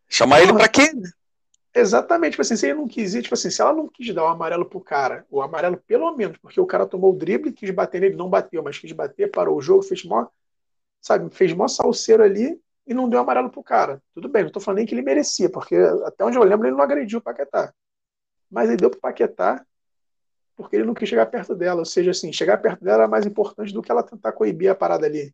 Chamar 0.08 0.42
ele 0.42 0.54
pra 0.54 0.68
quê? 0.68 0.92
Exatamente, 1.80 2.32
tipo 2.32 2.42
assim, 2.42 2.56
se 2.56 2.66
ele 2.66 2.74
não 2.74 2.88
quis 2.88 3.14
ir, 3.14 3.22
tipo 3.22 3.36
assim, 3.36 3.52
se 3.52 3.62
ela 3.62 3.72
não 3.72 3.88
quis 3.88 4.12
dar 4.12 4.24
o 4.24 4.28
amarelo 4.28 4.66
pro 4.66 4.82
cara, 4.82 5.28
o 5.30 5.44
amarelo 5.44 5.78
pelo 5.78 6.12
menos, 6.16 6.36
porque 6.40 6.60
o 6.60 6.66
cara 6.66 6.88
tomou 6.88 7.14
o 7.14 7.16
drible, 7.16 7.52
quis 7.52 7.70
bater 7.70 8.02
nele, 8.02 8.16
não 8.16 8.28
bateu, 8.28 8.64
mas 8.64 8.80
quis 8.80 8.92
bater, 8.92 9.30
parou 9.30 9.56
o 9.56 9.62
jogo, 9.62 9.84
fez 9.84 10.04
mó, 10.04 10.26
sabe, 11.00 11.30
fez 11.36 11.54
mó 11.54 11.68
salseiro 11.68 12.24
ali 12.24 12.60
e 12.88 12.96
não 12.96 13.08
deu 13.08 13.20
amarelo 13.20 13.52
pro 13.52 13.62
cara. 13.62 14.02
Tudo 14.16 14.28
bem, 14.28 14.44
não 14.44 14.52
tô 14.52 14.60
falando 14.60 14.80
nem 14.80 14.88
que 14.88 14.96
ele 14.96 15.04
merecia, 15.04 15.52
porque 15.52 15.76
até 16.04 16.26
onde 16.26 16.36
eu 16.38 16.44
lembro 16.44 16.68
ele 16.68 16.76
não 16.76 16.84
agrediu 16.84 17.20
o 17.20 17.22
Paquetá. 17.22 17.72
Mas 18.50 18.70
ele 18.70 18.78
deu 18.78 18.90
pro 18.90 19.00
Paquetá 19.00 19.64
porque 20.56 20.78
ele 20.78 20.86
não 20.86 20.96
quis 20.96 21.08
chegar 21.08 21.28
perto 21.28 21.56
dela, 21.56 21.80
ou 21.82 21.86
seja, 21.86 22.10
assim, 22.10 22.34
chegar 22.34 22.58
perto 22.58 22.84
dela 22.84 23.04
era 23.04 23.08
mais 23.08 23.26
importante 23.28 23.72
do 23.72 23.84
que 23.84 23.92
ela 23.92 24.02
tentar 24.02 24.32
coibir 24.32 24.72
a 24.72 24.76
parada 24.76 25.06
ali. 25.06 25.32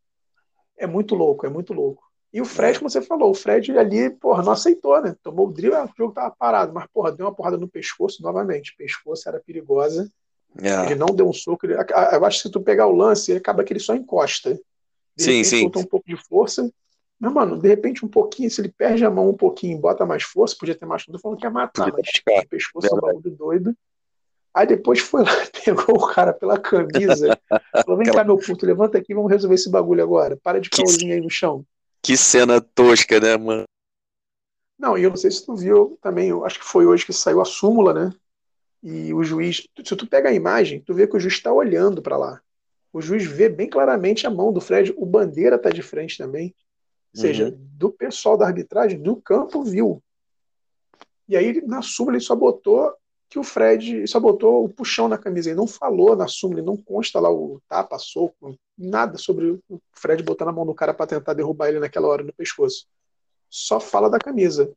É 0.77 0.85
muito 0.85 1.15
louco, 1.15 1.45
é 1.45 1.49
muito 1.49 1.73
louco. 1.73 2.03
E 2.33 2.41
o 2.41 2.45
Fred, 2.45 2.79
como 2.79 2.89
você 2.89 2.99
falou, 2.99 3.29
o 3.29 3.35
Fred 3.35 3.77
ali, 3.77 4.09
porra, 4.09 4.41
não 4.41 4.53
aceitou, 4.53 4.99
né? 4.99 5.15
Tomou 5.21 5.47
o 5.47 5.53
drible, 5.53 5.77
o 5.77 5.89
jogo 5.95 6.13
tava 6.13 6.31
parado, 6.31 6.73
mas, 6.73 6.87
porra, 6.91 7.11
deu 7.11 7.27
uma 7.27 7.35
porrada 7.35 7.57
no 7.57 7.67
pescoço 7.67 8.23
novamente. 8.23 8.73
O 8.73 8.77
pescoço 8.77 9.29
era 9.29 9.39
perigosa. 9.39 10.09
Yeah. 10.59 10.89
Ele 10.89 10.99
não 10.99 11.07
deu 11.07 11.29
um 11.29 11.33
soco. 11.33 11.67
Ele, 11.67 11.75
eu 11.75 12.25
acho 12.25 12.37
que 12.37 12.47
se 12.47 12.51
tu 12.51 12.59
pegar 12.59 12.87
o 12.87 12.95
lance, 12.95 13.33
acaba 13.33 13.63
que 13.63 13.71
ele 13.71 13.79
só 13.79 13.93
encosta. 13.93 14.59
De 15.15 15.23
sim, 15.23 15.43
sim. 15.43 15.61
Soltou 15.61 15.83
um 15.83 15.85
pouco 15.85 16.07
de 16.07 16.17
força. 16.17 16.67
Mas, 17.19 17.31
mano, 17.31 17.55
de 17.55 17.67
repente, 17.67 18.03
um 18.03 18.09
pouquinho, 18.09 18.49
se 18.49 18.59
ele 18.59 18.73
perde 18.75 19.05
a 19.05 19.11
mão 19.11 19.29
um 19.29 19.37
pouquinho 19.37 19.77
e 19.77 19.79
bota 19.79 20.03
mais 20.03 20.23
força, 20.23 20.55
podia 20.59 20.73
ter 20.73 20.87
tô 20.87 21.19
falando 21.19 21.37
que 21.37 21.45
ia 21.45 21.51
matar, 21.51 21.91
mas 21.91 22.43
o 22.43 22.49
pescoço 22.49 22.87
é 22.87 22.93
um 22.93 22.99
bagulho 22.99 23.31
doido. 23.31 23.77
Aí 24.55 24.67
depois 24.67 24.99
foi 24.99 25.23
lá, 25.23 25.31
pegou 25.63 25.97
o 25.97 26.07
cara 26.07 26.33
pela 26.33 26.59
camisa. 26.59 27.39
falou: 27.85 27.97
vem 27.97 28.11
cá, 28.11 28.23
meu 28.23 28.37
puto, 28.37 28.65
levanta 28.65 28.97
aqui, 28.97 29.13
vamos 29.13 29.31
resolver 29.31 29.55
esse 29.55 29.69
bagulho 29.69 30.03
agora. 30.03 30.35
Para 30.35 30.59
de 30.59 30.69
caosinho 30.69 31.13
aí 31.13 31.21
no 31.21 31.29
chão. 31.29 31.63
Que 32.03 32.17
cena 32.17 32.59
tosca, 32.59 33.19
né, 33.19 33.37
mano? 33.37 33.63
Não, 34.77 34.97
e 34.97 35.03
eu 35.03 35.09
não 35.09 35.17
sei 35.17 35.31
se 35.31 35.45
tu 35.45 35.55
viu 35.55 35.97
também, 36.01 36.29
eu 36.29 36.45
acho 36.45 36.59
que 36.59 36.65
foi 36.65 36.85
hoje 36.85 37.05
que 37.05 37.13
saiu 37.13 37.39
a 37.39 37.45
súmula, 37.45 37.93
né? 37.93 38.13
E 38.83 39.13
o 39.13 39.23
juiz, 39.23 39.65
se 39.85 39.95
tu 39.95 40.05
pega 40.05 40.27
a 40.27 40.33
imagem, 40.33 40.81
tu 40.81 40.93
vê 40.93 41.07
que 41.07 41.15
o 41.15 41.19
juiz 41.19 41.35
está 41.35 41.53
olhando 41.53 42.01
para 42.01 42.17
lá. 42.17 42.41
O 42.91 43.01
juiz 43.01 43.23
vê 43.25 43.47
bem 43.47 43.69
claramente 43.69 44.27
a 44.27 44.29
mão 44.29 44.51
do 44.51 44.59
Fred, 44.59 44.93
o 44.97 45.05
bandeira 45.05 45.57
tá 45.57 45.69
de 45.69 45.81
frente 45.81 46.17
também. 46.17 46.53
Ou 47.15 47.21
seja, 47.21 47.45
uhum. 47.45 47.57
do 47.77 47.89
pessoal 47.89 48.35
da 48.35 48.45
arbitragem, 48.45 49.01
do 49.01 49.15
campo 49.15 49.63
viu. 49.63 50.03
E 51.29 51.37
aí, 51.37 51.61
na 51.65 51.81
súmula, 51.81 52.17
ele 52.17 52.23
só 52.25 52.35
botou 52.35 52.93
que 53.33 53.39
o 53.39 53.43
Fred 53.43 54.07
só 54.07 54.19
botou 54.19 54.63
o 54.63 54.69
puxão 54.69 55.07
na 55.07 55.17
camisa. 55.17 55.49
Ele 55.49 55.57
não 55.57 55.65
falou 55.65 56.15
na 56.15 56.27
súmula, 56.27 56.59
ele 56.59 56.67
não 56.67 56.77
consta 56.77 57.19
lá 57.19 57.31
o 57.31 57.59
tapa, 57.67 57.97
soco, 57.97 58.55
nada 58.77 59.17
sobre 59.17 59.59
o 59.67 59.81
Fred 59.91 60.21
botando 60.21 60.49
a 60.49 60.51
mão 60.51 60.63
no 60.63 60.75
cara 60.75 60.93
para 60.93 61.07
tentar 61.07 61.33
derrubar 61.33 61.69
ele 61.69 61.79
naquela 61.79 62.07
hora 62.07 62.23
no 62.23 62.31
pescoço. 62.31 62.85
Só 63.49 63.79
fala 63.79 64.07
da 64.07 64.19
camisa. 64.19 64.71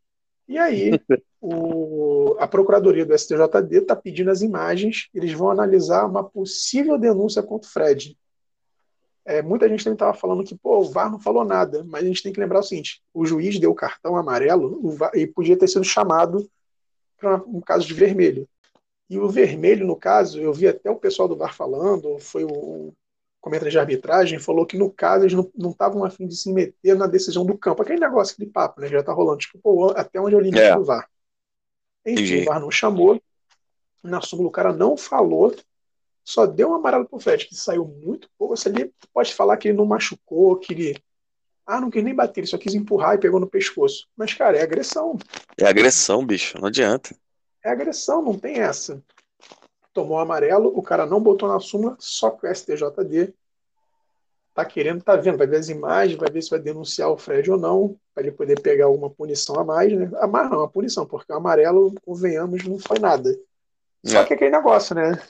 E 0.49 0.57
aí, 0.57 0.92
o, 1.38 2.35
a 2.38 2.49
Procuradoria 2.49 3.05
do 3.05 3.12
STJD 3.12 3.77
está 3.77 3.95
pedindo 3.95 4.31
as 4.31 4.40
imagens, 4.40 5.11
eles 5.12 5.35
vão 5.35 5.51
analisar 5.51 6.07
uma 6.07 6.25
possível 6.25 6.97
denúncia 6.97 7.42
contra 7.42 7.69
o 7.69 7.71
Fred. 7.71 8.16
É, 9.23 9.42
muita 9.42 9.69
gente 9.69 9.85
também 9.85 9.97
estava 9.97 10.14
falando 10.14 10.45
que 10.45 10.57
pô, 10.57 10.79
o 10.79 10.90
VAR 10.90 11.11
não 11.11 11.21
falou 11.21 11.45
nada, 11.45 11.85
mas 11.85 12.05
a 12.05 12.07
gente 12.07 12.23
tem 12.23 12.33
que 12.33 12.40
lembrar 12.40 12.61
o 12.61 12.62
seguinte: 12.62 13.03
o 13.12 13.27
juiz 13.27 13.59
deu 13.59 13.71
o 13.71 13.75
cartão 13.75 14.16
amarelo 14.16 14.81
VAR, 14.97 15.11
e 15.14 15.27
podia 15.27 15.59
ter 15.59 15.69
sido 15.69 15.85
chamado 15.85 16.49
para 17.18 17.37
um 17.46 17.61
caso 17.61 17.87
de 17.87 17.94
vermelho. 17.94 18.48
E 19.09 19.18
o 19.18 19.29
vermelho, 19.29 19.87
no 19.87 19.96
caso, 19.96 20.40
eu 20.40 20.52
vi 20.52 20.66
até 20.66 20.90
o 20.90 20.96
pessoal 20.96 21.29
do 21.29 21.37
VAR 21.37 21.55
falando, 21.55 22.18
foi 22.18 22.44
o 22.44 22.92
comentário 23.40 23.70
de 23.70 23.79
arbitragem, 23.79 24.40
falou 24.40 24.66
que 24.66 24.76
no 24.76 24.90
caso 24.90 25.24
eles 25.24 25.50
não 25.57 25.70
estavam 25.70 26.05
afim 26.05 26.26
de 26.26 26.37
se 26.37 26.52
meter 26.52 26.96
na 26.96 27.07
decisão 27.07 27.46
do 27.46 27.57
campo. 27.57 27.83
Aquele 27.83 28.00
negócio, 28.00 28.35
aquele 28.35 28.50
papo, 28.50 28.81
né? 28.81 28.88
Já 28.88 29.02
tá 29.02 29.12
rolando. 29.12 29.38
Tipo, 29.38 29.59
pô, 29.61 29.90
até 29.90 30.20
onde 30.20 30.35
o 30.35 30.40
limite 30.40 30.62
é. 30.62 30.74
do 30.74 30.85
VAR. 30.85 31.09
Enfim, 32.05 32.24
Entendi. 32.24 32.42
o 32.42 32.44
VAR 32.46 32.61
não 32.61 32.70
chamou. 32.70 33.20
Na 34.02 34.20
súmula 34.20 34.48
o 34.48 34.52
cara 34.52 34.72
não 34.72 34.96
falou, 34.96 35.55
só 36.24 36.44
deu 36.44 36.70
um 36.70 36.74
amarelo 36.74 37.07
pro 37.07 37.20
Fred, 37.20 37.46
que 37.46 37.55
saiu 37.55 37.85
muito 37.85 38.29
pouco. 38.37 38.57
Você 38.57 38.68
ali 38.68 38.92
pode 39.14 39.33
falar 39.33 39.57
que 39.57 39.68
ele 39.68 39.79
não 39.79 39.87
machucou, 39.87 40.57
que 40.57 40.72
ele. 40.72 40.98
Ah, 41.66 41.81
não 41.81 41.90
quis 41.90 42.05
nem 42.05 42.14
bater, 42.14 42.40
ele 42.40 42.46
só 42.46 42.57
quis 42.57 42.74
empurrar 42.74 43.14
e 43.14 43.18
pegou 43.18 43.40
no 43.40 43.46
pescoço. 43.46 44.07
Mas, 44.16 44.33
cara, 44.33 44.57
é 44.57 44.62
agressão. 44.62 45.18
É 45.59 45.66
agressão, 45.66 46.24
bicho, 46.24 46.59
não 46.61 46.68
adianta. 46.68 47.14
É 47.64 47.70
agressão, 47.70 48.22
não 48.22 48.38
tem 48.38 48.61
essa. 48.61 49.02
Tomou 49.92 50.18
amarelo, 50.18 50.72
o 50.76 50.83
cara 50.83 51.05
não 51.05 51.20
botou 51.20 51.48
na 51.48 51.59
súmula, 51.59 51.96
só 51.98 52.31
que 52.31 52.46
o 52.46 52.55
STJD 52.55 53.35
tá 54.55 54.64
querendo, 54.64 55.02
tá 55.02 55.16
vendo, 55.16 55.37
vai 55.37 55.46
ver 55.46 55.57
as 55.57 55.68
imagens, 55.68 56.18
vai 56.18 56.31
ver 56.31 56.42
se 56.42 56.50
vai 56.50 56.61
denunciar 56.61 57.11
o 57.11 57.18
Fred 57.18 57.50
ou 57.50 57.59
não, 57.59 57.98
para 58.14 58.22
ele 58.22 58.33
poder 58.33 58.61
pegar 58.61 58.87
alguma 58.87 59.11
punição 59.11 59.59
a 59.59 59.64
mais, 59.64 59.92
né? 59.92 60.11
A 60.20 60.26
mais 60.26 60.50
não, 60.50 60.62
a 60.62 60.68
punição, 60.68 61.05
porque 61.05 61.33
o 61.33 61.37
amarelo, 61.37 61.92
convenhamos, 62.05 62.64
não 62.64 62.79
foi 62.79 62.98
nada. 62.98 63.37
Só 64.05 64.20
é. 64.20 64.24
que 64.24 64.33
é 64.33 64.37
aquele 64.37 64.52
negócio, 64.52 64.94
né? 64.94 65.20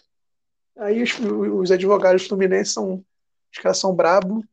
Aí 0.76 1.02
os, 1.02 1.18
os 1.18 1.72
advogados 1.72 2.26
fluminenses 2.26 2.74
são. 2.74 3.02
Os 3.52 3.58
caras 3.58 3.78
são 3.78 3.94
brabos. 3.94 4.44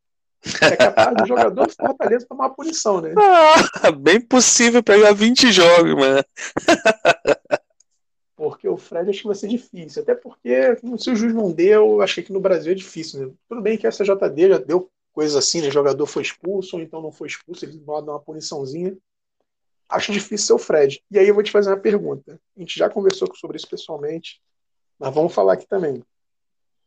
É 0.62 0.75
capaz 0.75 1.15
do 1.15 1.25
jogador 1.25 1.67
do 1.67 1.73
Fortaleza 1.73 2.25
tomar 2.27 2.45
uma 2.45 2.53
punição, 2.53 2.99
né? 2.99 3.13
Ah, 3.17 3.91
bem 3.91 4.19
possível 4.19 4.84
pegar 4.84 5.13
20 5.13 5.51
jogos, 5.51 5.95
mano. 5.95 6.23
porque 8.36 8.67
o 8.67 8.75
Fred 8.75 9.10
acho 9.10 9.21
que 9.21 9.27
vai 9.27 9.36
ser 9.36 9.47
difícil. 9.47 10.01
Até 10.01 10.13
porque, 10.15 10.75
se 10.97 11.10
o 11.10 11.15
juiz 11.15 11.34
não 11.34 11.51
deu, 11.51 12.01
achei 12.01 12.21
que 12.21 12.34
no 12.34 12.41
Brasil 12.41 12.73
é 12.73 12.75
difícil. 12.75 13.27
Né? 13.27 13.34
Tudo 13.47 13.62
bem 13.62 13.77
que 13.77 13.88
a 13.88 13.91
CJD 13.91 14.49
já 14.49 14.58
deu 14.58 14.91
coisas 15.13 15.36
assim, 15.36 15.62
né? 15.62 15.69
O 15.69 15.71
jogador 15.71 16.06
foi 16.06 16.23
expulso, 16.23 16.75
ou 16.75 16.82
então 16.82 17.01
não 17.01 17.12
foi 17.12 17.27
expulso, 17.27 17.63
eles 17.63 17.77
vão 17.77 18.03
dar 18.03 18.12
uma 18.12 18.19
puniçãozinha. 18.19 18.97
Acho 19.88 20.12
difícil 20.12 20.47
ser 20.47 20.53
o 20.53 20.58
Fred. 20.58 21.01
E 21.10 21.19
aí 21.19 21.27
eu 21.27 21.34
vou 21.34 21.43
te 21.43 21.51
fazer 21.51 21.69
uma 21.69 21.79
pergunta. 21.79 22.39
A 22.58 22.60
gente 22.60 22.77
já 22.77 22.89
conversou 22.89 23.34
sobre 23.36 23.58
isso 23.58 23.69
pessoalmente, 23.69 24.41
mas 24.99 25.13
vamos 25.13 25.34
falar 25.34 25.53
aqui 25.53 25.67
também. 25.67 26.03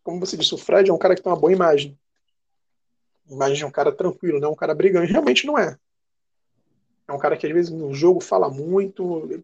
Como 0.02 0.20
você 0.20 0.36
disse, 0.36 0.54
o 0.54 0.58
Fred 0.58 0.90
é 0.90 0.92
um 0.92 0.98
cara 0.98 1.14
que 1.14 1.22
tem 1.22 1.32
uma 1.32 1.38
boa 1.38 1.52
imagem. 1.52 1.98
Imagem 3.28 3.56
de 3.56 3.64
um 3.64 3.70
cara 3.70 3.92
tranquilo, 3.92 4.40
não 4.40 4.48
é 4.48 4.52
um 4.52 4.56
cara 4.56 4.74
brigante. 4.74 5.12
Realmente 5.12 5.46
não 5.46 5.58
é. 5.58 5.78
É 7.08 7.12
um 7.12 7.18
cara 7.18 7.36
que 7.36 7.46
às 7.46 7.52
vezes 7.52 7.70
no 7.70 7.94
jogo 7.94 8.20
fala 8.20 8.48
muito, 8.48 9.42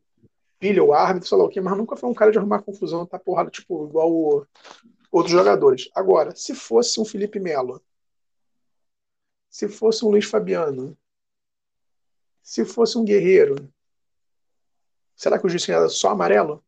pilha 0.58 0.82
o 0.82 0.92
árbitro, 0.92 1.28
sei 1.28 1.38
lá 1.38 1.44
o 1.44 1.48
quê, 1.48 1.60
mas 1.60 1.76
nunca 1.76 1.96
foi 1.96 2.08
um 2.08 2.14
cara 2.14 2.30
de 2.30 2.38
arrumar 2.38 2.62
confusão, 2.62 3.06
tá 3.06 3.18
porrada, 3.18 3.50
tipo, 3.50 3.86
igual 3.86 4.46
outros 5.10 5.32
jogadores. 5.32 5.88
Agora, 5.94 6.34
se 6.34 6.54
fosse 6.54 7.00
um 7.00 7.04
Felipe 7.04 7.38
Melo, 7.38 7.80
se 9.48 9.68
fosse 9.68 10.04
um 10.04 10.08
Luiz 10.08 10.24
Fabiano, 10.24 10.96
se 12.42 12.64
fosse 12.64 12.96
um 12.96 13.04
Guerreiro, 13.04 13.56
será 15.14 15.38
que 15.38 15.46
o 15.46 15.48
juiz 15.48 15.68
era 15.68 15.88
só 15.88 16.10
amarelo? 16.10 16.64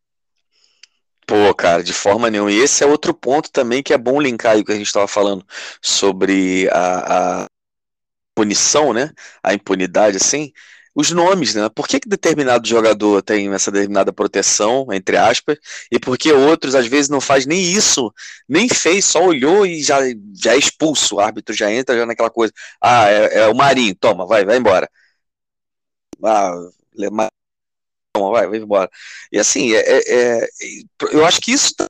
Pô, 1.25 1.53
cara, 1.55 1.83
de 1.83 1.93
forma 1.93 2.29
nenhuma. 2.29 2.51
E 2.51 2.57
esse 2.59 2.83
é 2.83 2.87
outro 2.87 3.13
ponto 3.13 3.51
também 3.51 3.81
que 3.81 3.93
é 3.93 3.97
bom 3.97 4.21
linkar 4.21 4.53
aí 4.53 4.61
o 4.61 4.65
que 4.65 4.71
a 4.71 4.75
gente 4.75 4.87
estava 4.87 5.07
falando 5.07 5.45
sobre 5.81 6.69
a, 6.71 7.43
a, 7.43 7.47
punição, 8.35 8.93
né? 8.93 9.11
A 9.43 9.53
impunidade, 9.53 10.17
assim 10.17 10.51
os 10.95 11.11
nomes, 11.11 11.53
né? 11.53 11.67
Por 11.69 11.87
que, 11.87 11.99
que 11.99 12.07
determinado 12.07 12.67
jogador 12.67 13.21
tem 13.21 13.53
essa 13.53 13.69
determinada 13.69 14.13
proteção, 14.13 14.87
entre 14.93 15.17
aspas, 15.17 15.57
e 15.91 15.99
por 15.99 16.17
que 16.17 16.31
outros 16.31 16.73
às 16.73 16.87
vezes 16.87 17.09
não 17.09 17.19
faz 17.19 17.45
nem 17.45 17.61
isso, 17.61 18.13
nem 18.47 18.69
fez, 18.69 19.03
só 19.05 19.21
olhou 19.25 19.65
e 19.65 19.83
já, 19.83 19.99
já 20.33 20.53
é 20.53 20.57
expulso, 20.57 21.15
o 21.15 21.19
árbitro 21.19 21.53
já 21.53 21.69
entra 21.71 21.97
já 21.97 22.05
naquela 22.05 22.29
coisa, 22.29 22.53
ah, 22.81 23.09
é, 23.09 23.39
é 23.39 23.47
o 23.47 23.55
Marinho, 23.55 23.93
toma, 23.95 24.25
vai, 24.25 24.45
vai 24.45 24.57
embora. 24.57 24.89
Ah, 26.23 26.69
vai, 28.31 28.47
vai 28.47 28.59
embora. 28.59 28.89
E 29.31 29.39
assim, 29.39 29.73
é, 29.73 29.79
é, 29.79 30.43
é 30.43 30.47
eu 31.11 31.25
acho 31.25 31.41
que 31.41 31.51
isso 31.51 31.73
tá, 31.75 31.87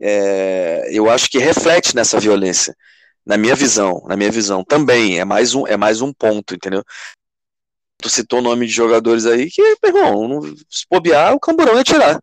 é, 0.00 0.88
eu 0.90 1.08
acho 1.10 1.30
que 1.30 1.38
reflete 1.38 1.94
nessa 1.94 2.18
violência, 2.18 2.76
na 3.24 3.36
minha 3.36 3.54
visão, 3.54 4.02
na 4.08 4.16
minha 4.16 4.30
visão 4.30 4.64
também 4.64 5.20
é 5.20 5.24
mais 5.24 5.54
um 5.54 5.66
é 5.66 5.76
mais 5.76 6.00
um 6.00 6.12
ponto, 6.12 6.54
entendeu? 6.54 6.82
Tu 7.98 8.10
citou 8.10 8.40
o 8.40 8.42
nome 8.42 8.66
de 8.66 8.72
jogadores 8.72 9.26
aí 9.26 9.48
que, 9.48 9.62
irmão, 9.84 10.42
se 10.68 10.84
bobear, 10.90 11.34
o 11.34 11.40
camburão 11.40 11.76
ia 11.76 11.84
tirar. 11.84 12.20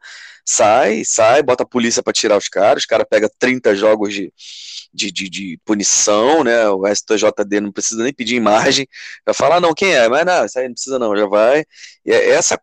Sai, 0.52 1.06
sai, 1.06 1.44
bota 1.44 1.62
a 1.62 1.66
polícia 1.66 2.02
para 2.02 2.12
tirar 2.12 2.36
os 2.36 2.50
caras, 2.50 2.82
os 2.82 2.88
caras 2.88 3.06
pega 3.08 3.30
30 3.38 3.76
jogos 3.76 4.12
de, 4.12 4.34
de, 4.92 5.12
de, 5.12 5.30
de, 5.30 5.60
punição, 5.64 6.44
né? 6.44 6.68
O 6.70 6.88
STJD 6.88 7.62
não 7.62 7.72
precisa 7.72 8.04
nem 8.04 8.12
pedir 8.12 8.36
imagem, 8.36 8.88
já 9.28 9.34
falar, 9.34 9.58
ah, 9.58 9.62
não, 9.62 9.76
quem 9.76 9.94
é? 9.94 10.10
Mas 10.10 10.26
não, 10.26 10.46
isso 10.46 10.58
aí 10.58 10.68
não 10.68 10.74
precisa 10.74 10.98
não, 10.98 11.16
já 11.16 11.28
vai. 11.28 11.64
E 12.04 12.12
é 12.12 12.30
essa, 12.32 12.60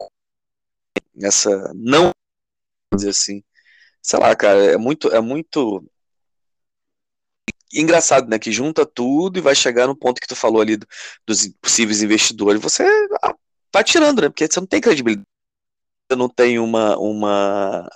essa 1.22 1.72
não, 1.76 2.10
dizer 2.92 3.10
assim, 3.10 3.44
sei 4.02 4.18
lá, 4.18 4.34
cara, 4.34 4.72
é 4.72 4.76
muito, 4.76 5.08
é 5.12 5.20
muito 5.20 5.88
engraçado, 7.72 8.28
né? 8.28 8.36
Que 8.38 8.50
junta 8.50 8.84
tudo 8.84 9.38
e 9.38 9.42
vai 9.42 9.54
chegar 9.54 9.86
no 9.86 9.96
ponto 9.96 10.20
que 10.20 10.26
tu 10.26 10.34
falou 10.34 10.60
ali 10.60 10.76
do, 10.76 10.86
dos 11.24 11.48
possíveis 11.60 12.02
investidores. 12.02 12.60
Você 12.60 12.84
vai 13.72 13.84
tirando, 13.84 14.22
né? 14.22 14.28
Porque 14.28 14.48
você 14.50 14.60
não 14.60 14.66
tem 14.66 14.80
credibilidade. 14.80 15.26
Não 16.14 16.28
tem 16.28 16.58
uma. 16.58 16.96
uma 16.98 17.88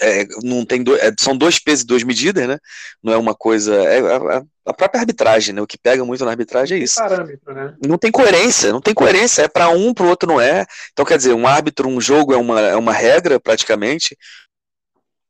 é, 0.00 0.26
não 0.42 0.64
tem 0.64 0.82
do, 0.82 0.96
é, 0.96 1.12
são 1.18 1.36
dois 1.36 1.60
pesos 1.60 1.84
e 1.84 1.86
duas 1.86 2.02
medidas, 2.02 2.48
né? 2.48 2.58
Não 3.02 3.12
é 3.12 3.16
uma 3.16 3.34
coisa. 3.34 3.74
É, 3.74 4.00
a, 4.00 4.42
a, 4.66 4.74
própria 4.74 5.00
arbitragem, 5.00 5.54
né? 5.54 5.62
O 5.62 5.66
que 5.66 5.78
pega 5.78 6.04
muito 6.04 6.24
na 6.24 6.32
arbitragem 6.32 6.78
é 6.78 6.82
isso. 6.82 6.96
Parâmetro, 6.96 7.54
né? 7.54 7.74
Não 7.86 7.96
tem 7.96 8.10
coerência, 8.10 8.72
não 8.72 8.80
tem 8.80 8.92
coerência. 8.92 9.42
É 9.42 9.48
para 9.48 9.68
um, 9.68 9.94
para 9.94 10.04
o 10.04 10.08
outro 10.08 10.28
não 10.28 10.40
é. 10.40 10.66
Então, 10.92 11.04
quer 11.04 11.18
dizer, 11.18 11.34
um 11.34 11.46
árbitro, 11.46 11.88
um 11.88 12.00
jogo 12.00 12.34
é 12.34 12.36
uma, 12.36 12.60
é 12.60 12.76
uma 12.76 12.92
regra, 12.92 13.38
praticamente 13.38 14.16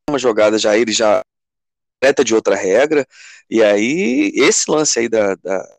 uma 0.09 0.19
jogada 0.19 0.57
já 0.57 0.77
ele 0.77 0.93
já 0.93 1.21
de 2.25 2.35
outra 2.35 2.55
regra, 2.55 3.05
e 3.51 3.63
aí 3.63 4.31
esse 4.37 4.71
lance 4.71 4.99
aí 4.99 5.09
da, 5.09 5.35
da 5.37 5.76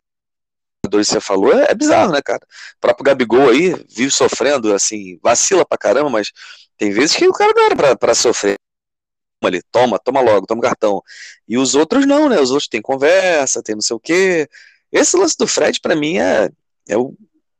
que 0.88 1.04
você 1.04 1.20
falou 1.20 1.52
é, 1.52 1.70
é, 1.70 1.74
bizarro, 1.74 2.12
né, 2.12 2.20
cara? 2.22 2.44
O 2.76 2.80
próprio 2.80 3.04
Gabigol 3.04 3.50
aí 3.50 3.74
vive 3.88 4.10
sofrendo, 4.10 4.72
assim, 4.74 5.18
vacila 5.22 5.64
pra 5.64 5.78
caramba, 5.78 6.10
mas 6.10 6.32
tem 6.76 6.90
vezes 6.90 7.16
que 7.16 7.26
o 7.26 7.32
cara 7.32 7.52
não 7.54 7.64
era 7.64 7.76
pra, 7.76 7.96
pra 7.96 8.14
sofrer. 8.14 8.56
Ali, 9.42 9.62
toma, 9.70 9.98
toma 9.98 10.20
logo, 10.20 10.46
toma 10.46 10.62
cartão. 10.62 11.02
E 11.46 11.56
os 11.56 11.74
outros 11.74 12.06
não, 12.06 12.28
né? 12.28 12.40
Os 12.40 12.50
outros 12.50 12.68
têm 12.68 12.82
conversa, 12.82 13.62
tem 13.62 13.74
não 13.74 13.82
sei 13.82 13.94
o 13.94 14.00
quê. 14.00 14.48
Esse 14.90 15.16
lance 15.16 15.36
do 15.38 15.46
Fred, 15.46 15.80
para 15.80 15.94
mim, 15.94 16.18
é, 16.18 16.50
é 16.88 16.96
o 16.96 17.14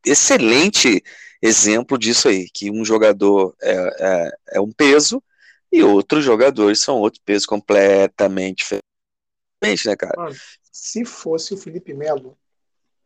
excelente 0.05 1.03
exemplo 1.41 1.99
disso 1.99 2.29
aí, 2.29 2.49
que 2.53 2.71
um 2.71 2.85
jogador 2.85 3.55
é, 3.63 3.73
é, 3.73 4.31
é 4.55 4.61
um 4.61 4.73
peso 4.73 5.23
e 5.71 5.83
outros 5.83 6.25
jogadores 6.25 6.81
são 6.81 6.97
outros 6.97 7.23
pesos 7.25 7.47
completamente 7.47 8.65
diferentes, 8.65 9.85
né, 9.85 9.95
cara? 9.95 10.15
Mano, 10.17 10.37
se 10.73 11.05
fosse 11.05 11.55
o 11.55 11.57
Felipe 11.57 11.93
Melo, 11.95 12.37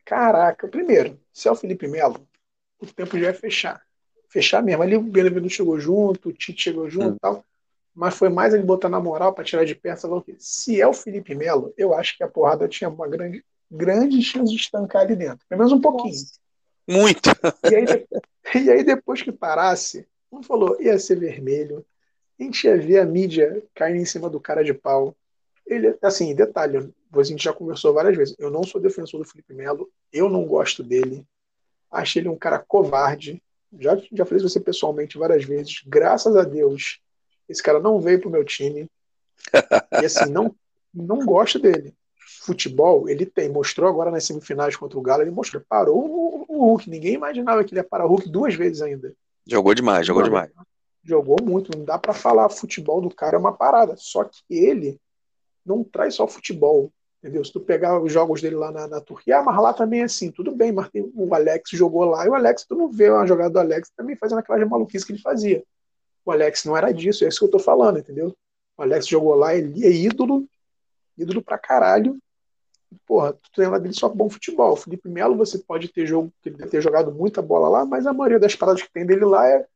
caraca, 0.04 0.68
primeiro, 0.68 1.18
se 1.32 1.48
é 1.48 1.50
o 1.50 1.56
Felipe 1.56 1.88
Melo, 1.88 2.26
o 2.80 2.86
tempo 2.86 3.18
já 3.18 3.26
ia 3.26 3.34
fechar. 3.34 3.82
Fechar 4.28 4.62
mesmo. 4.62 4.82
Ali 4.82 4.96
o 4.96 5.02
Benevenuto 5.02 5.52
chegou 5.52 5.78
junto, 5.78 6.30
o 6.30 6.32
Tite 6.32 6.62
chegou 6.62 6.88
junto 6.88 7.08
e 7.08 7.12
hum. 7.12 7.18
tal. 7.20 7.44
Mas 7.94 8.14
foi 8.14 8.30
mais 8.30 8.54
ele 8.54 8.62
botar 8.62 8.88
na 8.88 8.98
moral 8.98 9.34
para 9.34 9.44
tirar 9.44 9.64
de 9.64 9.74
perto. 9.74 10.24
Se 10.38 10.80
é 10.80 10.86
o 10.86 10.94
Felipe 10.94 11.34
Melo, 11.34 11.74
eu 11.76 11.94
acho 11.94 12.16
que 12.16 12.24
a 12.24 12.28
porrada 12.28 12.66
tinha 12.66 12.88
uma 12.88 13.06
grande, 13.06 13.44
grande 13.70 14.22
chance 14.22 14.50
de 14.50 14.58
estancar 14.58 15.02
ali 15.02 15.14
dentro. 15.14 15.46
Pelo 15.46 15.58
menos 15.58 15.72
um 15.72 15.80
pouquinho. 15.80 16.16
Muito. 16.88 17.30
E 17.70 17.76
aí, 17.76 18.64
e 18.64 18.70
aí 18.70 18.82
depois 18.82 19.22
que 19.22 19.30
parasse, 19.30 20.06
como 20.28 20.42
falou, 20.42 20.76
ia 20.80 20.98
ser 20.98 21.16
vermelho, 21.16 21.86
a 22.38 22.42
gente 22.42 22.66
ia 22.66 22.76
ver 22.76 22.98
a 22.98 23.04
mídia 23.04 23.62
caindo 23.74 24.00
em 24.00 24.04
cima 24.04 24.28
do 24.28 24.40
cara 24.40 24.64
de 24.64 24.74
pau. 24.74 25.16
Ele, 25.66 25.96
assim, 26.02 26.34
detalhe, 26.34 26.92
a 27.14 27.22
gente 27.22 27.42
já 27.42 27.52
conversou 27.52 27.92
várias 27.92 28.16
vezes. 28.16 28.34
Eu 28.38 28.50
não 28.50 28.62
sou 28.62 28.80
defensor 28.80 29.20
do 29.20 29.28
Felipe 29.28 29.54
Melo, 29.54 29.88
eu 30.12 30.28
não 30.28 30.44
gosto 30.44 30.82
dele. 30.82 31.26
Acho 31.90 32.18
ele 32.18 32.28
um 32.28 32.36
cara 32.36 32.58
covarde. 32.58 33.42
Já, 33.78 33.96
já 34.12 34.24
falei 34.24 34.38
isso 34.38 34.48
você 34.48 34.60
pessoalmente 34.60 35.18
várias 35.18 35.44
vezes. 35.44 35.82
Graças 35.86 36.36
a 36.36 36.42
Deus, 36.42 37.00
esse 37.48 37.62
cara 37.62 37.80
não 37.80 38.00
veio 38.00 38.20
pro 38.20 38.30
meu 38.30 38.44
time. 38.44 38.88
E 40.00 40.06
assim, 40.06 40.30
não, 40.30 40.54
não 40.92 41.24
gosto 41.24 41.58
dele. 41.58 41.94
Futebol, 42.40 43.08
ele 43.08 43.26
tem. 43.26 43.48
Mostrou 43.48 43.88
agora 43.88 44.10
nas 44.10 44.24
semifinais 44.24 44.74
contra 44.74 44.98
o 44.98 45.02
Galo, 45.02 45.22
ele 45.22 45.30
mostrou. 45.30 45.62
Parou 45.68 45.98
o, 45.98 46.44
o 46.48 46.64
Hulk. 46.66 46.88
Ninguém 46.88 47.14
imaginava 47.14 47.62
que 47.62 47.72
ele 47.72 47.80
ia 47.80 47.84
parar 47.84 48.06
o 48.06 48.08
Hulk 48.08 48.28
duas 48.28 48.54
vezes 48.54 48.80
ainda. 48.80 49.14
Jogou 49.46 49.74
demais, 49.74 50.06
jogou 50.06 50.22
demais 50.22 50.50
jogou 51.04 51.36
muito, 51.42 51.76
não 51.76 51.84
dá 51.84 51.98
para 51.98 52.14
falar 52.14 52.48
futebol 52.48 53.00
do 53.00 53.14
cara 53.14 53.36
é 53.36 53.38
uma 53.38 53.52
parada. 53.52 53.94
Só 53.96 54.24
que 54.24 54.40
ele 54.48 55.00
não 55.64 55.84
traz 55.84 56.14
só 56.14 56.26
futebol, 56.26 56.92
entendeu? 57.22 57.44
Se 57.44 57.52
tu 57.52 57.60
pegar 57.60 58.00
os 58.00 58.12
jogos 58.12 58.40
dele 58.42 58.56
lá 58.56 58.70
na, 58.70 58.86
na 58.86 59.00
Turquia, 59.00 59.38
ah, 59.38 59.42
mas 59.42 59.56
lá 59.56 59.72
também 59.72 60.00
é 60.00 60.04
assim, 60.04 60.30
tudo 60.30 60.54
bem, 60.54 60.72
mas 60.72 60.88
tem, 60.90 61.10
o 61.14 61.34
Alex 61.34 61.70
jogou 61.70 62.04
lá 62.04 62.26
e 62.26 62.28
o 62.28 62.34
Alex, 62.34 62.64
tu 62.64 62.74
não 62.74 62.90
vê 62.90 63.10
uma 63.10 63.26
jogada 63.26 63.50
do 63.50 63.58
Alex 63.60 63.90
também 63.96 64.16
fazendo 64.16 64.38
aquela 64.38 64.64
maluquice 64.66 65.06
que 65.06 65.12
ele 65.12 65.20
fazia. 65.20 65.62
O 66.24 66.30
Alex 66.30 66.64
não 66.64 66.76
era 66.76 66.92
disso, 66.92 67.24
é 67.24 67.28
isso 67.28 67.38
que 67.38 67.44
eu 67.44 67.50
tô 67.50 67.58
falando, 67.58 67.98
entendeu? 67.98 68.34
O 68.76 68.82
Alex 68.82 69.06
jogou 69.06 69.34
lá, 69.34 69.54
ele 69.54 69.84
é 69.84 69.90
ídolo, 69.90 70.46
ídolo 71.16 71.42
pra 71.42 71.58
caralho. 71.58 72.18
Porra, 73.06 73.32
tu 73.32 73.50
tem 73.54 73.66
lá 73.66 73.78
dele 73.78 73.94
só 73.94 74.08
bom 74.08 74.28
futebol. 74.28 74.72
O 74.72 74.76
Felipe 74.76 75.08
Melo, 75.08 75.36
você 75.36 75.58
pode 75.58 75.88
ter 75.88 76.06
jogo, 76.06 76.32
ter 76.42 76.80
jogado 76.80 77.12
muita 77.12 77.40
bola 77.40 77.68
lá, 77.68 77.86
mas 77.86 78.06
a 78.06 78.12
maioria 78.12 78.38
das 78.38 78.54
paradas 78.54 78.82
que 78.82 78.92
tem 78.92 79.06
dele 79.06 79.24
lá 79.24 79.48
é 79.48 79.66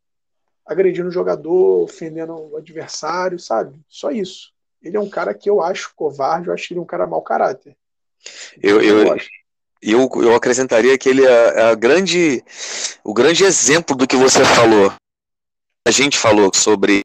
agredindo 0.66 1.08
o 1.08 1.12
jogador, 1.12 1.84
ofendendo 1.84 2.34
o 2.34 2.56
adversário, 2.56 3.38
sabe? 3.38 3.78
Só 3.88 4.10
isso. 4.10 4.52
Ele 4.82 4.96
é 4.96 5.00
um 5.00 5.08
cara 5.08 5.34
que 5.34 5.48
eu 5.48 5.62
acho 5.62 5.92
covarde, 5.94 6.48
eu 6.48 6.54
acho 6.54 6.72
ele 6.72 6.80
um 6.80 6.84
cara 6.84 7.06
mau 7.06 7.22
caráter. 7.22 7.76
Eu, 8.62 8.80
eu, 8.80 9.16
eu, 9.82 10.10
eu 10.22 10.34
acrescentaria 10.34 10.96
que 10.98 11.08
ele 11.08 11.24
é, 11.24 11.28
é 11.28 11.62
a 11.70 11.74
grande, 11.74 12.42
o 13.04 13.14
grande 13.14 13.44
exemplo 13.44 13.96
do 13.96 14.06
que 14.06 14.16
você 14.16 14.44
falou. 14.44 14.92
A 15.86 15.90
gente 15.90 16.18
falou 16.18 16.50
sobre 16.54 17.02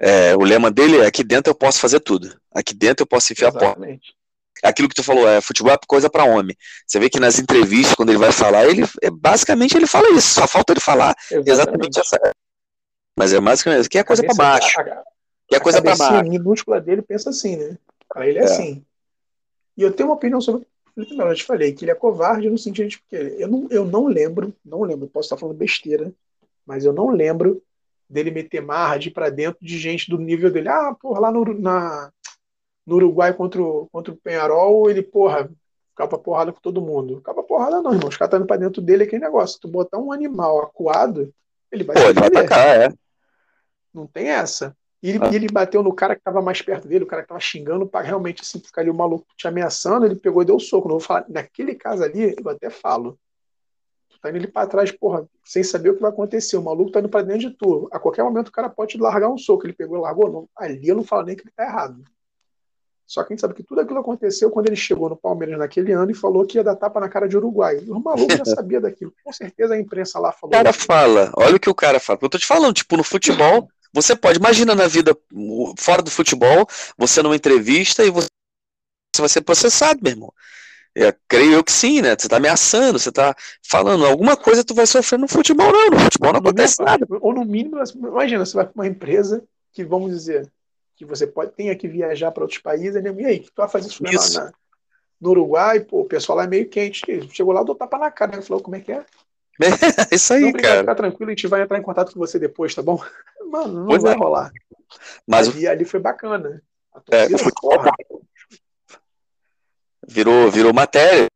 é, 0.00 0.34
o 0.36 0.42
lema 0.42 0.70
dele 0.70 0.98
é 0.98 1.06
aqui 1.06 1.22
dentro 1.22 1.50
eu 1.50 1.54
posso 1.54 1.78
fazer 1.78 2.00
tudo. 2.00 2.36
Aqui 2.52 2.74
dentro 2.74 3.02
eu 3.02 3.06
posso 3.06 3.32
enfiar 3.32 3.50
Exatamente. 3.50 3.70
a 3.70 3.76
porta. 3.76 4.22
Aquilo 4.64 4.88
que 4.88 4.94
tu 4.94 5.02
falou, 5.02 5.28
é 5.28 5.40
futebol 5.40 5.72
é 5.72 5.78
coisa 5.86 6.10
para 6.10 6.24
homem. 6.24 6.56
Você 6.86 6.98
vê 6.98 7.08
que 7.08 7.18
nas 7.18 7.38
entrevistas, 7.38 7.94
quando 7.94 8.10
ele 8.10 8.18
vai 8.18 8.32
falar, 8.32 8.66
ele 8.66 8.84
é, 9.00 9.10
basicamente 9.10 9.76
ele 9.76 9.86
fala 9.86 10.08
isso, 10.10 10.34
só 10.34 10.46
falta 10.46 10.72
ele 10.72 10.80
falar 10.80 11.14
exatamente, 11.30 11.50
exatamente 11.50 12.00
essa, 12.00 12.18
mas 13.16 13.32
é 13.32 13.40
mais 13.40 13.62
que 13.62 13.88
que 13.88 13.98
é 13.98 14.04
coisa 14.04 14.22
para 14.24 14.34
baixo. 14.34 14.80
A, 14.80 15.02
que 15.52 15.56
é 15.56 15.60
coisa 15.60 15.82
para 15.82 15.96
baixo. 15.96 16.14
A 16.14 16.22
minúscula 16.22 16.80
dele 16.80 17.02
pensa 17.02 17.30
assim, 17.30 17.56
né? 17.56 17.78
Para 18.08 18.26
ele 18.26 18.38
é, 18.38 18.42
é, 18.42 18.44
assim. 18.44 18.84
E 19.76 19.82
eu 19.82 19.92
tenho 19.92 20.08
uma 20.08 20.14
opinião 20.16 20.40
sobre 20.40 20.66
Felipe 20.94 21.16
Melo. 21.16 21.30
Eu 21.30 21.36
te 21.36 21.44
falei 21.44 21.72
que 21.72 21.84
ele 21.84 21.90
é 21.90 21.94
covarde 21.94 22.50
no 22.50 22.58
sentido 22.58 22.88
de 22.88 22.98
que 22.98 23.16
eu 23.16 23.48
não, 23.48 23.68
eu 23.70 23.84
não 23.84 24.06
lembro, 24.06 24.54
não 24.64 24.82
lembro, 24.82 25.08
posso 25.08 25.26
estar 25.26 25.36
falando 25.36 25.56
besteira, 25.56 26.12
mas 26.66 26.84
eu 26.84 26.92
não 26.92 27.10
lembro 27.10 27.62
dele 28.08 28.30
meter 28.30 28.60
marra 28.60 28.98
de 28.98 29.08
ir 29.08 29.12
para 29.12 29.30
dentro 29.30 29.64
de 29.64 29.78
gente 29.78 30.10
do 30.10 30.18
nível 30.18 30.50
dele. 30.50 30.68
Ah, 30.68 30.94
porra, 30.94 31.20
lá 31.20 31.32
no, 31.32 31.44
na, 31.58 32.12
no 32.86 32.96
Uruguai 32.96 33.32
contra 33.32 33.62
o, 33.62 33.88
contra 33.90 34.12
o 34.12 34.16
Penharol, 34.16 34.90
ele, 34.90 35.02
porra, 35.02 35.50
ficava 35.90 36.18
porrada 36.18 36.52
com 36.52 36.60
todo 36.60 36.82
mundo. 36.82 37.16
Ficava 37.16 37.42
porrada 37.42 37.80
não, 37.80 37.92
irmão. 37.92 38.08
Os 38.08 38.16
caras 38.16 38.28
estão 38.28 38.40
indo 38.40 38.46
pra 38.46 38.56
dentro 38.56 38.82
dele 38.82 39.04
aquele 39.04 39.24
negócio. 39.24 39.60
Tu 39.60 39.68
botar 39.68 39.98
um 39.98 40.12
animal 40.12 40.60
acuado, 40.60 41.32
ele 41.70 41.84
vai 41.84 41.96
Pô, 41.96 42.02
ele 42.02 42.14
vai 42.14 42.28
atacar, 42.28 42.80
é. 42.82 42.92
Não 43.94 44.06
tem 44.06 44.28
essa. 44.28 44.76
E 45.02 45.10
ele, 45.10 45.18
ah. 45.20 45.34
ele 45.34 45.48
bateu 45.48 45.82
no 45.82 45.92
cara 45.92 46.14
que 46.14 46.20
estava 46.20 46.40
mais 46.40 46.62
perto 46.62 46.86
dele, 46.86 47.04
o 47.04 47.06
cara 47.06 47.22
que 47.22 47.26
estava 47.26 47.40
xingando, 47.40 47.86
para 47.86 48.06
realmente 48.06 48.42
assim, 48.42 48.60
ficar 48.60 48.82
ali 48.82 48.90
o 48.90 48.94
maluco 48.94 49.26
te 49.36 49.48
ameaçando, 49.48 50.06
ele 50.06 50.14
pegou 50.14 50.42
e 50.42 50.46
deu 50.46 50.60
soco. 50.60 50.88
Não 50.88 50.98
vou 50.98 51.00
falar, 51.00 51.24
naquele 51.28 51.74
caso 51.74 52.04
ali, 52.04 52.36
eu 52.38 52.48
até 52.48 52.70
falo. 52.70 53.18
Tu 54.08 54.20
tá 54.20 54.28
indo 54.30 54.36
ali 54.38 54.46
para 54.46 54.68
trás, 54.68 54.92
porra, 54.92 55.26
sem 55.44 55.64
saber 55.64 55.90
o 55.90 55.96
que 55.96 56.02
vai 56.02 56.10
acontecer. 56.10 56.56
O 56.56 56.62
maluco 56.62 56.92
tá 56.92 57.00
indo 57.00 57.08
para 57.08 57.24
dentro 57.24 57.50
de 57.50 57.56
tu. 57.56 57.88
A 57.90 57.98
qualquer 57.98 58.22
momento 58.22 58.48
o 58.48 58.52
cara 58.52 58.70
pode 58.70 58.96
largar 58.96 59.28
um 59.28 59.36
soco. 59.36 59.66
Ele 59.66 59.72
pegou 59.72 59.98
e 59.98 60.00
largou. 60.00 60.30
Não. 60.30 60.48
Ali 60.56 60.86
eu 60.86 60.94
não 60.94 61.02
falo 61.02 61.24
nem 61.24 61.34
que 61.34 61.42
ele 61.42 61.52
tá 61.56 61.64
errado. 61.64 62.04
Só 63.04 63.22
que 63.24 63.32
a 63.32 63.34
gente 63.34 63.40
sabe 63.40 63.54
que 63.54 63.62
tudo 63.64 63.80
aquilo 63.80 63.98
aconteceu 63.98 64.50
quando 64.50 64.68
ele 64.68 64.76
chegou 64.76 65.08
no 65.08 65.16
Palmeiras 65.16 65.58
naquele 65.58 65.92
ano 65.92 66.12
e 66.12 66.14
falou 66.14 66.46
que 66.46 66.56
ia 66.56 66.64
dar 66.64 66.76
tapa 66.76 67.00
na 67.00 67.08
cara 67.08 67.28
de 67.28 67.36
Uruguai. 67.36 67.78
O 67.88 67.98
maluco 68.00 68.36
já 68.36 68.44
sabia 68.46 68.80
daquilo. 68.80 69.12
Com 69.24 69.32
certeza 69.32 69.74
a 69.74 69.78
imprensa 69.78 70.20
lá 70.20 70.30
falou. 70.32 70.54
O 70.54 70.56
cara 70.56 70.72
fala, 70.72 71.32
olha 71.36 71.56
o 71.56 71.60
que 71.60 71.68
o 71.68 71.74
cara 71.74 71.98
fala. 71.98 72.20
Eu 72.22 72.30
tô 72.30 72.38
te 72.38 72.46
falando, 72.46 72.72
tipo, 72.72 72.96
no 72.96 73.04
futebol, 73.04 73.68
você 73.92 74.16
pode, 74.16 74.38
imagina 74.38 74.74
na 74.74 74.86
vida 74.86 75.16
fora 75.76 76.02
do 76.02 76.10
futebol, 76.10 76.66
você 76.96 77.22
numa 77.22 77.36
entrevista 77.36 78.04
e 78.04 78.10
você, 78.10 78.28
vai 79.18 79.28
ser 79.28 79.42
processado, 79.42 80.00
meu 80.02 80.12
irmão. 80.12 80.32
É, 80.94 81.14
creio 81.26 81.52
eu 81.52 81.64
que 81.64 81.72
sim, 81.72 82.02
né? 82.02 82.14
Você 82.18 82.28
tá 82.28 82.36
ameaçando, 82.36 82.98
você 82.98 83.10
tá 83.10 83.34
falando 83.62 84.04
alguma 84.04 84.36
coisa, 84.36 84.64
tu 84.64 84.74
vai 84.74 84.86
sofrer 84.86 85.18
no 85.18 85.28
futebol, 85.28 85.72
não. 85.72 85.90
No 85.90 86.00
futebol 86.00 86.32
não 86.32 86.40
acontece 86.40 86.82
nada. 86.82 87.06
Ou 87.20 87.32
no 87.32 87.44
mínimo, 87.44 87.76
imagina, 87.96 88.44
você 88.44 88.54
vai 88.54 88.66
para 88.66 88.74
uma 88.74 88.86
empresa 88.86 89.42
que, 89.72 89.84
vamos 89.84 90.10
dizer, 90.10 90.50
que 90.96 91.04
você 91.04 91.26
pode 91.26 91.52
tenha 91.52 91.74
que 91.74 91.88
viajar 91.88 92.30
para 92.30 92.44
outros 92.44 92.60
países, 92.60 93.02
né? 93.02 93.14
e 93.18 93.24
aí, 93.24 93.40
tu 93.40 93.52
vai 93.56 93.68
fazer 93.68 93.88
isso, 93.88 94.04
isso. 94.06 94.38
Lá 94.38 94.44
na, 94.44 94.52
no 95.20 95.30
Uruguai, 95.30 95.80
pô, 95.80 96.00
o 96.00 96.04
pessoal 96.04 96.36
lá 96.36 96.44
é 96.44 96.48
meio 96.48 96.68
quente. 96.68 97.02
Chegou 97.32 97.54
lá, 97.54 97.62
dou 97.62 97.74
tapa 97.74 97.96
na 97.96 98.10
cara, 98.10 98.36
né? 98.36 98.42
Falou, 98.42 98.62
como 98.62 98.76
é 98.76 98.80
que 98.80 98.92
é? 98.92 99.04
É 99.66 100.14
isso 100.14 100.32
aí, 100.32 100.52
não, 100.52 100.52
cara. 100.52 100.80
Ficar 100.80 100.94
tranquilo, 100.94 101.30
a 101.30 101.34
gente 101.34 101.46
vai 101.46 101.62
entrar 101.62 101.78
em 101.78 101.82
contato 101.82 102.12
com 102.12 102.18
você 102.18 102.38
depois, 102.38 102.74
tá 102.74 102.82
bom? 102.82 103.02
Mano, 103.50 103.80
não 103.80 103.86
pois 103.86 104.02
vai 104.02 104.14
é. 104.14 104.16
rolar. 104.16 104.52
Mas 105.26 105.48
ali, 105.48 105.66
ali 105.66 105.84
foi 105.84 106.00
bacana. 106.00 106.62
É, 107.10 107.28
foi... 107.38 107.52
Virou, 110.06 110.50
virou 110.50 110.72
matéria. 110.72 111.26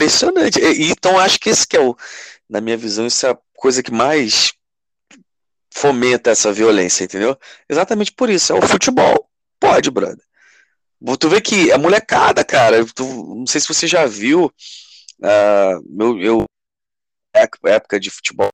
Impressionante. 0.00 0.60
E, 0.60 0.90
então, 0.90 1.18
acho 1.18 1.38
que 1.38 1.50
esse 1.50 1.66
que 1.66 1.76
é 1.76 1.80
o, 1.80 1.96
na 2.48 2.60
minha 2.60 2.76
visão, 2.76 3.06
isso 3.06 3.26
é 3.26 3.30
a 3.30 3.38
coisa 3.56 3.82
que 3.82 3.92
mais 3.92 4.52
fomenta 5.72 6.30
essa 6.30 6.52
violência, 6.52 7.04
entendeu? 7.04 7.36
Exatamente 7.68 8.12
por 8.12 8.30
isso. 8.30 8.52
É 8.52 8.56
o 8.56 8.62
futebol. 8.62 9.28
Pode, 9.58 9.90
brother. 9.90 10.24
Tu 11.18 11.28
vê 11.28 11.40
que 11.40 11.72
a 11.72 11.76
molecada, 11.78 12.44
cara, 12.44 12.84
tu, 12.94 13.04
não 13.04 13.46
sei 13.46 13.60
se 13.60 13.68
você 13.68 13.86
já 13.86 14.06
viu, 14.06 14.46
uh, 14.46 15.82
meu, 15.86 16.18
eu, 16.20 16.44
época 17.34 18.00
de 18.00 18.10
futebol, 18.10 18.50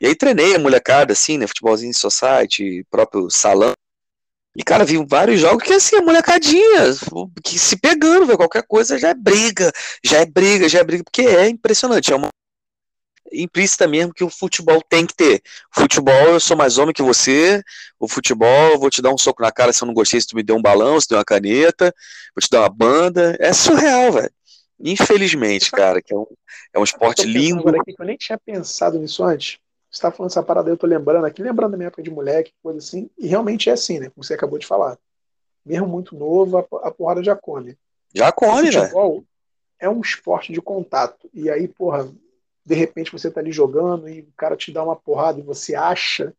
e 0.00 0.06
aí 0.06 0.14
treinei 0.14 0.54
a 0.54 0.58
molecada, 0.58 1.12
assim, 1.12 1.38
né, 1.38 1.46
futebolzinho 1.46 1.94
society, 1.94 2.84
próprio 2.90 3.30
salão, 3.30 3.72
e, 4.54 4.62
cara, 4.62 4.84
vi 4.84 5.02
vários 5.06 5.40
jogos 5.40 5.62
que, 5.62 5.72
assim, 5.72 5.96
a 5.96 6.02
molecadinha, 6.02 6.94
que 7.42 7.58
se 7.58 7.74
pegando, 7.76 8.26
véio, 8.26 8.36
qualquer 8.36 8.62
coisa 8.66 8.98
já 8.98 9.08
é 9.08 9.14
briga, 9.14 9.72
já 10.04 10.18
é 10.18 10.26
briga, 10.26 10.68
já 10.68 10.80
é 10.80 10.84
briga, 10.84 11.02
porque 11.04 11.22
é 11.22 11.48
impressionante, 11.48 12.12
é 12.12 12.16
uma 12.16 12.28
implícita 13.32 13.88
mesmo 13.88 14.12
que 14.12 14.22
o 14.22 14.28
futebol 14.28 14.82
tem 14.88 15.06
que 15.06 15.14
ter. 15.14 15.42
Futebol, 15.74 16.14
eu 16.28 16.40
sou 16.40 16.54
mais 16.54 16.76
homem 16.76 16.92
que 16.92 17.02
você. 17.02 17.62
O 17.98 18.06
futebol, 18.06 18.72
eu 18.72 18.78
vou 18.78 18.90
te 18.90 19.00
dar 19.00 19.10
um 19.10 19.16
soco 19.16 19.42
na 19.42 19.50
cara 19.50 19.72
se 19.72 19.82
eu 19.82 19.86
não 19.86 19.94
gostei, 19.94 20.20
se 20.20 20.26
tu 20.26 20.36
me 20.36 20.42
deu 20.42 20.56
um 20.56 20.62
balão, 20.62 21.00
se 21.00 21.06
tu 21.06 21.10
deu 21.10 21.18
uma 21.18 21.24
caneta, 21.24 21.94
vou 22.34 22.42
te 22.42 22.50
dar 22.50 22.60
uma 22.60 22.68
banda. 22.68 23.36
É 23.40 23.52
surreal, 23.54 24.12
velho. 24.12 24.30
Infelizmente, 24.82 25.70
cara, 25.70 26.02
que 26.02 26.12
é 26.12 26.16
um, 26.16 26.26
é 26.72 26.78
um 26.78 26.84
esporte 26.84 27.24
lindo. 27.24 27.60
Agora 27.60 27.78
aqui, 27.80 27.94
eu 27.96 28.04
nem 28.04 28.16
tinha 28.16 28.36
pensado 28.36 28.98
nisso 28.98 29.22
antes. 29.22 29.58
Você 29.90 30.02
tá 30.02 30.10
falando 30.10 30.30
essa 30.30 30.42
parada, 30.42 30.70
eu 30.70 30.76
tô 30.76 30.86
lembrando 30.86 31.24
aqui, 31.24 31.42
lembrando 31.42 31.72
da 31.72 31.76
minha 31.76 31.86
época 31.86 32.02
de 32.02 32.10
moleque, 32.10 32.52
coisa 32.62 32.78
assim, 32.78 33.10
e 33.18 33.26
realmente 33.26 33.68
é 33.68 33.74
assim, 33.74 33.98
né? 33.98 34.10
Como 34.10 34.24
você 34.24 34.34
acabou 34.34 34.58
de 34.58 34.66
falar. 34.66 34.98
Mesmo 35.64 35.86
muito 35.86 36.16
novo, 36.16 36.58
a, 36.58 36.66
a 36.82 36.90
porrada 36.90 37.22
já 37.22 37.36
come. 37.36 37.76
Já 38.12 38.32
come, 38.32 38.70
né? 38.70 38.90
É 39.78 39.88
um 39.88 40.00
esporte 40.00 40.52
de 40.52 40.60
contato. 40.60 41.28
E 41.32 41.50
aí, 41.50 41.68
porra, 41.68 42.10
de 42.64 42.74
repente 42.74 43.12
você 43.12 43.28
está 43.28 43.40
ali 43.40 43.52
jogando 43.52 44.08
e 44.08 44.20
o 44.22 44.32
cara 44.36 44.56
te 44.56 44.72
dá 44.72 44.82
uma 44.82 44.96
porrada 44.96 45.38
e 45.38 45.42
você 45.42 45.74
acha 45.74 46.34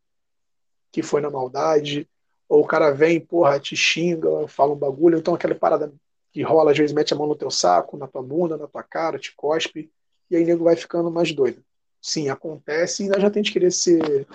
que 0.92 1.02
foi 1.02 1.22
na 1.22 1.30
maldade, 1.30 2.08
ou 2.50 2.62
o 2.62 2.68
cara 2.68 2.92
vem, 2.92 3.20
porra, 3.20 3.60
te 3.60 3.76
xinga, 3.76 4.48
fala 4.48 4.74
um 4.74 4.78
bagulho, 4.78 5.18
então 5.18 5.34
aquela 5.34 5.56
parada 5.56 5.94
que 6.34 6.42
rola, 6.42 6.72
às 6.72 6.78
vezes 6.78 6.94
mete 6.94 7.14
a 7.14 7.16
mão 7.16 7.28
no 7.28 7.36
teu 7.36 7.52
saco, 7.52 7.96
na 7.96 8.08
tua 8.08 8.24
bunda, 8.24 8.58
na 8.58 8.68
tua 8.68 8.82
cara, 8.82 9.20
te 9.20 9.34
cospe, 9.36 9.92
e 10.30 10.36
aí 10.36 10.44
o 10.44 10.46
nego 10.46 10.64
vai 10.64 10.76
ficando 10.76 11.12
mais 11.12 11.32
doido. 11.32 11.64
Sim, 12.02 12.28
acontece, 12.30 13.04
e 13.04 13.08
nós 13.08 13.22
já 13.22 13.30
tem 13.30 13.44
de 13.44 13.52
querer 13.52 13.72
ser, 13.72 14.28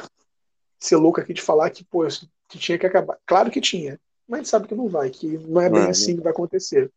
ser 0.78 0.96
louco 0.96 1.20
aqui 1.20 1.34
de 1.34 1.42
falar 1.42 1.68
que, 1.70 1.84
pô, 1.84 2.06
que 2.48 2.56
tinha 2.56 2.78
que 2.78 2.86
acabar. 2.86 3.18
Claro 3.26 3.50
que 3.50 3.60
tinha, 3.60 4.00
mas 4.28 4.38
a 4.38 4.40
gente 4.42 4.48
sabe 4.48 4.68
que 4.68 4.76
não 4.76 4.88
vai, 4.88 5.10
que 5.10 5.26
não 5.38 5.60
é 5.60 5.68
bem 5.68 5.80
Mano. 5.80 5.90
assim 5.90 6.14
que 6.14 6.22
vai 6.22 6.30
acontecer. 6.30 6.90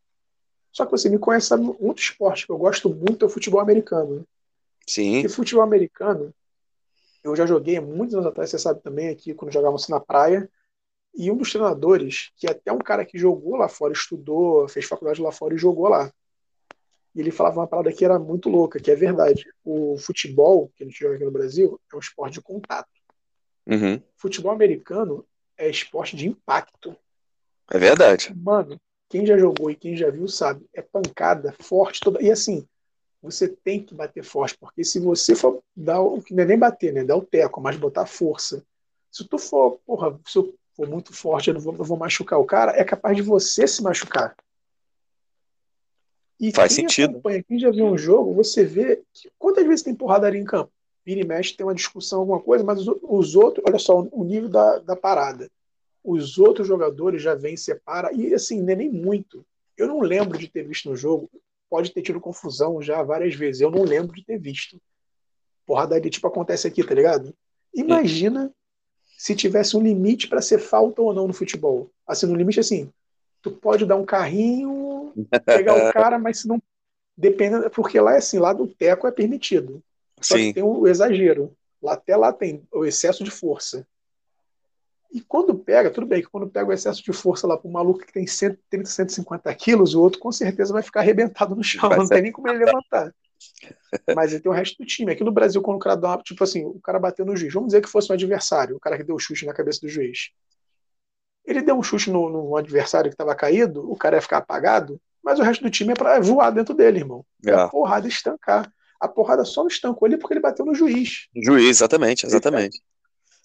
Só 0.72 0.86
que 0.86 0.92
você 0.92 1.10
me 1.10 1.18
conhece, 1.18 1.48
sabe, 1.48 1.64
um 1.64 1.88
outro 1.88 2.04
esporte 2.04 2.46
que 2.46 2.52
eu 2.52 2.58
gosto 2.58 2.88
muito 2.90 3.26
é 3.26 3.28
o 3.28 3.30
futebol 3.30 3.60
americano. 3.60 4.18
Né? 4.18 4.24
Sim. 4.88 5.20
E 5.20 5.28
futebol 5.28 5.64
americano, 5.64 6.32
eu 7.24 7.36
já 7.36 7.48
joguei 7.48 7.80
muitos 7.80 8.14
anos 8.14 8.28
atrás, 8.28 8.52
você 8.52 8.60
sabe 8.60 8.82
também, 8.82 9.10
aqui, 9.10 9.34
quando 9.34 9.52
jogávamos 9.52 9.88
na 9.88 10.00
praia. 10.00 10.48
E 11.14 11.30
um 11.30 11.38
dos 11.38 11.52
treinadores, 11.52 12.32
que 12.38 12.48
é 12.48 12.52
até 12.52 12.72
um 12.72 12.80
cara 12.80 13.06
que 13.06 13.18
jogou 13.18 13.58
lá 13.58 13.68
fora, 13.68 13.94
estudou, 13.94 14.68
fez 14.68 14.86
faculdade 14.86 15.22
lá 15.22 15.32
fora 15.32 15.54
e 15.54 15.58
jogou 15.58 15.88
lá. 15.88 16.12
E 17.14 17.20
ele 17.20 17.32
falava 17.32 17.60
uma 17.60 17.68
parada 17.68 17.92
que 17.92 18.06
era 18.06 18.18
muito 18.18 18.50
louca, 18.50 18.80
que 18.80 18.90
é 18.90 18.96
verdade. 18.96 19.46
O 19.64 19.98
futebol, 19.98 20.72
que 20.76 20.84
a 20.84 20.88
gente 20.88 20.98
joga 20.98 21.16
aqui 21.16 21.26
no 21.26 21.32
Brasil, 21.32 21.80
é 21.92 21.96
um 21.96 22.00
esporte 22.00 22.36
de 22.36 22.42
contato. 22.42 22.90
Uhum. 23.68 24.02
Futebol 24.16 24.52
americano 24.52 25.26
é 25.58 25.70
esporte 25.70 26.16
de 26.16 26.28
impacto. 26.28 26.96
É 27.70 27.78
verdade. 27.78 28.34
Mano, 28.36 28.80
quem 29.10 29.26
já 29.26 29.38
jogou 29.38 29.70
e 29.70 29.76
quem 29.76 29.96
já 29.96 30.10
viu 30.10 30.28
sabe, 30.28 30.66
é 30.74 30.82
pancada 30.82 31.54
forte 31.60 32.00
toda. 32.00 32.22
E 32.22 32.32
assim, 32.32 32.66
você 33.22 33.48
tem 33.48 33.84
que 33.84 33.94
bater 33.94 34.24
forte, 34.24 34.58
porque 34.58 34.84
se 34.84 35.00
você 35.00 35.36
for 35.36 35.62
dar 35.76 36.02
o 36.02 36.22
que 36.22 36.34
não 36.34 36.44
é 36.44 36.48
nem 36.48 36.58
bater, 36.58 36.94
né? 36.94 37.04
Dar 37.04 37.18
o 37.18 37.26
teco, 37.26 37.62
mas 37.62 37.76
botar 37.76 38.06
força. 38.06 38.66
Se 39.12 39.28
tu 39.28 39.38
for, 39.38 39.80
porra, 39.86 40.18
se 40.26 40.38
eu 40.38 40.56
for 40.76 40.88
muito 40.88 41.14
forte, 41.14 41.50
eu 41.50 41.54
não 41.54 41.62
vou, 41.62 41.76
eu 41.76 41.84
vou 41.84 41.98
machucar 41.98 42.40
o 42.40 42.46
cara, 42.46 42.72
é 42.72 42.84
capaz 42.84 43.16
de 43.16 43.22
você 43.22 43.68
se 43.68 43.82
machucar. 43.82 44.36
E 46.40 46.52
Faz 46.52 46.76
quem 46.76 46.88
sentido. 46.88 47.12
Acompanha, 47.12 47.44
quem 47.44 47.60
já 47.60 47.70
viu 47.70 47.86
um 47.86 47.98
jogo, 47.98 48.34
você 48.34 48.66
vê 48.66 49.04
que 49.14 49.30
quantas 49.38 49.66
vezes 49.66 49.84
tem 49.84 49.94
porradaria 49.94 50.42
em 50.42 50.46
campo? 50.46 50.72
Vira 51.06 51.22
e 51.22 51.26
mexe, 51.26 51.56
tem 51.56 51.66
uma 51.66 51.76
discussão, 51.76 52.20
alguma 52.20 52.40
coisa, 52.40 52.64
mas 52.64 52.80
os, 52.80 52.98
os 53.04 53.36
outros, 53.36 53.64
olha 53.68 53.78
só 53.78 54.02
o 54.12 54.24
nível 54.24 54.50
da, 54.50 54.80
da 54.80 54.96
parada. 54.96 55.50
Os 56.04 56.40
outros 56.40 56.68
jogadores 56.68 57.22
já 57.22 57.36
vêm 57.36 57.56
separa, 57.56 58.12
e 58.14 58.34
assim, 58.34 58.60
não 58.62 58.74
é 58.74 58.76
nem 58.76 58.90
muito. 58.90 59.46
Eu 59.78 59.88
não 59.88 60.00
lembro 60.00 60.38
de 60.38 60.48
ter 60.48 60.64
visto 60.64 60.90
no 60.90 60.96
jogo, 60.96 61.30
pode 61.70 61.92
ter 61.92 62.02
tido 62.02 62.20
confusão 62.20 62.82
já 62.82 63.02
várias 63.04 63.36
vezes. 63.36 63.62
Eu 63.62 63.72
não 63.72 63.84
lembro 63.84 64.16
de 64.16 64.26
ter 64.26 64.40
visto. 64.40 64.82
Porradaria 65.66 66.10
tipo 66.10 66.28
acontece 66.28 66.68
aqui, 66.68 66.84
tá 66.84 66.94
ligado? 66.94 67.34
Imagina 67.74 68.52
se 69.22 69.36
tivesse 69.36 69.78
um 69.78 69.82
limite 69.84 70.28
para 70.28 70.42
ser 70.42 70.58
falta 70.58 71.00
ou 71.00 71.14
não 71.14 71.28
no 71.28 71.34
futebol. 71.34 71.92
Assim, 72.08 72.26
no 72.26 72.34
limite 72.34 72.60
assim, 72.60 72.92
tu 73.40 73.52
pode 73.52 73.86
dar 73.86 73.96
um 73.96 74.04
carrinho, 74.04 75.14
pegar 75.46 75.76
o 75.76 75.94
cara, 75.94 76.18
mas 76.18 76.40
se 76.40 76.48
não 76.48 76.60
depende, 77.16 77.70
porque 77.70 78.00
lá 78.00 78.16
é 78.16 78.18
assim, 78.18 78.40
lá 78.40 78.52
do 78.52 78.66
teco 78.66 79.06
é 79.06 79.12
permitido. 79.12 79.80
Só 80.20 80.36
Sim. 80.36 80.48
que 80.48 80.54
tem 80.56 80.64
o 80.64 80.88
exagero. 80.88 81.56
Lá 81.80 81.94
até 81.94 82.18
lá 82.18 82.34
tem 82.34 82.64
o 82.74 82.84
excesso 82.84 83.24
de 83.24 83.30
força. 83.30 83.86
E 85.14 85.22
quando 85.22 85.54
pega, 85.54 85.92
tudo 85.92 86.08
bem 86.08 86.24
que 86.24 86.28
quando 86.28 86.50
pega 86.50 86.72
o 86.72 86.74
excesso 86.74 87.04
de 87.04 87.14
força 87.14 87.46
lá 87.46 87.56
para 87.56 87.70
um 87.70 87.74
maluco 87.74 88.00
que 88.00 88.12
tem 88.12 88.26
130, 88.26 88.90
150 88.90 89.54
quilos, 89.54 89.94
o 89.94 90.02
outro 90.02 90.18
com 90.20 90.32
certeza 90.32 90.74
vai 90.74 90.82
ficar 90.82 91.02
arrebentado 91.02 91.56
no 91.56 91.64
chão, 91.64 91.88
não 91.92 92.08
tem 92.08 92.24
nem 92.24 92.32
como 92.32 92.50
ele 92.50 92.66
levantar. 92.66 93.14
Mas 94.16 94.32
ele 94.32 94.42
tem 94.42 94.52
o 94.52 94.56
resto 94.56 94.78
do 94.78 94.86
time. 94.86 95.12
Aqui 95.12 95.24
no 95.24 95.32
Brasil, 95.32 95.62
quando 95.62 95.78
o 95.78 95.80
cara 95.80 95.96
dá 95.96 96.10
uma, 96.10 96.18
tipo 96.18 96.44
assim, 96.44 96.66
o 96.66 96.80
cara 96.82 97.00
bateu 97.00 97.26
no 97.26 97.36
juiz, 97.36 97.54
vamos 97.54 97.68
dizer 97.68 97.82
que 97.82 97.90
fosse 97.90 98.12
um 98.12 98.16
adversário, 98.16 98.76
o 98.76 98.80
cara 98.80 98.98
que 98.98 99.04
deu 99.04 99.16
o 99.16 99.20
chute 99.20 99.46
na 99.46 99.54
cabeça 99.54 99.82
do 99.82 99.90
juiz. 99.90 100.32
Ele 101.46 101.62
deu 101.62 101.76
um 101.76 101.84
chute 101.84 102.10
no, 102.10 102.30
no 102.30 102.56
adversário 102.56 103.10
que 103.10 103.16
estava 103.16 103.36
caído, 103.36 103.90
o 103.92 103.96
cara 103.96 104.18
ia 104.18 104.22
ficar 104.22 104.38
apagado, 104.38 105.00
mas 105.24 105.40
o 105.40 105.44
resto 105.44 105.64
do 105.64 105.70
time 105.70 105.94
é 105.94 105.96
para 105.96 106.20
voar 106.20 106.52
dentro 106.52 106.74
dele, 106.74 107.00
irmão. 107.00 107.26
É. 107.46 107.52
A 107.52 107.68
porrada 107.68 108.08
estancar. 108.08 108.72
A 109.00 109.08
porrada 109.08 109.44
só 109.44 109.62
não 109.62 109.68
estancou 109.68 110.08
ele 110.08 110.18
porque 110.18 110.34
ele 110.34 110.42
bateu 110.42 110.66
no 110.66 110.76
juiz. 110.76 111.28
Juiz, 111.36 111.78
exatamente, 111.78 112.26
exatamente. 112.26 112.80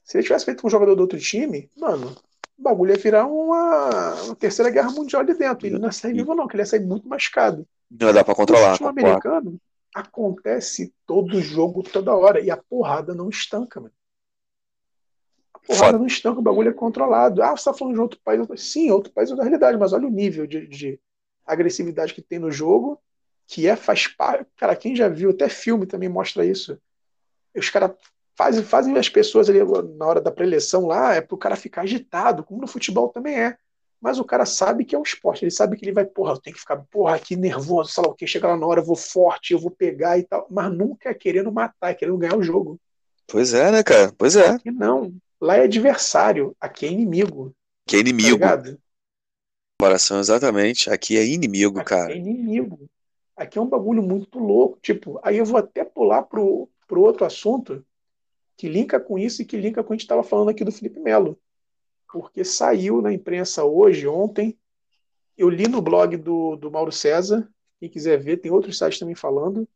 Se 0.05 0.17
ele 0.17 0.25
tivesse 0.25 0.45
feito 0.45 0.61
com 0.61 0.69
um 0.69 0.71
jogador 0.71 0.95
do 0.95 1.01
outro 1.01 1.19
time, 1.19 1.71
mano, 1.77 2.15
o 2.59 2.63
bagulho 2.63 2.93
ia 2.93 2.99
virar 2.99 3.27
uma, 3.27 4.15
uma 4.23 4.37
terceira 4.37 4.71
guerra 4.71 4.91
mundial 4.91 5.23
ali 5.23 5.35
dentro. 5.35 5.67
Ele 5.67 5.79
não 5.79 5.89
ia 5.89 5.93
sair 5.93 6.13
vivo, 6.13 6.35
não, 6.35 6.47
que 6.47 6.55
ele 6.55 6.63
ia 6.63 6.67
sair 6.67 6.85
muito 6.85 7.09
machucado. 7.09 7.67
Não 7.91 8.13
dá 8.13 8.23
pra 8.23 8.35
controlar. 8.35 8.69
O 8.69 8.73
futebol 8.73 8.91
americano 8.91 9.61
acontece 9.97 10.95
todo 11.07 11.41
jogo, 11.41 11.83
toda 11.83 12.15
hora. 12.15 12.39
E 12.39 12.51
a 12.51 12.57
porrada 12.57 13.15
não 13.15 13.31
estanca, 13.31 13.81
mano. 13.81 13.95
A 15.55 15.59
porrada 15.59 15.87
Foda. 15.87 15.99
não 15.99 16.07
estanca, 16.07 16.39
o 16.39 16.43
bagulho 16.43 16.69
é 16.69 16.75
controlado. 16.75 17.43
Ah, 17.43 17.57
você 17.57 17.65
tá 17.65 17.73
falando 17.73 17.95
de 17.95 18.01
outro 18.01 18.21
país. 18.23 18.47
Sim, 18.59 18.91
outro 18.91 19.11
país 19.13 19.31
é 19.31 19.33
outra 19.33 19.45
realidade, 19.45 19.79
mas 19.79 19.95
olha 19.95 20.07
o 20.07 20.11
nível 20.11 20.47
de, 20.47 20.67
de 20.67 21.01
agressividade 21.47 22.13
que 22.13 22.21
tem 22.21 22.39
no 22.39 22.51
jogo, 22.51 23.01
que 23.47 23.67
é, 23.67 23.75
faz 23.75 24.07
parte. 24.07 24.47
Cara, 24.57 24.77
quem 24.77 24.95
já 24.95 25.09
viu, 25.09 25.31
até 25.31 25.49
filme 25.49 25.87
também 25.87 26.11
mostra 26.11 26.45
isso. 26.45 26.79
Os 27.57 27.71
caras 27.71 27.93
fazem, 28.35 28.63
fazem 28.63 28.99
as 28.99 29.09
pessoas 29.09 29.49
ali 29.49 29.61
na 29.97 30.07
hora 30.07 30.21
da 30.21 30.31
preleção 30.31 30.87
lá, 30.87 31.15
é 31.15 31.23
pro 31.23 31.39
cara 31.39 31.57
ficar 31.57 31.83
agitado, 31.83 32.45
como 32.45 32.61
no 32.61 32.67
futebol 32.67 33.09
também 33.09 33.41
é. 33.41 33.57
Mas 34.01 34.19
o 34.19 34.25
cara 34.25 34.45
sabe 34.45 34.85
que 34.85 34.95
é 34.95 34.99
um 34.99 35.03
esporte, 35.03 35.45
ele 35.45 35.51
sabe 35.51 35.77
que 35.77 35.85
ele 35.85 35.93
vai, 35.93 36.05
porra, 36.05 36.33
eu 36.33 36.41
tenho 36.41 36.55
que 36.55 36.61
ficar, 36.61 36.77
porra, 36.91 37.17
aqui 37.17 37.35
nervoso, 37.35 37.91
sei 37.91 38.03
lá 38.03 38.11
o 38.11 38.15
que, 38.15 38.27
chega 38.27 38.49
lá 38.49 38.57
na 38.57 38.67
hora, 38.67 38.81
eu 38.81 38.85
vou 38.85 38.97
forte, 38.97 39.53
eu 39.53 39.59
vou 39.59 39.71
pegar 39.71 40.19
e 40.19 40.23
tal, 40.23 40.47
mas 40.51 40.73
nunca 40.73 41.11
é 41.11 41.15
querendo 41.15 41.51
matar, 41.51 41.91
é 41.91 41.95
querendo 41.95 42.19
ganhar 42.19 42.37
o 42.37 42.43
jogo. 42.43 42.79
Pois 43.27 43.55
é, 43.55 43.73
né, 43.73 43.83
cara? 43.83 44.13
Pois 44.17 44.37
é. 44.37 44.49
Aqui 44.51 44.71
não. 44.71 45.15
Lá 45.41 45.57
é 45.57 45.65
adversário, 45.65 46.55
aqui 46.61 46.87
é 46.87 46.91
inimigo. 46.91 47.53
Aqui 47.87 47.97
é 47.97 48.01
inimigo. 48.01 48.39
Tá 48.39 48.63
Comparação, 49.79 50.21
exatamente. 50.21 50.89
Aqui 50.89 51.19
é 51.19 51.27
inimigo, 51.27 51.79
aqui 51.79 51.91
cara. 51.91 52.13
É 52.13 52.17
inimigo. 52.17 52.89
Aqui 53.37 53.59
é 53.59 53.61
um 53.61 53.69
bagulho 53.69 54.03
muito 54.03 54.39
louco. 54.39 54.79
Tipo, 54.81 55.21
aí 55.23 55.37
eu 55.37 55.45
vou 55.45 55.59
até 55.59 55.85
pular 55.85 56.23
pro, 56.23 56.69
pro 56.89 57.03
outro 57.03 57.27
assunto, 57.27 57.85
que 58.57 58.69
linka 58.69 58.99
com 58.99 59.19
isso 59.19 59.43
e 59.43 59.45
que 59.45 59.57
linka 59.57 59.83
com 59.83 59.89
o 59.89 59.89
que 59.89 59.93
a 59.93 59.97
gente 59.97 60.05
estava 60.05 60.23
falando 60.23 60.49
aqui 60.49 60.65
do 60.65 60.73
Felipe 60.73 60.99
Melo. 60.99 61.39
Porque 62.13 62.45
saiu 62.45 63.03
na 63.03 63.13
imprensa 63.13 63.65
hoje, 63.65 64.07
ontem, 64.07 64.59
eu 65.37 65.49
li 65.49 65.69
no 65.69 65.83
blog 65.83 66.17
do, 66.17 66.57
do 66.57 66.71
Mauro 66.71 66.93
César, 66.93 67.49
quem 67.79 67.89
quiser 67.89 68.19
ver, 68.19 68.39
tem 68.39 68.51
outros 68.51 68.79
sites 68.79 68.99
também 68.99 69.15
falando, 69.15 69.69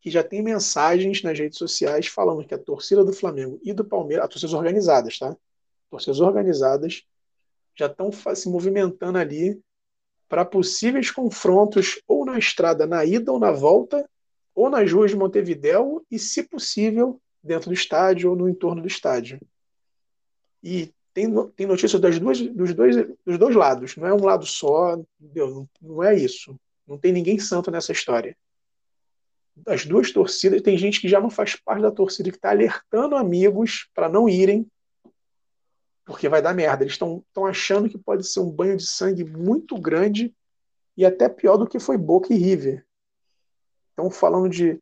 que 0.00 0.10
já 0.10 0.22
tem 0.22 0.42
mensagens 0.42 1.22
nas 1.22 1.38
redes 1.38 1.58
sociais 1.58 2.06
falando 2.06 2.46
que 2.46 2.54
a 2.54 2.58
torcida 2.58 3.04
do 3.04 3.12
Flamengo 3.12 3.58
e 3.64 3.72
do 3.72 3.84
Palmeiras, 3.84 4.24
as 4.24 4.30
torcidas 4.30 4.54
organizadas, 4.54 5.18
tá? 5.18 5.36
Torcidas 5.90 6.20
organizadas 6.20 7.04
já 7.74 7.86
estão 7.86 8.10
se 8.12 8.48
movimentando 8.48 9.18
ali 9.18 9.60
para 10.28 10.44
possíveis 10.44 11.10
confrontos 11.10 12.00
ou 12.06 12.24
na 12.24 12.38
estrada 12.38 12.86
na 12.86 13.04
ida 13.04 13.32
ou 13.32 13.38
na 13.38 13.50
volta 13.50 14.08
ou 14.54 14.68
nas 14.68 14.92
ruas 14.92 15.10
de 15.10 15.16
Montevidéu 15.16 16.04
e, 16.10 16.18
se 16.18 16.42
possível, 16.42 17.20
dentro 17.42 17.70
do 17.70 17.74
estádio 17.74 18.30
ou 18.30 18.36
no 18.36 18.48
entorno 18.48 18.82
do 18.82 18.88
estádio. 18.88 19.40
E 20.62 20.92
tem, 21.18 21.48
tem 21.56 21.66
notícia 21.66 21.98
das 21.98 22.16
duas, 22.20 22.40
dos, 22.40 22.72
dois, 22.72 22.96
dos 23.26 23.38
dois 23.38 23.56
lados, 23.56 23.96
não 23.96 24.06
é 24.06 24.14
um 24.14 24.24
lado 24.24 24.46
só, 24.46 24.96
não, 25.34 25.68
não 25.82 26.04
é 26.04 26.14
isso. 26.14 26.56
Não 26.86 26.96
tem 26.96 27.12
ninguém 27.12 27.40
santo 27.40 27.72
nessa 27.72 27.90
história. 27.90 28.36
Das 29.56 29.84
duas 29.84 30.12
torcidas, 30.12 30.62
tem 30.62 30.78
gente 30.78 31.00
que 31.00 31.08
já 31.08 31.20
não 31.20 31.28
faz 31.28 31.56
parte 31.56 31.82
da 31.82 31.90
torcida, 31.90 32.30
que 32.30 32.36
está 32.36 32.50
alertando 32.50 33.16
amigos 33.16 33.88
para 33.92 34.08
não 34.08 34.28
irem, 34.28 34.64
porque 36.06 36.28
vai 36.28 36.40
dar 36.40 36.54
merda. 36.54 36.84
Eles 36.84 36.92
estão 36.92 37.24
achando 37.44 37.88
que 37.88 37.98
pode 37.98 38.24
ser 38.24 38.38
um 38.38 38.50
banho 38.50 38.76
de 38.76 38.86
sangue 38.86 39.24
muito 39.24 39.76
grande 39.76 40.32
e 40.96 41.04
até 41.04 41.28
pior 41.28 41.56
do 41.56 41.66
que 41.66 41.80
foi 41.80 41.98
Boca 41.98 42.32
e 42.32 42.36
River. 42.36 42.86
Estão 43.90 44.08
falando 44.08 44.48
de, 44.48 44.78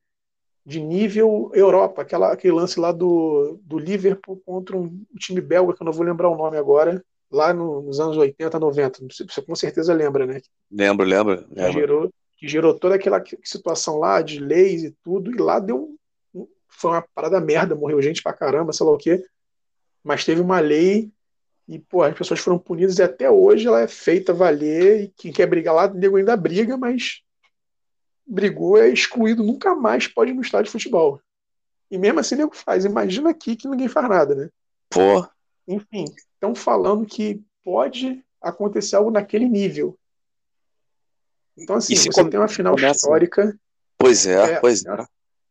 de 0.67 0.81
nível 0.81 1.53
Europa, 1.55 2.03
aquela, 2.03 2.33
aquele 2.33 2.53
lance 2.53 2.81
lá 2.81 2.91
do, 2.91 3.61
do 3.63 3.79
Liverpool 3.79 4.43
contra 4.45 4.77
um 4.77 5.01
time 5.17 5.41
belga, 5.41 5.73
que 5.73 5.81
eu 5.81 5.85
não 5.85 5.93
vou 5.93 6.05
lembrar 6.05 6.29
o 6.29 6.37
nome 6.37 6.57
agora, 6.57 7.05
lá 7.31 7.55
no, 7.55 7.83
nos 7.83 8.01
anos 8.01 8.17
80, 8.17 8.59
90. 8.59 8.99
Você 9.09 9.43
com 9.43 9.55
certeza 9.55 9.95
lembra, 9.95 10.27
né? 10.27 10.41
Lembro, 10.69 11.47
lembro. 11.49 11.73
Que 11.73 11.73
gerou, 11.81 12.11
que 12.37 12.49
gerou 12.49 12.75
toda 12.75 12.97
aquela 12.97 13.23
situação 13.45 13.99
lá 13.99 14.21
de 14.21 14.41
leis 14.41 14.83
e 14.83 14.91
tudo, 15.05 15.31
e 15.31 15.37
lá 15.37 15.61
deu. 15.61 15.95
Foi 16.69 16.91
uma 16.91 17.05
parada 17.15 17.41
merda, 17.41 17.77
morreu 17.77 18.03
gente 18.03 18.21
pra 18.21 18.33
caramba, 18.33 18.73
sei 18.73 18.85
lá 18.85 18.93
o 18.93 18.99
quê. 18.99 19.25
Mas 20.03 20.25
teve 20.25 20.41
uma 20.41 20.59
lei 20.59 21.13
e, 21.69 21.79
pô, 21.79 22.03
as 22.03 22.17
pessoas 22.17 22.41
foram 22.41 22.59
punidas 22.59 22.99
e 22.99 23.05
até 23.05 23.31
hoje 23.31 23.69
ela 23.69 23.81
é 23.81 23.89
feita 23.89 24.35
valer. 24.35 25.05
E 25.05 25.09
quem 25.17 25.33
quer 25.33 25.47
brigar 25.47 25.75
lá, 25.75 25.89
nego 25.89 26.17
ainda 26.17 26.37
briga, 26.37 26.77
mas 26.77 27.23
brigou, 28.27 28.77
é 28.77 28.89
excluído, 28.89 29.43
nunca 29.43 29.75
mais 29.75 30.09
pode 30.09 30.33
ir 30.33 30.35
no 30.35 30.43
estádio 30.43 30.67
de 30.67 30.73
futebol. 30.73 31.21
E 31.91 31.97
mesmo 31.97 32.19
assim, 32.19 32.35
nego 32.35 32.55
faz. 32.55 32.85
Imagina 32.85 33.31
aqui 33.31 33.55
que 33.55 33.69
ninguém 33.69 33.89
faz 33.89 34.09
nada, 34.09 34.35
né? 34.35 34.51
Pô. 34.91 35.27
Enfim, 35.69 36.05
estão 36.35 36.55
falando 36.55 37.07
que 37.07 37.43
pode 37.63 38.25
acontecer 38.41 38.97
algo 38.97 39.11
naquele 39.11 39.49
nível. 39.49 39.99
Então, 41.57 41.77
assim, 41.77 41.97
você 41.97 42.11
come... 42.11 42.31
tem 42.31 42.39
uma 42.39 42.49
final 42.49 42.75
começa... 42.75 42.97
histórica. 42.97 43.59
Pois 43.97 44.27
é, 44.27 44.55
é 44.55 44.61
pois 44.61 44.85
é. 44.85 45.07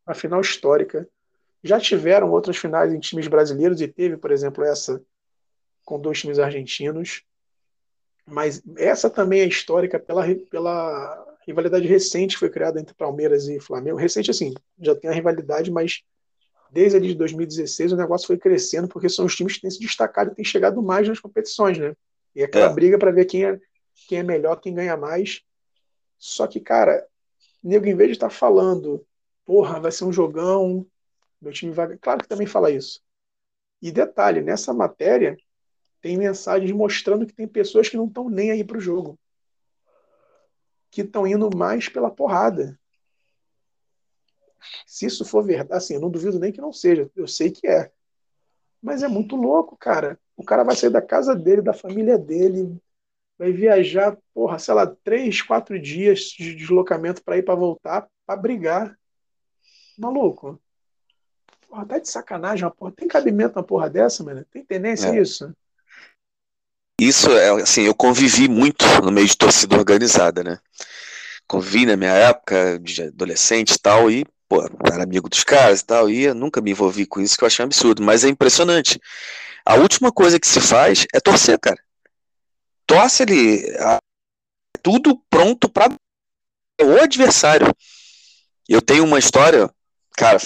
Uma 0.06 0.16
final 0.16 0.42
histórica. 0.42 1.08
Já 1.64 1.80
tiveram 1.80 2.30
outras 2.32 2.58
finais 2.58 2.94
em 2.94 3.00
times 3.00 3.28
brasileiros 3.28 3.82
e 3.82 3.88
teve, 3.88 4.18
por 4.18 4.32
exemplo, 4.32 4.64
essa 4.64 5.02
com 5.84 6.00
dois 6.00 6.20
times 6.20 6.38
argentinos. 6.38 7.24
Mas 8.26 8.62
essa 8.78 9.10
também 9.10 9.42
é 9.42 9.46
histórica 9.46 10.00
pela, 10.00 10.24
pela 10.50 11.25
rivalidade 11.46 11.88
recente 11.88 12.38
foi 12.38 12.50
criada 12.50 12.80
entre 12.80 12.96
Palmeiras 12.96 13.48
e 13.48 13.60
Flamengo. 13.60 13.98
Recente, 13.98 14.32
assim, 14.32 14.54
já 14.80 14.96
tem 14.96 15.10
a 15.10 15.14
rivalidade, 15.14 15.72
mas 15.72 16.02
desde 16.72 16.98
ali 16.98 17.10
de 17.10 17.16
2016 17.16 17.91
o 17.91 17.98
negócio 17.98 18.28
foi 18.28 18.38
crescendo, 18.38 18.88
porque 18.88 19.08
são 19.08 19.26
os 19.26 19.36
times 19.36 19.56
que 19.56 19.62
têm 19.62 19.70
se 19.70 19.80
destacado 19.80 20.32
e 20.32 20.36
têm 20.36 20.46
chegado 20.46 20.82
mais 20.82 21.08
nas 21.08 21.20
competições, 21.20 21.78
né? 21.78 21.96
E 22.36 22.43
aquela 22.43 22.72
é. 22.72 22.74
briga 22.74 22.98
para 22.98 23.12
ver 23.12 23.26
quem 23.26 23.46
é, 23.46 23.60
quem 24.08 24.20
é 24.20 24.24
melhor, 24.24 24.60
quem 24.60 24.74
ganha 24.74 24.98
mais. 24.98 25.41
Só 26.18 26.48
que, 26.48 26.60
cara, 26.60 27.06
nego, 27.64 27.86
em 27.86 27.96
vez 27.96 28.10
de 28.10 28.16
estar 28.16 28.30
tá 28.30 28.34
falando, 28.34 29.06
porra, 29.46 29.80
vai 29.80 29.91
ser 29.91 30.06
um 30.06 30.12
jogão, 30.12 30.86
meu 31.39 31.54
time 31.54 31.72
vai. 31.72 31.98
Claro 31.98 32.22
que 32.22 32.28
também 32.28 32.48
fala 32.48 32.72
isso. 32.72 33.02
E 33.82 33.91
detalhe, 33.91 34.41
nessa 34.41 34.74
matéria 34.74 35.38
tem 36.02 36.18
mensagens 36.18 36.72
mostrando 36.72 37.26
que 37.26 37.34
tem 37.34 37.48
pessoas 37.48 37.89
que 37.89 37.98
não 37.98 38.06
estão 38.06 38.30
nem 38.30 38.52
aí 38.52 38.64
para 38.64 38.78
o 38.78 38.82
jogo 38.82 39.18
que 40.96 41.02
estão 41.02 41.28
indo 41.28 41.50
mais 41.54 41.89
pela 41.89 42.10
porrada. 42.10 42.80
Se 44.88 45.06
isso 45.06 45.26
for 45.26 45.43
verdade, 45.43 45.74
assim, 45.74 45.96
eu 45.96 46.00
não 46.00 46.10
duvido 46.10 46.39
nem 46.39 46.54
que 46.54 46.62
não 46.62 46.72
seja, 46.72 47.12
eu 47.14 47.28
sei 47.28 47.52
que 47.52 47.68
é. 47.68 47.91
Mas 48.82 49.04
é 49.04 49.08
muito 49.10 49.36
louco, 49.36 49.76
cara. 49.76 50.18
O 50.38 50.43
cara 50.43 50.64
vai 50.64 50.74
sair 50.74 50.89
da 50.89 51.02
casa 51.02 51.36
dele, 51.36 51.62
da 51.62 51.74
família 51.74 52.18
dele, 52.18 52.82
vai 53.38 53.52
viajar, 53.52 54.18
porra, 54.34 54.58
sei 54.58 54.74
lá, 54.74 54.88
três, 54.88 55.41
quatro 55.41 55.78
dias 55.78 56.22
de 56.30 56.56
deslocamento 56.56 57.22
para 57.22 57.38
ir 57.38 57.43
para 57.43 57.56
voltar, 57.56 58.08
para 58.26 58.39
brigar. 58.39 58.98
Maluco. 59.98 60.62
Porra, 61.68 61.86
tá 61.86 62.00
de 62.00 62.10
sacanagem, 62.10 62.64
uma 62.64 62.72
porra. 62.72 62.93
Tem 62.93 63.08
cabimento 63.08 63.60
uma 63.60 63.66
porra 63.66 63.89
dessa, 63.89 64.24
mano? 64.24 64.46
Tem 64.46 64.64
tendência 64.64 65.10
é. 65.10 65.20
isso? 65.20 65.54
Isso 67.00 67.30
é 67.32 67.62
assim, 67.62 67.82
eu 67.82 67.93
convivi 67.93 68.48
muito 68.48 68.86
no 69.04 69.12
meio 69.12 69.28
de 69.28 69.36
torcida 69.36 69.76
organizada, 69.76 70.43
né? 70.43 70.60
Convivi 71.48 71.86
na 71.86 71.98
minha 71.98 72.14
época 72.14 72.80
de 72.80 73.04
adolescente 73.04 73.74
e 73.74 73.80
tal, 73.80 74.10
e, 74.10 74.26
pô, 74.48 74.64
era 74.86 75.04
amigo 75.04 75.30
dos 75.30 75.43
caras 75.43 75.82
e 75.82 75.86
tal, 75.86 76.10
e 76.10 76.24
eu 76.24 76.34
nunca 76.34 76.62
me 76.62 76.72
envolvi 76.72 77.06
com 77.06 77.20
isso, 77.20 77.38
que 77.38 77.43
eu 77.43 77.48
achei 77.48 77.64
um 77.64 77.68
absurdo, 77.68 78.02
mas 78.02 78.24
é 78.24 78.30
impressionante. 78.30 79.00
A 79.66 79.76
última 79.76 80.12
coisa 80.12 80.39
que 80.39 80.48
se 80.48 80.62
faz 80.62 81.06
é 81.14 81.20
torcer, 81.20 81.60
cara. 81.60 81.78
Torce 82.88 83.24
ele, 83.24 83.66
tudo 84.82 85.20
pronto 85.30 85.68
para 85.68 85.93
o 86.82 87.02
adversário. 87.02 87.68
Eu 88.70 88.82
tenho 88.82 89.04
uma 89.04 89.20
história, 89.20 89.70
cara, 90.16 90.39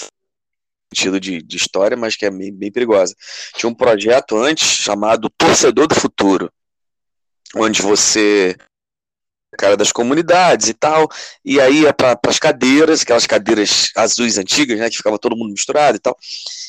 sentido 0.93 1.19
de, 1.19 1.41
de 1.41 1.57
história, 1.57 1.95
mas 1.95 2.15
que 2.15 2.25
é 2.25 2.31
bem, 2.31 2.53
bem 2.53 2.71
perigosa. 2.71 3.15
Tinha 3.55 3.69
um 3.69 3.75
projeto 3.75 4.37
antes 4.37 4.67
chamado 4.67 5.29
Torcedor 5.29 5.87
do 5.87 5.95
Futuro, 5.95 6.51
onde 7.55 7.81
você 7.81 8.55
cara 9.57 9.75
das 9.75 9.91
comunidades 9.91 10.67
e 10.69 10.73
tal, 10.73 11.09
e 11.43 11.59
aí 11.59 11.81
ia 11.81 11.93
para 11.93 12.17
as 12.27 12.39
cadeiras, 12.39 13.01
aquelas 13.01 13.25
cadeiras 13.25 13.91
azuis 13.95 14.37
antigas, 14.37 14.79
né, 14.79 14.89
que 14.89 14.97
ficava 14.97 15.17
todo 15.17 15.35
mundo 15.35 15.51
misturado 15.51 15.97
e 15.97 15.99
tal, 15.99 16.15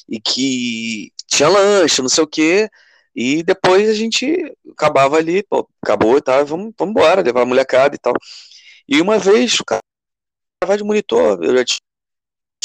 e 0.09 0.21
que 0.21 1.13
tinha 1.27 1.49
lanche, 1.49 2.03
não 2.03 2.09
sei 2.09 2.25
o 2.25 2.27
quê, 2.27 2.69
e 3.15 3.43
depois 3.43 3.89
a 3.89 3.95
gente 3.95 4.27
acabava 4.73 5.17
ali, 5.17 5.43
pô, 5.43 5.69
acabou 5.83 6.17
e 6.17 6.23
tal, 6.23 6.45
vamos, 6.47 6.73
vamos 6.77 6.93
embora, 6.93 7.23
levar 7.23 7.43
a 7.43 7.47
molecada 7.47 7.95
e 7.95 7.99
tal. 7.99 8.15
E 8.89 9.01
uma 9.01 9.19
vez 9.19 9.61
o 9.61 9.65
cara 9.65 9.81
vai 10.65 10.77
de 10.77 10.85
monitor, 10.85 11.43
eu 11.43 11.57
já 11.57 11.65
tinha 11.65 11.90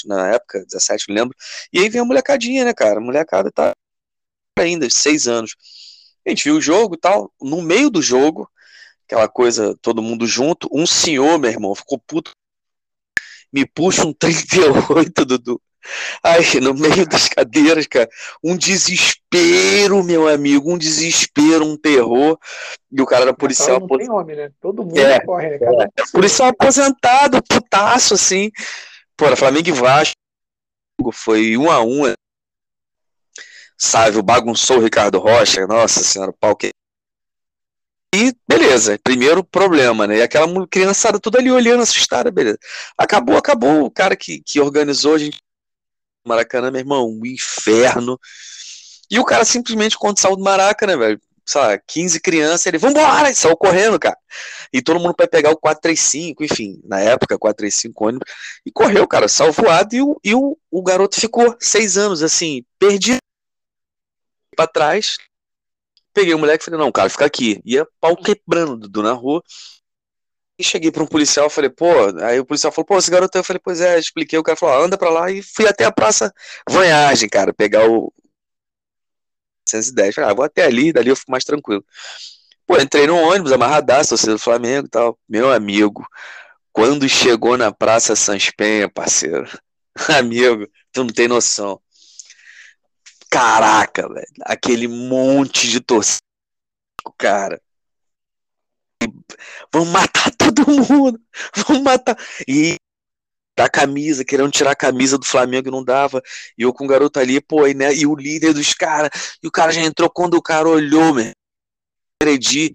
na 0.06 0.34
época, 0.34 0.64
17, 0.66 1.06
me 1.10 1.16
lembro. 1.16 1.36
E 1.72 1.80
aí 1.80 1.90
vem 1.90 2.02
a 2.02 2.06
molecadinha, 2.06 2.66
né, 2.66 2.74
cara? 2.74 2.98
A 2.98 3.02
molecada 3.02 3.52
tá 3.52 3.74
ainda, 4.58 4.90
seis 4.90 5.28
anos. 5.28 5.56
A 6.26 6.30
gente 6.30 6.46
viu 6.46 6.58
o 6.58 6.62
jogo 6.62 6.96
e 6.96 7.00
tal. 7.00 7.32
No 7.42 7.62
meio 7.62 7.90
do 7.90 8.02
jogo, 8.02 8.50
aquela 9.06 9.28
coisa, 9.28 9.78
todo 9.82 10.02
mundo 10.02 10.26
junto, 10.26 10.68
um 10.72 10.86
senhor, 10.86 11.38
meu 11.38 11.52
irmão, 11.52 11.76
ficou 11.76 12.00
puto. 12.00 12.32
Me 13.54 13.66
puxa 13.66 14.06
um 14.06 14.14
38, 14.14 15.24
Dudu. 15.26 15.62
Aí, 16.24 16.60
no 16.60 16.74
meio 16.74 17.08
das 17.08 17.30
cadeiras, 17.30 17.86
cara, 17.86 18.10
um 18.44 18.58
desespero, 18.58 20.04
meu 20.04 20.28
amigo, 20.28 20.74
um 20.74 20.78
desespero, 20.78 21.66
um 21.66 21.78
terror. 21.78 22.38
E 22.92 23.02
o 23.02 23.06
cara 23.06 23.24
era 23.24 23.34
policial. 23.34 23.80
Não 23.80 23.88
tem 23.88 24.10
homem, 24.10 24.36
né? 24.36 24.52
Todo 24.60 24.84
mundo 24.84 24.98
é, 24.98 25.20
corre, 25.20 25.52
né? 25.52 25.60
Cada... 25.60 25.84
É, 25.84 25.90
policial 26.12 26.50
aposentado, 26.50 27.42
putaço, 27.48 28.16
assim. 28.16 28.52
Pô, 29.18 29.34
Flamengo 29.36 29.70
e 29.70 29.72
Vasco 29.72 30.16
foi 31.14 31.58
um 31.58 31.72
a 31.72 31.82
um. 31.82 32.14
Sabe, 33.78 34.22
bagunçou 34.22 34.78
o 34.78 34.84
Ricardo 34.84 35.20
Rocha, 35.20 35.66
nossa 35.68 36.04
senhora, 36.04 36.32
o 36.32 36.34
pau 36.34 36.56
que. 36.56 36.72
E 38.14 38.34
beleza, 38.48 38.98
primeiro 39.04 39.44
problema, 39.44 40.08
né? 40.08 40.18
E 40.18 40.22
aquela 40.22 40.48
criançada 40.68 41.20
toda 41.20 41.40
ali 41.40 41.52
olhando 41.52 41.84
assustada, 41.84 42.32
beleza. 42.32 42.58
Acabou, 42.98 43.38
acabou. 43.38 43.86
O 43.86 43.92
cara 43.92 44.16
que, 44.16 44.42
que 44.42 44.60
organizou 44.60 45.16
a 45.16 45.18
gente. 45.18 45.42
Maracanã, 46.26 46.72
meu 46.72 46.80
irmão, 46.80 47.10
um 47.10 47.26
inferno. 47.26 48.20
E 49.12 49.20
o 49.20 49.26
cara 49.26 49.46
simplesmente, 49.46 49.98
quando 49.98 50.20
saiu 50.20 50.36
do 50.36 50.44
Maracanã, 50.44 50.98
velho, 50.98 51.22
sabe, 51.46 51.82
15 51.88 52.20
crianças, 52.20 52.66
ele, 52.66 52.78
vambora, 52.78 53.30
e 53.30 53.36
saiu 53.36 53.56
correndo, 53.56 54.00
cara. 54.00 54.18
E 54.74 54.82
todo 54.82 55.00
mundo 55.00 55.16
vai 55.18 55.28
pegar 55.28 55.52
o 55.52 55.58
435, 55.58 56.44
enfim, 56.44 56.82
na 56.84 57.00
época, 57.00 57.38
435 57.38 58.08
ônibus, 58.08 58.32
e 58.66 58.72
correu, 58.72 59.08
cara, 59.08 59.28
saiu 59.28 59.52
voado, 59.52 59.96
e 59.96 60.02
o, 60.02 60.20
e 60.24 60.34
o, 60.34 60.58
o 60.72 60.84
garoto 60.84 61.20
ficou 61.20 61.56
seis 61.60 61.98
anos, 61.98 62.24
assim, 62.24 62.66
perdido 62.80 63.20
para 64.56 64.68
trás. 64.68 65.18
Peguei 66.14 66.34
o 66.34 66.40
moleque 66.40 66.64
e 66.64 66.66
falei, 66.66 66.80
não, 66.80 66.92
cara, 66.92 67.10
fica 67.10 67.26
aqui. 67.26 67.62
Ia 67.66 67.86
pau 68.00 68.16
quebrando 68.16 68.88
do 68.88 69.04
na 69.04 69.12
rua. 69.12 69.44
E 70.58 70.64
cheguei 70.64 70.90
para 70.90 71.04
um 71.04 71.08
policial, 71.08 71.50
falei, 71.50 71.70
pô, 71.70 71.92
aí 72.24 72.40
o 72.40 72.46
policial 72.46 72.72
falou, 72.72 72.86
pô, 72.86 72.98
esse 72.98 73.12
garoto, 73.12 73.38
eu 73.38 73.44
falei, 73.44 73.60
pois 73.62 73.82
é, 73.82 74.00
expliquei, 74.00 74.40
o 74.40 74.44
cara 74.44 74.56
falou, 74.56 74.86
anda 74.86 74.98
para 74.98 75.10
lá, 75.10 75.30
e 75.30 75.42
fui 75.42 75.68
até 75.68 75.84
a 75.84 75.92
Praça 75.92 76.34
Vanhagem, 76.70 77.28
cara, 77.28 77.54
pegar 77.54 77.90
o, 77.90 78.14
110. 79.66 80.16
Falei, 80.16 80.30
ah, 80.30 80.34
vou 80.34 80.46
até 80.46 80.66
ali, 80.66 80.94
dali 80.94 81.10
eu 81.10 81.16
fico 81.16 81.32
mais 81.32 81.44
tranquilo. 81.44 81.84
Pô, 82.66 82.78
entrei 82.78 83.06
no 83.06 83.16
ônibus, 83.16 83.52
amarradaço, 83.52 84.10
torcida 84.10 84.34
do 84.34 84.40
Flamengo 84.40 84.88
e 84.88 84.90
tal. 84.90 85.20
Meu 85.30 85.52
amigo, 85.52 86.06
quando 86.72 87.08
chegou 87.08 87.58
na 87.58 87.72
Praça 87.72 88.16
Sans 88.16 88.50
Penha, 88.52 88.90
parceiro, 88.90 89.48
amigo, 90.18 90.68
tu 90.92 91.04
não 91.04 91.14
tem 91.14 91.28
noção. 91.28 91.80
Caraca, 93.30 94.08
velho, 94.08 94.28
aquele 94.42 94.88
monte 94.88 95.68
de 95.70 95.80
torcida, 95.80 96.22
cara. 97.18 97.62
Vamos 99.72 99.90
matar 99.90 100.32
todo 100.36 100.66
mundo, 100.90 101.22
vamos 101.68 101.84
matar. 101.84 102.18
E 102.48 102.78
da 103.56 103.70
camisa, 103.70 104.26
querendo 104.26 104.52
tirar 104.52 104.72
a 104.72 104.76
camisa 104.76 105.18
do 105.18 105.26
Flamengo 105.26 105.68
e 105.68 105.72
não 105.72 105.84
dava. 105.84 106.22
E 106.58 106.64
eu 106.64 106.74
com 106.74 106.86
o 106.86 106.88
garoto 106.88 107.20
ali, 107.20 107.40
pô, 107.40 107.66
e, 107.68 107.74
né, 107.74 107.94
e 107.94 108.06
o 108.06 108.16
líder 108.16 108.54
dos 108.54 108.74
caras, 108.74 109.10
e 109.42 109.48
o 109.48 109.52
cara 109.52 109.72
já 109.72 109.82
entrou 109.82 110.10
quando 110.10 110.36
o 110.36 110.42
cara 110.42 110.68
olhou, 110.68 111.14
meu. 111.14 111.32
Agredi. 112.22 112.74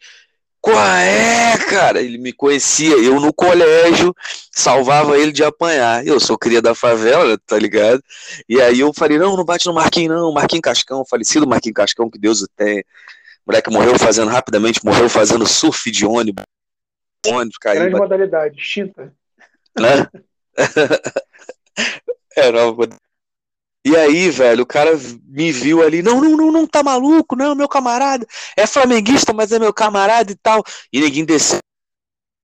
Qual 0.61 0.79
é, 0.79 1.57
cara? 1.71 2.03
Ele 2.03 2.19
me 2.19 2.35
conhecia, 2.35 2.95
eu 2.97 3.19
no 3.19 3.33
colégio 3.33 4.15
salvava 4.53 5.19
ele 5.19 5.33
de 5.33 5.43
apanhar. 5.43 6.07
Eu 6.07 6.21
sou 6.21 6.37
cria 6.37 6.61
da 6.61 6.75
favela, 6.75 7.39
tá 7.47 7.59
ligado? 7.59 8.03
E 8.47 8.61
aí 8.61 8.81
eu 8.81 8.93
falei: 8.93 9.19
não, 9.19 9.39
não 9.39 9.45
bate 9.45 9.67
no 9.67 9.73
Marquinhos, 9.73 10.15
não. 10.15 10.33
Marquinhos 10.33 10.61
Cascão, 10.61 11.03
falecido 11.09 11.47
Marquinhos 11.47 11.75
Cascão, 11.77 12.11
que 12.11 12.19
Deus 12.19 12.43
o 12.43 12.49
tenha. 12.49 12.83
O 13.47 13.51
moleque 13.51 13.71
morreu 13.71 13.99
fazendo 13.99 14.29
rapidamente, 14.29 14.85
morreu 14.85 15.09
fazendo 15.09 15.47
surf 15.47 15.91
de 15.91 16.05
ônibus. 16.05 16.45
ônibus 17.27 17.57
caiu. 17.57 17.81
Grande 17.81 17.97
modalidade, 17.97 18.61
extinta. 18.61 19.15
Né? 19.79 20.07
é, 22.37 22.51
e 23.85 23.97
aí, 23.97 24.31
velho, 24.31 24.63
o 24.63 24.67
cara 24.67 24.91
me 25.27 25.51
viu 25.51 25.83
ali, 25.83 26.03
não, 26.03 26.21
não, 26.21 26.37
não, 26.37 26.53
não 26.53 26.67
tá 26.67 26.83
maluco, 26.83 27.35
não, 27.35 27.55
meu 27.55 27.69
camarada, 27.69 28.27
é 28.57 28.67
flamenguista, 28.67 29.33
mas 29.33 29.53
é 29.53 29.59
meu 29.59 29.73
camarada 29.73 30.31
e 30.31 30.37
tal. 30.37 30.63
E 30.93 31.01
ninguém 31.01 31.25
desceu, 31.25 31.59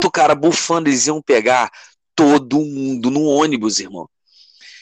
o 0.02 0.11
cara 0.11 0.34
bufando, 0.34 0.88
eles 0.88 1.07
iam 1.07 1.20
pegar 1.20 1.70
todo 2.14 2.59
mundo 2.61 3.11
no 3.11 3.24
ônibus, 3.24 3.80
irmão. 3.80 4.09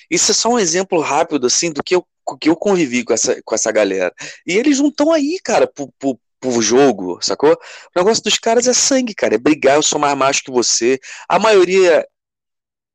Isso 0.09 0.31
é 0.31 0.35
só 0.35 0.51
um 0.51 0.59
exemplo 0.59 1.01
rápido, 1.01 1.47
assim, 1.47 1.73
do 1.73 1.83
que 1.83 1.97
eu, 1.97 2.07
que 2.41 2.49
eu 2.49 2.57
convivi 2.57 3.05
com 3.05 3.13
essa, 3.13 3.43
com 3.43 3.55
essa 3.55 3.73
galera. 3.73 4.15
E 4.47 4.57
eles 4.57 4.79
não 4.79 4.89
estão 4.89 5.13
aí, 5.13 5.41
cara, 5.43 5.67
pro, 5.67 5.93
pro, 5.99 6.19
pro 6.39 6.63
jogo, 6.63 7.19
sacou? 7.21 7.53
O 7.53 7.59
negócio 7.99 8.23
dos 8.23 8.39
caras 8.39 8.69
é 8.69 8.73
sangue, 8.73 9.15
cara, 9.15 9.35
é 9.35 9.39
brigar, 9.39 9.77
eu 9.77 9.83
sou 9.83 9.99
mais 9.99 10.17
macho 10.17 10.45
que 10.45 10.53
você. 10.53 11.01
A 11.29 11.39
maioria 11.39 12.07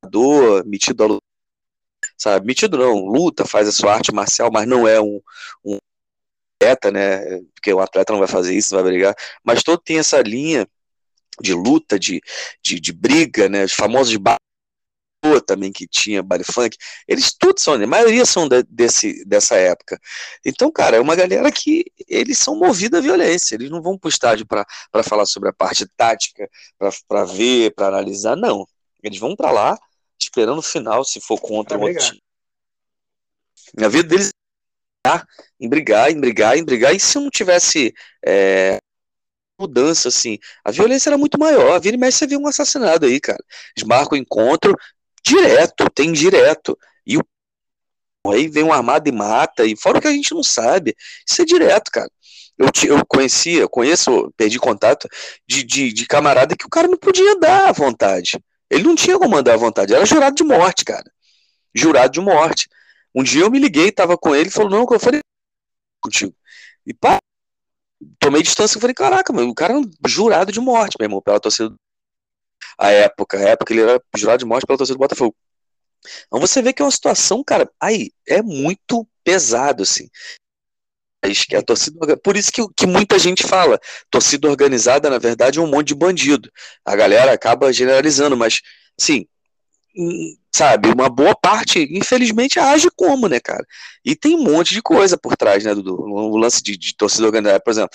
do 0.10 0.64
metido 0.66 1.04
a 1.04 1.08
luta 1.08 1.30
sabe? 2.20 2.45
Metido 2.45 2.78
não, 2.78 3.06
luta, 3.06 3.45
faz 3.45 3.68
a 3.68 3.72
sua 3.72 3.93
arte 3.95 4.14
marcial, 4.14 4.50
mas 4.52 4.68
não 4.68 4.88
é 4.88 5.02
um, 5.02 5.22
um 5.64 5.78
atleta, 6.62 6.91
né? 6.91 7.41
Porque 7.56 7.74
o 7.74 7.80
atleta 7.80 8.14
não 8.14 8.20
vai 8.20 8.28
fazer 8.28 8.54
isso, 8.56 8.76
não 8.76 8.84
vai 8.84 8.91
brigar. 8.91 9.16
Mas 9.43 9.64
todo 9.64 9.80
tem 9.82 10.00
essa 10.00 10.22
linha 10.22 10.68
de 11.41 11.54
luta, 11.54 11.97
de, 11.97 12.22
de, 12.62 12.80
de 12.80 12.93
briga, 12.93 13.47
né? 13.50 13.64
Os 13.64 13.74
famosos 13.74 14.18
também 15.45 15.70
que 15.70 15.86
tinha 15.86 16.24
baile 16.24 16.45
funk, 16.45 16.78
eles 17.06 17.34
todos 17.34 17.62
são, 17.62 17.74
a 17.74 17.88
maioria 17.88 18.26
são 18.26 18.47
de, 18.47 18.64
desse, 18.64 19.26
dessa 19.26 19.56
época. 19.56 20.00
Então, 20.45 20.72
cara, 20.72 20.95
é 20.95 21.00
uma 21.00 21.14
galera 21.14 21.52
que 21.52 21.84
eles 22.08 22.39
são 22.39 22.58
movidos 22.58 23.00
à 23.00 23.02
violência, 23.02 23.56
eles 23.56 23.70
não 23.70 23.82
vão 23.82 23.97
para 23.97 24.08
o 24.08 24.10
estádio 24.10 24.45
para 24.47 24.66
falar 25.04 25.26
sobre 25.26 25.50
a 25.50 25.54
parte 25.54 25.86
tática, 25.97 26.50
para 27.06 27.26
ver, 27.26 27.74
para 27.76 27.88
analisar, 27.88 28.38
não. 28.38 28.66
Eles 29.04 29.20
vão 29.20 29.36
para 29.36 29.52
lá 29.52 29.78
esperando 30.30 30.59
o 30.59 30.63
final, 30.63 31.03
se 31.03 31.19
for 31.19 31.39
contra 31.39 31.77
o 31.77 31.82
outro 31.82 31.99
time. 31.99 32.21
A 33.77 33.88
vida 33.88 34.07
deles 34.07 34.32
é 35.05 35.21
em 35.59 35.67
brigar, 35.69 36.11
em 36.11 36.19
brigar, 36.19 36.57
em 36.57 36.63
brigar, 36.63 36.95
e 36.95 36.99
se 36.99 37.17
não 37.19 37.30
tivesse 37.30 37.93
é, 38.25 38.77
mudança, 39.59 40.07
assim, 40.07 40.38
a 40.63 40.71
violência 40.71 41.09
era 41.09 41.17
muito 41.17 41.39
maior. 41.39 41.75
A 41.75 41.80
vira 41.80 41.95
e 41.95 41.99
mexe 41.99 42.19
você 42.19 42.27
vê 42.27 42.38
um 42.38 42.47
assassinado 42.47 43.05
aí, 43.05 43.19
cara. 43.19 43.43
Eles 43.75 43.88
marcam 43.88 44.17
o 44.17 44.21
encontro 44.21 44.75
direto, 45.23 45.89
tem 45.89 46.11
direto. 46.11 46.77
E 47.05 47.17
o 47.17 47.21
aí 48.27 48.47
vem 48.47 48.63
um 48.63 48.73
armado 48.73 49.07
e 49.07 49.11
mata, 49.11 49.65
e 49.65 49.75
fora 49.75 49.97
o 49.97 50.01
que 50.01 50.07
a 50.07 50.11
gente 50.11 50.34
não 50.34 50.43
sabe. 50.43 50.95
Isso 51.27 51.41
é 51.41 51.45
direto, 51.45 51.89
cara. 51.91 52.09
Eu, 52.57 52.67
eu 52.86 53.05
conhecia, 53.05 53.67
conheço, 53.67 54.32
perdi 54.36 54.59
contato 54.59 55.07
de, 55.47 55.63
de, 55.63 55.93
de 55.93 56.05
camarada 56.05 56.55
que 56.55 56.65
o 56.65 56.69
cara 56.69 56.88
não 56.88 56.97
podia 56.97 57.39
dar 57.39 57.69
à 57.69 57.71
vontade. 57.71 58.38
Ele 58.70 58.84
não 58.84 58.95
tinha 58.95 59.17
como 59.17 59.32
mandar 59.32 59.53
à 59.53 59.57
vontade, 59.57 59.93
era 59.93 60.05
jurado 60.05 60.36
de 60.36 60.43
morte, 60.43 60.86
cara. 60.86 61.11
Jurado 61.74 62.13
de 62.13 62.22
morte. 62.22 62.70
Um 63.13 63.24
dia 63.24 63.41
eu 63.41 63.51
me 63.51 63.59
liguei, 63.59 63.91
tava 63.91 64.17
com 64.17 64.36
ele, 64.36 64.49
falou, 64.49 64.70
não, 64.70 64.88
eu 64.89 64.99
falei 64.99 65.22
contigo. 66.01 66.36
E 66.86 66.93
pá, 66.93 67.17
tomei 68.20 68.41
distância 68.41 68.78
e 68.78 68.82
falei, 68.82 68.93
caraca, 68.93 69.34
mano, 69.34 69.49
o 69.49 69.55
cara 69.55 69.74
é 69.74 69.78
um 69.78 69.89
jurado 70.07 70.51
de 70.51 70.59
morte, 70.59 70.95
meu 70.99 71.05
irmão, 71.05 71.22
pela 71.22 71.39
torcida. 71.39 71.74
A 72.78 72.91
época, 72.91 73.38
a 73.38 73.41
época 73.41 73.74
ele 73.74 73.82
era 73.82 74.01
jurado 74.15 74.39
de 74.39 74.45
morte 74.45 74.65
pela 74.65 74.78
torcida 74.78 74.95
do 74.95 74.99
Botafogo. 74.99 75.36
Então 76.28 76.39
você 76.39 76.61
vê 76.61 76.72
que 76.72 76.82
é 76.82 76.86
uma 76.86 76.91
situação, 76.91 77.43
cara, 77.43 77.70
aí, 77.80 78.11
é 78.28 78.41
muito 78.41 79.07
pesado, 79.24 79.84
assim 79.84 80.09
que 81.22 81.55
a 81.55 81.61
torcida, 81.61 82.17
por 82.17 82.38
isso 82.38 82.51
que, 82.51 82.61
que 82.76 82.88
muita 82.88 83.20
gente 83.20 83.43
fala, 83.43 83.80
torcida 84.09 84.49
organizada, 84.49 85.09
na 85.09 85.17
verdade, 85.17 85.59
é 85.59 85.61
um 85.61 85.67
monte 85.67 85.89
de 85.89 85.95
bandido. 85.95 86.49
A 86.86 86.95
galera 86.95 87.34
acaba 87.34 87.72
generalizando, 87.74 88.38
mas, 88.38 88.61
assim, 88.99 89.26
hum, 89.95 90.36
sabe, 90.53 90.89
uma 90.89 91.09
boa 91.09 91.36
parte, 91.36 91.88
infelizmente, 91.91 92.59
age 92.59 92.88
como, 92.95 93.28
né, 93.28 93.39
cara? 93.39 93.65
E 94.03 94.15
tem 94.15 94.36
um 94.36 94.43
monte 94.43 94.74
de 94.74 94.82
coisa 94.82 95.17
por 95.17 95.36
trás, 95.36 95.63
né, 95.63 95.76
Dudu? 95.76 95.95
O 95.99 96.38
lance 96.38 96.63
de, 96.63 96.78
de 96.78 96.95
torcida 96.95 97.26
organizada, 97.26 97.59
por 97.59 97.72
exemplo, 97.72 97.91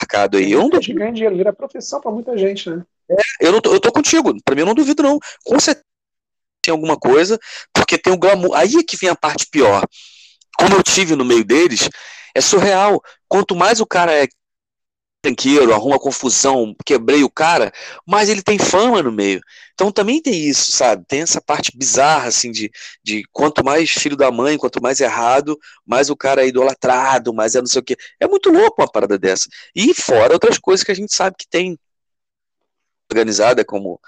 mercado 0.00 0.36
aí. 0.36 0.52
Eu 0.52 0.60
não 0.60 0.68
duvido. 0.70 0.98
ganha 0.98 1.12
dinheiro, 1.12 1.36
vira 1.36 1.52
profissão 1.52 2.00
para 2.00 2.10
muita 2.10 2.36
gente, 2.36 2.70
né? 2.70 2.84
É, 3.10 3.46
eu, 3.46 3.52
não 3.52 3.60
tô, 3.60 3.72
eu 3.72 3.80
tô 3.80 3.90
contigo, 3.90 4.34
pra 4.44 4.54
mim 4.54 4.60
eu 4.60 4.66
não 4.66 4.74
duvido, 4.74 5.02
não. 5.02 5.18
Com 5.44 5.58
certeza 5.58 5.84
tem 6.62 6.72
alguma 6.72 6.96
coisa, 6.96 7.38
porque 7.72 7.96
tem 7.96 8.12
o 8.12 8.18
glamour. 8.18 8.54
Aí 8.54 8.76
é 8.76 8.82
que 8.82 8.96
vem 8.96 9.08
a 9.08 9.16
parte 9.16 9.46
pior 9.50 9.86
como 10.60 10.76
eu 10.76 10.82
tive 10.82 11.16
no 11.16 11.24
meio 11.24 11.42
deles, 11.42 11.88
é 12.34 12.40
surreal. 12.40 13.02
Quanto 13.26 13.56
mais 13.56 13.80
o 13.80 13.86
cara 13.86 14.12
é 14.12 14.28
tranqueiro, 15.22 15.72
arruma 15.74 15.98
confusão, 15.98 16.74
quebrei 16.84 17.22
o 17.22 17.30
cara, 17.30 17.70
mais 18.06 18.28
ele 18.28 18.42
tem 18.42 18.58
fama 18.58 19.02
no 19.02 19.12
meio. 19.12 19.40
Então 19.74 19.92
também 19.92 20.20
tem 20.20 20.34
isso, 20.34 20.72
sabe? 20.72 21.04
Tem 21.06 21.22
essa 21.22 21.40
parte 21.40 21.76
bizarra, 21.76 22.28
assim, 22.28 22.50
de, 22.50 22.70
de 23.02 23.22
quanto 23.32 23.64
mais 23.64 23.90
filho 23.90 24.16
da 24.16 24.30
mãe, 24.30 24.56
quanto 24.56 24.82
mais 24.82 25.00
errado, 25.00 25.58
mais 25.86 26.08
o 26.10 26.16
cara 26.16 26.42
é 26.42 26.48
idolatrado, 26.48 27.34
mais 27.34 27.54
é 27.54 27.60
não 27.60 27.66
sei 27.66 27.80
o 27.80 27.84
quê. 27.84 27.96
É 28.18 28.26
muito 28.26 28.50
louco 28.50 28.80
uma 28.80 28.90
parada 28.90 29.18
dessa. 29.18 29.48
E 29.74 29.92
fora 29.94 30.32
outras 30.32 30.58
coisas 30.58 30.84
que 30.84 30.92
a 30.92 30.96
gente 30.96 31.14
sabe 31.14 31.36
que 31.38 31.48
tem 31.48 31.78
organizada 33.10 33.64
como 33.64 34.00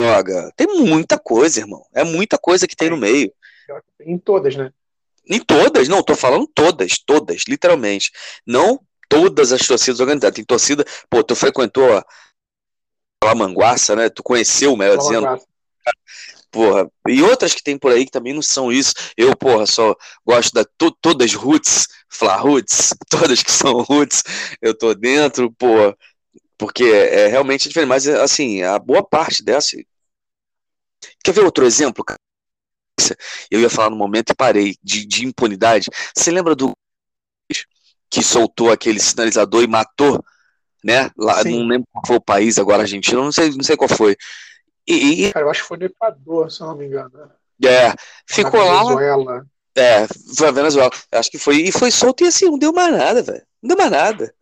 droga. 0.00 0.52
Tem 0.56 0.66
muita 0.66 1.18
coisa, 1.18 1.60
irmão. 1.60 1.86
É 1.94 2.04
muita 2.04 2.36
coisa 2.36 2.66
que 2.66 2.76
tem 2.76 2.90
no 2.90 2.96
meio. 2.96 3.32
Em 4.00 4.18
todas, 4.18 4.56
né? 4.56 4.72
Em 5.28 5.40
todas, 5.40 5.88
não, 5.88 6.02
tô 6.02 6.14
falando 6.14 6.48
todas, 6.54 6.98
todas, 7.04 7.44
literalmente. 7.48 8.10
Não 8.46 8.80
todas 9.08 9.52
as 9.52 9.66
torcidas 9.66 10.00
organizadas. 10.00 10.34
Tem 10.34 10.44
torcida, 10.44 10.84
pô, 11.08 11.22
tu 11.22 11.36
frequentou 11.36 11.96
a, 11.96 12.04
a 13.24 13.34
Manguaça, 13.34 13.94
né? 13.94 14.08
Tu 14.08 14.22
conheceu, 14.22 14.76
melhor 14.76 14.98
dizendo. 14.98 15.26
Porra, 16.50 16.90
e 17.08 17.22
outras 17.22 17.54
que 17.54 17.62
tem 17.62 17.78
por 17.78 17.92
aí 17.92 18.04
que 18.04 18.10
também 18.10 18.34
não 18.34 18.42
são 18.42 18.70
isso. 18.70 18.92
Eu, 19.16 19.34
porra, 19.36 19.66
só 19.66 19.96
gosto 20.26 20.52
da 20.52 20.64
to, 20.64 20.90
todas 21.00 21.34
roots, 21.34 21.88
Fla 22.08 22.36
roots, 22.36 22.94
todas 23.08 23.42
que 23.42 23.50
são 23.50 23.82
roots, 23.82 24.22
eu 24.60 24.76
tô 24.76 24.94
dentro, 24.94 25.50
porra, 25.52 25.96
porque 26.58 26.84
é, 26.84 27.22
é 27.22 27.26
realmente 27.28 27.68
diferente. 27.68 27.88
Mas, 27.88 28.06
assim, 28.06 28.62
a 28.62 28.78
boa 28.78 29.02
parte 29.02 29.42
dessa. 29.42 29.76
Quer 31.24 31.32
ver 31.32 31.44
outro 31.44 31.64
exemplo, 31.64 32.04
cara? 32.04 32.18
Eu 33.50 33.60
ia 33.60 33.70
falar 33.70 33.90
no 33.90 33.96
momento 33.96 34.30
e 34.30 34.34
parei, 34.34 34.76
de, 34.82 35.06
de 35.06 35.26
impunidade. 35.26 35.88
Você 36.14 36.30
lembra 36.30 36.54
do 36.54 36.72
que 38.10 38.22
soltou 38.22 38.70
aquele 38.70 39.00
sinalizador 39.00 39.62
e 39.62 39.66
matou, 39.66 40.22
né? 40.84 41.10
Lá, 41.16 41.42
não 41.44 41.66
lembro 41.66 41.88
qual 41.90 42.06
foi 42.06 42.16
o 42.16 42.20
país 42.20 42.58
agora, 42.58 42.82
Argentina, 42.82 43.20
não 43.20 43.32
sei, 43.32 43.50
não 43.50 43.62
sei 43.62 43.76
qual 43.76 43.88
foi. 43.88 44.16
E, 44.86 45.26
e... 45.26 45.32
Cara, 45.32 45.46
eu 45.46 45.50
acho 45.50 45.62
que 45.62 45.68
foi 45.68 45.78
no 45.78 45.86
Equador, 45.86 46.50
se 46.50 46.60
eu 46.60 46.66
não 46.66 46.76
me 46.76 46.86
engano. 46.86 47.10
É, 47.64 47.94
ficou 48.26 48.60
lá. 48.60 48.82
Venezuela. 48.82 49.46
É, 49.74 50.06
foi 50.36 50.48
a 50.48 50.50
Venezuela. 50.50 50.90
Acho 51.12 51.30
que 51.30 51.38
foi. 51.38 51.62
E 51.62 51.72
foi 51.72 51.90
solto 51.90 52.24
e 52.24 52.26
assim, 52.26 52.46
não 52.46 52.58
deu 52.58 52.72
mais 52.72 52.92
nada, 52.92 53.22
velho. 53.22 53.42
Não 53.62 53.68
deu 53.68 53.76
mais 53.76 53.90
nada. 53.90 54.34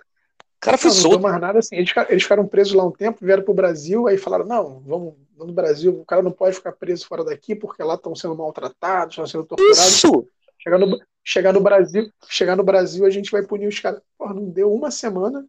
O 0.61 0.67
cara 0.67 0.77
foi 0.77 0.91
não, 0.91 0.97
solto. 0.97 1.15
Não 1.15 1.21
deu 1.21 1.31
mais 1.31 1.41
nada 1.41 1.59
assim. 1.59 1.77
Eles, 1.77 1.91
eles 2.11 2.23
ficaram 2.23 2.47
presos 2.47 2.75
lá 2.75 2.85
um 2.85 2.91
tempo, 2.91 3.25
vieram 3.25 3.43
pro 3.43 3.55
Brasil, 3.55 4.07
aí 4.07 4.19
falaram: 4.19 4.45
não, 4.45 4.81
vamos 4.81 5.15
no 5.39 5.55
Brasil, 5.55 5.99
o 5.99 6.05
cara 6.05 6.21
não 6.21 6.31
pode 6.31 6.57
ficar 6.57 6.73
preso 6.73 7.07
fora 7.07 7.25
daqui 7.25 7.55
porque 7.55 7.83
lá 7.83 7.95
estão 7.95 8.15
sendo 8.15 8.37
maltratados, 8.37 9.15
estão 9.15 9.27
sendo 9.27 9.45
torturados. 9.45 9.79
Isso! 9.79 10.29
Chegar 10.59 10.79
no, 10.79 11.01
chegar 11.25 11.53
no 11.55 11.61
Brasil, 11.63 12.13
chegar 12.29 12.57
no 12.57 12.63
Brasil, 12.63 13.07
a 13.07 13.11
gente 13.11 13.31
vai 13.31 13.43
punir 13.43 13.67
os 13.67 13.81
caras. 13.81 14.03
Porra, 14.19 14.35
não 14.35 14.51
deu 14.51 14.71
uma 14.71 14.91
semana. 14.91 15.47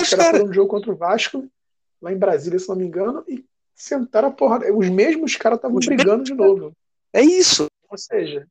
Os 0.00 0.08
caras 0.08 0.26
cara... 0.26 0.38
foram 0.38 0.50
um 0.50 0.54
jogo 0.54 0.68
contra 0.68 0.92
o 0.92 0.96
Vasco, 0.96 1.44
lá 2.00 2.12
em 2.12 2.16
Brasília, 2.16 2.60
se 2.60 2.68
não 2.68 2.76
me 2.76 2.84
engano, 2.84 3.24
e 3.26 3.44
sentaram 3.74 4.28
a 4.28 4.30
porra. 4.30 4.60
Os 4.72 4.88
mesmos 4.88 5.34
caras 5.34 5.58
estavam 5.58 5.80
brigando 5.80 6.22
de 6.22 6.34
novo. 6.34 6.72
É 7.12 7.20
isso. 7.20 7.66
Ou 7.90 7.98
seja, 7.98 8.46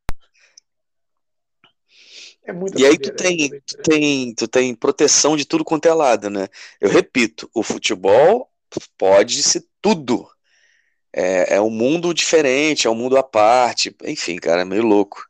é 2.48 2.54
e 2.78 2.86
aí 2.86 2.98
tu 2.98 3.14
tem, 3.14 3.50
tu 3.50 3.78
tem, 3.84 4.34
tu 4.34 4.48
tem 4.48 4.74
proteção 4.76 5.36
de 5.36 5.46
tudo 5.46 5.66
quanto 5.66 5.86
é 5.88 5.94
lado, 5.94 6.30
né? 6.30 6.48
Eu 6.80 6.90
repito, 6.90 7.50
o 7.54 7.62
futebol 7.62 8.50
pode 8.98 9.44
ser 9.44 9.66
tudo 9.82 10.28
é, 11.14 11.56
é 11.56 11.62
um 11.62 11.70
mundo 11.70 12.14
diferente, 12.14 12.88
é 12.88 12.90
um 12.90 12.96
mundo 12.96 13.18
à 13.18 13.24
parte. 13.24 13.96
Enfim, 14.04 14.36
cara, 14.38 14.62
é 14.62 14.66
meio 14.66 14.84
louco. 14.84 15.26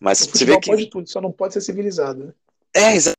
Mas 0.00 0.18
você 0.18 0.44
vê 0.44 0.58
que. 0.58 0.70
pode 0.70 0.90
tudo, 0.90 1.08
só 1.08 1.20
não 1.20 1.30
pode 1.30 1.54
ser 1.54 1.60
civilizado. 1.60 2.24
Né? 2.24 2.32
É, 2.74 2.94
exatamente. 2.94 3.16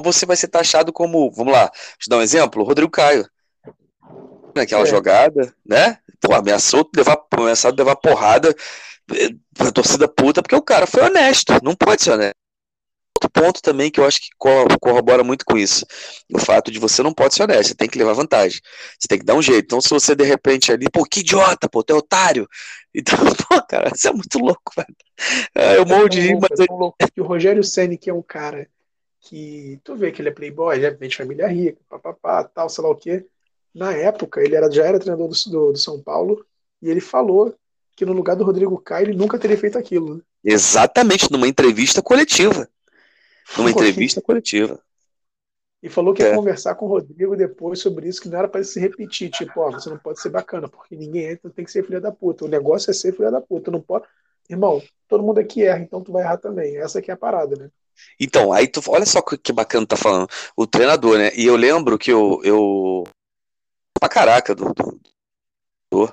Você 0.00 0.24
vai 0.24 0.36
ser 0.36 0.48
taxado 0.48 0.92
como. 0.92 1.30
Vamos 1.32 1.52
lá, 1.52 1.70
te 1.98 2.08
dar 2.08 2.18
um 2.18 2.22
exemplo: 2.22 2.64
Rodrigo 2.64 2.90
Caio. 2.90 3.28
Naquela 4.54 4.82
é. 4.82 4.86
jogada, 4.86 5.54
né? 5.64 5.98
pô, 6.20 6.34
ameaçou 6.34 6.88
levar, 6.96 7.18
ameaçado 7.30 7.78
levar 7.78 7.96
porrada 7.96 8.54
eh, 9.12 9.30
a 9.58 9.70
torcida 9.70 10.08
puta, 10.08 10.42
porque 10.42 10.56
o 10.56 10.62
cara 10.62 10.86
foi 10.86 11.02
honesto, 11.02 11.52
não 11.62 11.74
pode 11.74 12.02
ser 12.02 12.12
honesto. 12.12 12.37
Outro 13.28 13.30
ponto 13.30 13.62
também 13.62 13.90
que 13.90 14.00
eu 14.00 14.04
acho 14.04 14.20
que 14.20 14.28
corrobora 14.38 15.22
muito 15.22 15.44
com 15.44 15.56
isso, 15.56 15.84
o 16.32 16.38
fato 16.38 16.70
de 16.70 16.78
você 16.78 17.02
não 17.02 17.12
pode 17.12 17.34
ser 17.34 17.42
honesto, 17.42 17.68
você 17.68 17.74
tem 17.74 17.88
que 17.88 17.98
levar 17.98 18.14
vantagem, 18.14 18.60
você 18.98 19.06
tem 19.06 19.18
que 19.18 19.24
dar 19.24 19.34
um 19.34 19.42
jeito. 19.42 19.66
Então, 19.66 19.80
se 19.80 19.90
você 19.90 20.14
de 20.14 20.24
repente 20.24 20.72
ali, 20.72 20.86
pô, 20.90 21.04
que 21.04 21.20
idiota, 21.20 21.68
pô, 21.68 21.82
tu 21.82 21.92
é 21.92 21.96
otário. 21.96 22.48
Então, 22.94 23.18
pô, 23.48 23.62
cara, 23.68 23.90
você 23.94 24.08
é 24.08 24.12
muito 24.12 24.38
louco, 24.38 24.72
velho. 24.74 24.96
É, 25.54 25.76
eu 25.76 25.86
morro 25.86 26.08
de 26.08 26.20
rir, 26.20 26.36
mas. 26.40 26.58
É 26.58 26.64
louco, 26.68 26.96
que 27.14 27.20
o 27.20 27.24
Rogério 27.24 27.62
Senni, 27.62 27.98
que 27.98 28.10
é 28.10 28.14
um 28.14 28.22
cara 28.22 28.66
que 29.20 29.78
tu 29.84 29.94
vê 29.94 30.10
que 30.10 30.20
ele 30.20 30.30
é 30.30 30.32
playboy, 30.32 30.80
já 30.80 30.90
vem 30.90 31.08
de 31.08 31.16
família 31.16 31.46
rica, 31.46 31.78
papapá, 31.88 32.42
tal, 32.42 32.68
sei 32.68 32.82
lá 32.82 32.90
o 32.90 32.96
quê. 32.96 33.24
Na 33.72 33.92
época, 33.92 34.40
ele 34.40 34.56
era, 34.56 34.70
já 34.70 34.84
era 34.84 34.98
treinador 34.98 35.28
do, 35.28 35.50
do, 35.50 35.72
do 35.72 35.78
São 35.78 36.02
Paulo 36.02 36.44
e 36.82 36.88
ele 36.90 37.00
falou 37.00 37.54
que 37.94 38.06
no 38.06 38.14
lugar 38.14 38.34
do 38.34 38.42
Rodrigo 38.42 38.78
Caio 38.78 39.08
ele 39.08 39.16
nunca 39.16 39.38
teria 39.38 39.58
feito 39.58 39.78
aquilo. 39.78 40.16
Né? 40.16 40.22
Exatamente, 40.42 41.30
numa 41.30 41.46
entrevista 41.46 42.02
coletiva. 42.02 42.68
Numa 43.56 43.70
entrevista 43.70 44.20
coletiva. 44.20 44.80
E 45.82 45.88
falou 45.88 46.12
que 46.12 46.22
ia 46.22 46.30
é. 46.30 46.34
conversar 46.34 46.74
com 46.74 46.86
o 46.86 46.88
Rodrigo 46.88 47.36
depois 47.36 47.78
sobre 47.78 48.08
isso, 48.08 48.20
que 48.20 48.28
não 48.28 48.38
era 48.38 48.48
para 48.48 48.64
se 48.64 48.80
repetir. 48.80 49.30
Tipo, 49.30 49.60
ó, 49.60 49.70
você 49.70 49.88
não 49.88 49.98
pode 49.98 50.20
ser 50.20 50.28
bacana, 50.28 50.68
porque 50.68 50.96
ninguém 50.96 51.30
entra, 51.30 51.50
tem 51.50 51.64
que 51.64 51.70
ser 51.70 51.84
filha 51.84 52.00
da 52.00 52.10
puta. 52.10 52.44
O 52.44 52.48
negócio 52.48 52.90
é 52.90 52.94
ser 52.94 53.14
filha 53.14 53.30
da 53.30 53.40
puta. 53.40 53.70
não 53.70 53.80
pode. 53.80 54.04
Irmão, 54.50 54.82
todo 55.06 55.22
mundo 55.22 55.38
aqui 55.38 55.62
erra, 55.62 55.80
então 55.80 56.02
tu 56.02 56.10
vai 56.10 56.22
errar 56.22 56.38
também. 56.38 56.76
Essa 56.78 56.98
aqui 56.98 57.10
é 57.10 57.14
a 57.14 57.16
parada, 57.16 57.54
né? 57.54 57.70
Então, 58.18 58.52
aí 58.52 58.66
tu, 58.66 58.80
olha 58.88 59.06
só 59.06 59.20
que 59.22 59.52
bacana 59.52 59.86
tá 59.86 59.96
falando. 59.96 60.28
O 60.56 60.66
treinador, 60.66 61.18
né? 61.18 61.30
E 61.34 61.46
eu 61.46 61.56
lembro 61.56 61.98
que 61.98 62.10
eu. 62.10 62.40
eu 62.42 63.04
pra 64.00 64.08
caraca 64.08 64.54
do, 64.54 64.72
do, 64.72 65.00
do 65.92 66.12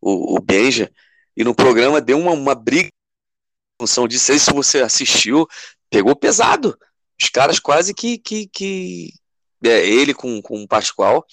o, 0.00 0.36
o 0.36 0.40
Benja, 0.40 0.90
e 1.36 1.44
no 1.44 1.54
programa 1.54 2.00
deu 2.00 2.18
uma, 2.18 2.32
uma 2.32 2.54
briga 2.54 2.88
em 2.88 3.82
função 3.82 4.08
disso. 4.08 4.26
Sei 4.26 4.38
se 4.38 4.52
você 4.52 4.80
assistiu, 4.80 5.46
pegou 5.92 6.16
pesado. 6.16 6.76
Os 7.22 7.28
caras 7.28 7.60
quase 7.60 7.94
que. 7.94 8.18
que, 8.18 8.48
que 8.48 9.12
é, 9.62 9.86
ele 9.86 10.14
com, 10.14 10.40
com 10.40 10.62
o 10.62 10.66
Pascoal. 10.66 11.24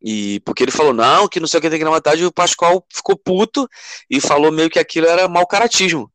E 0.00 0.38
porque 0.40 0.62
ele 0.62 0.70
falou, 0.70 0.92
não, 0.92 1.26
que 1.26 1.40
não 1.40 1.48
sei 1.48 1.58
o 1.58 1.62
que 1.62 1.70
tem 1.70 1.78
que 1.78 1.84
vontade, 1.84 2.22
e 2.22 2.26
o 2.26 2.32
Pascoal 2.32 2.86
ficou 2.92 3.16
puto 3.16 3.66
e 4.08 4.20
falou 4.20 4.52
meio 4.52 4.68
que 4.68 4.78
aquilo 4.78 5.06
era 5.06 5.26
mau 5.26 5.46
caratismo. 5.46 6.12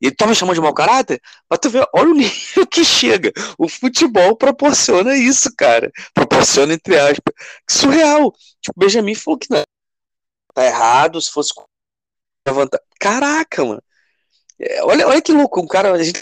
E 0.00 0.06
ele 0.06 0.14
tava 0.14 0.34
chamando 0.34 0.54
de 0.54 0.60
mau 0.60 0.72
caráter, 0.72 1.20
mas 1.50 1.58
tu 1.58 1.68
vê, 1.68 1.84
olha 1.92 2.10
o 2.10 2.14
nível 2.14 2.66
que 2.66 2.84
chega. 2.84 3.32
O 3.58 3.68
futebol 3.68 4.36
proporciona 4.36 5.16
isso, 5.16 5.52
cara. 5.56 5.90
Proporciona, 6.14 6.72
entre 6.74 6.98
aspas. 6.98 7.34
Que 7.66 7.72
surreal. 7.72 8.32
Tipo, 8.60 8.78
Benjamin 8.78 9.14
falou 9.16 9.38
que 9.38 9.50
não. 9.50 9.62
Tá 10.54 10.64
errado, 10.64 11.20
se 11.20 11.30
fosse. 11.30 11.52
Caraca, 13.00 13.64
mano. 13.64 13.82
É, 14.62 14.82
olha, 14.84 15.06
olha 15.08 15.20
que 15.20 15.32
louco. 15.32 15.60
Um 15.60 15.66
cara, 15.66 15.92
a 15.92 16.02
gente, 16.02 16.20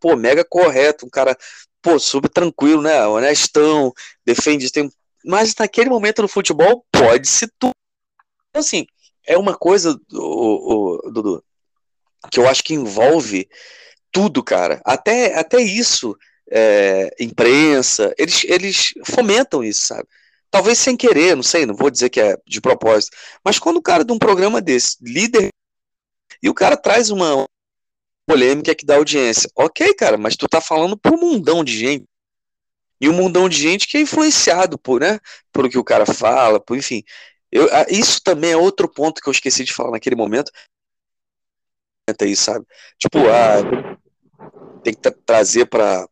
pô, 0.00 0.16
mega 0.16 0.44
correto. 0.44 1.06
Um 1.06 1.10
cara, 1.10 1.36
pô, 1.82 1.98
super 1.98 2.28
tranquilo, 2.28 2.82
né? 2.82 3.06
Honestão, 3.06 3.92
defende. 4.24 4.70
Tem... 4.70 4.90
Mas 5.24 5.54
naquele 5.58 5.90
momento 5.90 6.22
no 6.22 6.28
futebol, 6.28 6.84
pode 6.92 7.28
se 7.28 7.46
tudo. 7.58 7.72
Então, 8.50 8.60
assim, 8.60 8.86
é 9.26 9.36
uma 9.36 9.56
coisa, 9.56 9.98
o, 10.12 10.98
o, 11.06 11.10
Dudu 11.10 11.44
que 12.28 12.38
eu 12.38 12.48
acho 12.48 12.62
que 12.64 12.74
envolve 12.74 13.48
tudo, 14.12 14.42
cara. 14.42 14.80
Até, 14.84 15.38
até 15.38 15.60
isso, 15.60 16.16
é, 16.50 17.14
imprensa, 17.20 18.12
eles, 18.18 18.44
eles 18.44 18.92
fomentam 19.04 19.62
isso, 19.62 19.86
sabe? 19.86 20.06
Talvez 20.50 20.78
sem 20.78 20.96
querer, 20.96 21.36
não 21.36 21.44
sei, 21.44 21.64
não 21.64 21.76
vou 21.76 21.90
dizer 21.90 22.10
que 22.10 22.20
é 22.20 22.36
de 22.44 22.60
propósito. 22.60 23.16
Mas 23.44 23.58
quando 23.58 23.76
o 23.76 23.82
cara 23.82 24.04
de 24.04 24.12
um 24.12 24.18
programa 24.18 24.60
desse, 24.60 24.96
líder, 25.00 25.48
e 26.42 26.48
o 26.48 26.54
cara 26.54 26.76
traz 26.76 27.10
uma 27.10 27.46
polêmica 28.26 28.74
que 28.74 28.86
dá 28.86 28.96
audiência. 28.96 29.50
Ok, 29.56 29.94
cara, 29.94 30.16
mas 30.16 30.36
tu 30.36 30.48
tá 30.48 30.60
falando 30.60 30.98
um 31.06 31.16
mundão 31.16 31.64
de 31.64 31.76
gente. 31.76 32.04
E 33.00 33.08
um 33.08 33.14
mundão 33.14 33.48
de 33.48 33.56
gente 33.56 33.88
que 33.88 33.96
é 33.96 34.00
influenciado 34.00 34.78
por, 34.78 35.00
né, 35.00 35.18
por 35.52 35.64
o 35.64 35.70
que 35.70 35.78
o 35.78 35.84
cara 35.84 36.04
fala, 36.06 36.60
por, 36.60 36.76
enfim. 36.76 37.02
Eu, 37.50 37.68
isso 37.88 38.20
também 38.22 38.52
é 38.52 38.56
outro 38.56 38.88
ponto 38.88 39.20
que 39.20 39.28
eu 39.28 39.32
esqueci 39.32 39.64
de 39.64 39.72
falar 39.72 39.92
naquele 39.92 40.14
momento, 40.14 40.52
aí, 42.20 42.36
sabe? 42.36 42.64
Tipo, 42.98 43.18
ah, 43.28 43.98
tem 44.82 44.94
que 44.94 45.10
trazer 45.24 45.66
para 45.66 46.08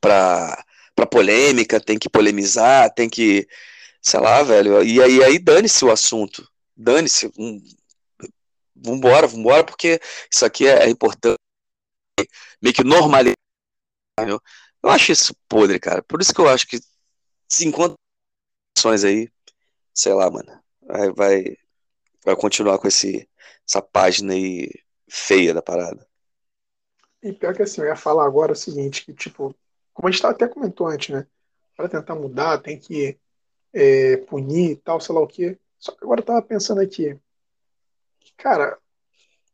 para 0.00 0.64
para 0.94 1.06
polêmica, 1.06 1.80
tem 1.80 1.98
que 1.98 2.08
polemizar, 2.08 2.92
tem 2.94 3.10
que, 3.10 3.48
sei 4.00 4.20
lá, 4.20 4.42
velho. 4.44 4.82
E 4.82 5.02
aí, 5.02 5.24
aí 5.24 5.38
dane-se 5.40 5.84
o 5.84 5.90
assunto. 5.90 6.48
Dane-se. 6.76 7.32
Um, 7.36 7.60
vambora, 8.84 9.26
vambora, 9.26 9.64
porque 9.64 10.00
isso 10.30 10.44
aqui 10.44 10.66
é, 10.66 10.84
é 10.84 10.88
importante. 10.90 11.38
Meio 12.62 12.74
que 12.74 12.84
normalizar. 12.84 13.34
Eu 14.82 14.90
acho 14.90 15.12
isso 15.12 15.34
podre, 15.48 15.80
cara. 15.80 16.02
Por 16.02 16.20
isso 16.20 16.32
que 16.32 16.40
eu 16.40 16.48
acho 16.48 16.66
que 16.66 16.78
se 17.48 17.66
encontra 17.66 17.96
aí, 19.06 19.28
sei 19.94 20.12
lá, 20.12 20.30
mano, 20.30 20.62
vai, 20.82 21.10
vai, 21.12 21.56
vai 22.24 22.36
continuar 22.36 22.78
com 22.78 22.86
esse, 22.86 23.28
essa 23.66 23.80
página 23.80 24.34
aí 24.34 24.70
feia 25.08 25.54
da 25.54 25.62
parada. 25.62 26.06
E 27.22 27.32
pior 27.32 27.54
que 27.54 27.62
assim, 27.62 27.80
eu 27.80 27.86
ia 27.86 27.96
falar 27.96 28.26
agora 28.26 28.52
o 28.52 28.56
seguinte, 28.56 29.04
que 29.06 29.14
tipo, 29.14 29.54
como 29.94 30.08
a 30.08 30.10
gente 30.12 30.24
até 30.26 30.46
comentou 30.46 30.86
antes, 30.86 31.08
né? 31.14 31.26
Para 31.74 31.88
tentar 31.88 32.14
mudar, 32.14 32.58
tem 32.58 32.78
que 32.78 33.18
é, 33.72 34.18
punir 34.18 34.72
e 34.72 34.76
tal, 34.76 35.00
sei 35.00 35.14
lá 35.14 35.22
o 35.22 35.26
quê. 35.26 35.58
Só 35.78 35.92
que 35.92 36.04
agora 36.04 36.20
eu 36.20 36.24
tava 36.24 36.42
pensando 36.42 36.80
aqui, 36.80 37.18
cara, 38.36 38.78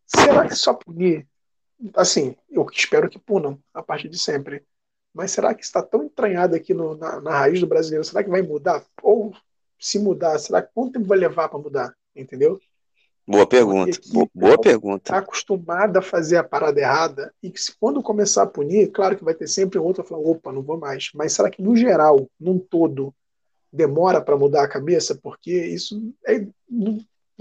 será 0.07 0.47
que 0.47 0.55
só 0.55 0.75
punir? 0.75 1.27
Assim, 1.95 2.37
eu 2.51 2.67
espero 2.73 3.09
que 3.09 3.19
punam 3.19 3.59
a 3.73 3.83
partir 3.83 4.09
de 4.09 4.19
sempre. 4.19 4.65
Mas 5.13 5.33
será 5.33 5.55
que 5.55 5.65
está 5.65 5.83
tão 5.83 6.05
entranhado 6.05 6.55
aqui 6.55 6.73
no, 6.73 6.97
na, 6.97 7.21
na, 7.21 7.31
raiz 7.31 7.61
do 7.61 7.67
brasileiro? 7.67 8.05
Será 8.05 8.23
que 8.23 8.31
vai 8.31 8.43
mudar? 8.43 8.85
Ou 9.03 9.35
se 9.79 9.99
mudar, 9.99 10.39
será 10.39 10.63
que 10.63 10.73
quanto 10.73 10.93
tempo 10.93 11.07
vai 11.07 11.19
levar 11.19 11.49
para 11.49 11.59
mudar? 11.59 11.95
Entendeu? 12.15 12.61
Boa 13.27 13.47
pergunta. 13.47 13.99
Boa, 14.09 14.29
boa 14.35 14.61
pergunta. 14.61 15.03
Está 15.05 15.19
acostumada 15.19 16.01
a 16.01 16.03
fazer 16.03 16.37
a 16.37 16.45
parada 16.45 16.81
errada 16.81 17.33
e 17.43 17.51
que 17.51 17.61
se 17.61 17.73
quando 17.79 18.03
começar 18.03 18.43
a 18.43 18.47
punir, 18.47 18.91
claro 18.91 19.17
que 19.17 19.25
vai 19.25 19.35
ter 19.35 19.47
sempre 19.47 19.79
outro 19.79 20.05
falar, 20.05 20.21
opa, 20.21 20.53
não 20.53 20.63
vou 20.63 20.79
mais. 20.79 21.11
Mas 21.15 21.33
será 21.33 21.51
que 21.51 21.63
no 21.63 21.77
geral, 21.77 22.29
num 22.39 22.59
todo, 22.59 23.15
demora 23.73 24.21
para 24.21 24.37
mudar 24.37 24.65
a 24.65 24.69
cabeça? 24.69 25.15
Porque 25.15 25.53
isso 25.53 26.13
é, 26.27 26.45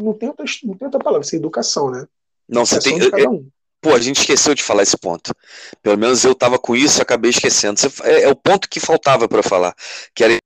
não, 0.03 0.13
tem 0.13 0.29
outra, 0.29 0.45
não 0.63 0.75
tem 0.75 0.85
outra 0.85 0.99
palavra, 0.99 1.25
isso 1.25 1.35
é 1.35 1.37
educação, 1.37 1.91
né? 1.91 2.07
Não, 2.47 2.65
você 2.65 2.79
tem. 2.79 2.99
Um. 3.27 3.49
Pô, 3.81 3.93
a 3.93 3.99
gente 3.99 4.19
esqueceu 4.19 4.53
de 4.53 4.63
falar 4.63 4.83
esse 4.83 4.97
ponto. 4.97 5.33
Pelo 5.81 5.97
menos 5.97 6.25
eu 6.25 6.33
estava 6.33 6.59
com 6.59 6.75
isso 6.75 6.99
e 6.99 7.01
acabei 7.01 7.31
esquecendo. 7.31 7.79
É, 8.03 8.23
é 8.23 8.27
o 8.27 8.35
ponto 8.35 8.67
que 8.67 8.79
faltava 8.79 9.27
para 9.27 9.41
falar, 9.41 9.73
que 10.13 10.23
era 10.23 10.37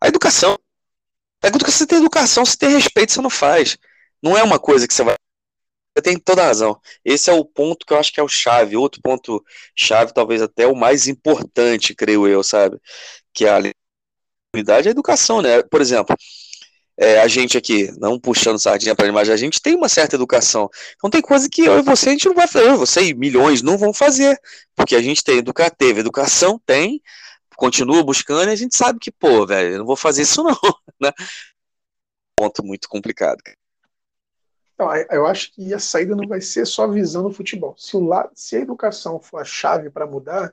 a 0.00 0.08
educação. 0.08 0.56
É 1.42 1.50
você 1.50 1.86
tem 1.86 1.98
educação, 1.98 2.44
se 2.44 2.56
tem 2.56 2.70
respeito, 2.70 3.12
você 3.12 3.20
não 3.20 3.30
faz. 3.30 3.76
Não 4.22 4.36
é 4.36 4.42
uma 4.42 4.58
coisa 4.58 4.86
que 4.86 4.94
você 4.94 5.02
vai. 5.02 5.14
Você 5.96 6.02
tem 6.02 6.18
toda 6.18 6.42
a 6.42 6.46
razão. 6.46 6.80
Esse 7.04 7.30
é 7.30 7.32
o 7.32 7.44
ponto 7.44 7.84
que 7.84 7.92
eu 7.92 7.98
acho 7.98 8.12
que 8.12 8.20
é 8.20 8.22
o 8.22 8.28
chave. 8.28 8.76
Outro 8.76 9.00
ponto 9.02 9.42
chave, 9.74 10.12
talvez 10.12 10.42
até 10.42 10.66
o 10.66 10.76
mais 10.76 11.08
importante, 11.08 11.94
creio 11.94 12.28
eu, 12.28 12.44
sabe? 12.44 12.78
Que 13.32 13.46
é 13.46 13.50
a 13.50 13.60
unidade 14.54 14.86
é 14.86 14.90
a 14.90 14.92
educação, 14.92 15.42
né? 15.42 15.62
Por 15.62 15.80
exemplo, 15.80 16.14
é, 17.00 17.18
a 17.18 17.26
gente 17.26 17.56
aqui, 17.56 17.90
não 17.98 18.20
puxando 18.20 18.60
sardinha 18.60 18.94
para 18.94 19.10
mas 19.10 19.30
a 19.30 19.36
gente 19.36 19.58
tem 19.58 19.74
uma 19.74 19.88
certa 19.88 20.16
educação. 20.16 20.68
Então 20.96 21.08
tem 21.08 21.22
coisa 21.22 21.48
que 21.50 21.62
eu 21.62 21.78
e 21.78 21.82
você 21.82 22.10
a 22.10 22.12
gente 22.12 22.26
não 22.26 22.34
vai 22.34 22.46
fazer, 22.46 22.76
você 22.76 23.02
e 23.04 23.14
milhões 23.14 23.62
não 23.62 23.78
vão 23.78 23.94
fazer, 23.94 24.38
porque 24.76 24.94
a 24.94 25.00
gente 25.00 25.24
tem 25.24 25.38
educa 25.38 25.70
teve 25.70 26.00
educação, 26.00 26.60
tem, 26.66 27.02
continua 27.56 28.02
buscando 28.04 28.50
e 28.50 28.52
a 28.52 28.56
gente 28.56 28.76
sabe 28.76 28.98
que, 28.98 29.10
pô, 29.10 29.46
velho, 29.46 29.72
eu 29.72 29.78
não 29.78 29.86
vou 29.86 29.96
fazer 29.96 30.22
isso 30.22 30.42
não, 30.42 30.58
né? 31.00 31.10
Ponto 32.36 32.62
muito 32.62 32.86
complicado. 32.86 33.38
Então, 34.74 34.94
eu 35.10 35.26
acho 35.26 35.52
que 35.54 35.72
a 35.72 35.78
saída 35.78 36.14
não 36.14 36.28
vai 36.28 36.42
ser 36.42 36.66
só 36.66 36.86
visando 36.86 37.28
o 37.28 37.32
futebol. 37.32 37.74
Se, 37.78 37.96
o 37.96 38.00
lado, 38.00 38.30
se 38.34 38.56
a 38.56 38.60
educação 38.60 39.20
for 39.20 39.38
a 39.38 39.44
chave 39.44 39.88
para 39.88 40.06
mudar, 40.06 40.52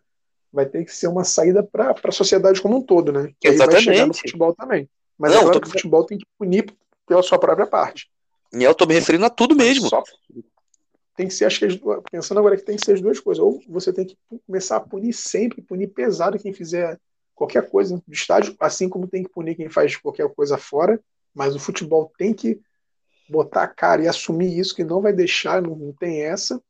vai 0.52 0.66
ter 0.66 0.84
que 0.86 0.93
ser 0.93 1.08
uma 1.08 1.26
saída 1.26 1.62
para 1.62 1.93
a 2.02 2.12
sociedade 2.12 2.62
como 2.62 2.78
um 2.78 2.82
todo, 2.82 3.12
né? 3.12 3.34
Que 3.39 3.50
Exatamente. 3.50 3.86
vai 3.86 3.95
chegar 3.95 4.08
no 4.08 4.14
futebol 4.14 4.54
também. 4.54 4.89
Mas 5.18 5.32
não, 5.32 5.39
é 5.39 5.43
claro 5.43 5.59
tô... 5.59 5.61
que 5.61 5.68
o 5.68 5.72
futebol 5.72 6.05
tem 6.05 6.18
que 6.18 6.26
punir 6.38 6.74
pela 7.05 7.24
sua 7.24 7.39
própria 7.39 7.65
parte. 7.68 8.09
E 8.53 8.63
eu 8.63 8.72
estou 8.72 8.88
me 8.88 8.93
referindo 8.93 9.26
a 9.26 9.30
tudo 9.30 9.55
mesmo. 9.55 9.89
Só 9.89 10.03
tem 11.18 11.28
que 11.28 11.34
ser, 11.34 11.45
acho 11.45 11.59
que 11.59 11.82
pensando 12.11 12.38
agora 12.38 12.55
que 12.55 12.61
tem 12.61 12.76
que 12.76 12.86
ser 12.86 12.93
as 12.93 13.01
duas 13.01 13.20
coisas. 13.20 13.43
Ou 13.43 13.59
você 13.68 13.91
tem 13.91 14.05
que 14.05 14.15
começar 14.45 14.78
a 14.78 14.80
punir 14.80 15.11
sempre, 15.13 15.63
punir 15.63 15.88
pesado 15.88 16.38
quem 16.38 16.53
fizer 16.53 16.97
qualquer 17.34 17.68
coisa 17.68 17.95
no 17.95 18.13
estádio, 18.13 18.55
assim 18.59 18.88
como 18.88 19.07
tem 19.07 19.24
que 19.24 19.30
punir 19.30 19.55
quem 19.55 19.68
faz 19.68 19.95
qualquer 19.97 20.30
coisa 20.30 20.59
fora. 20.59 20.99
Mas 21.34 21.55
o 21.55 21.59
futebol 21.59 22.11
tem 22.18 22.34
que 22.34 22.61
botar 23.28 23.63
a 23.63 23.68
cara 23.68 24.03
e 24.03 24.07
assumir 24.07 24.57
isso, 24.57 24.76
que 24.76 24.84
não 24.84 25.01
vai 25.01 25.11
deixar, 25.11 25.61
não, 25.61 25.76
não 25.76 25.91
tem 25.91 26.22
essa. 26.22 26.61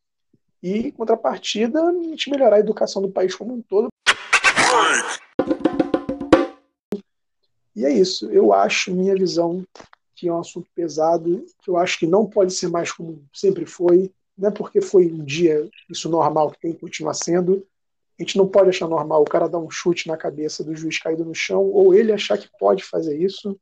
E, 0.63 0.87
em 0.87 0.91
contrapartida, 0.91 1.83
a 1.83 1.91
gente 1.91 2.29
melhorar 2.29 2.55
a 2.55 2.59
educação 2.59 3.01
do 3.01 3.11
país 3.11 3.35
como 3.35 3.53
um 3.53 3.61
todo. 3.61 3.89
E 7.77 7.85
é 7.85 7.91
isso. 7.91 8.27
Eu 8.31 8.51
acho, 8.51 8.91
minha 8.91 9.13
visão, 9.13 9.63
que 10.15 10.27
é 10.27 10.33
um 10.33 10.39
assunto 10.39 10.67
pesado, 10.73 11.45
que 11.61 11.69
eu 11.69 11.77
acho 11.77 11.99
que 11.99 12.07
não 12.07 12.25
pode 12.25 12.51
ser 12.51 12.69
mais 12.69 12.91
como 12.91 13.23
sempre 13.31 13.67
foi. 13.67 14.11
Não 14.35 14.49
é 14.49 14.51
porque 14.51 14.81
foi 14.81 15.05
um 15.05 15.23
dia 15.23 15.69
isso 15.87 16.09
normal 16.09 16.49
que 16.49 16.59
tem 16.59 16.73
que 16.73 16.79
continuar 16.79 17.13
sendo. 17.13 17.63
A 18.19 18.23
gente 18.23 18.35
não 18.35 18.47
pode 18.47 18.69
achar 18.69 18.87
normal 18.87 19.21
o 19.21 19.29
cara 19.29 19.47
dar 19.47 19.59
um 19.59 19.69
chute 19.69 20.07
na 20.07 20.17
cabeça 20.17 20.63
do 20.63 20.75
juiz 20.75 20.97
caído 20.97 21.23
no 21.23 21.35
chão, 21.35 21.65
ou 21.65 21.93
ele 21.93 22.11
achar 22.11 22.35
que 22.39 22.49
pode 22.59 22.83
fazer 22.83 23.15
isso. 23.15 23.55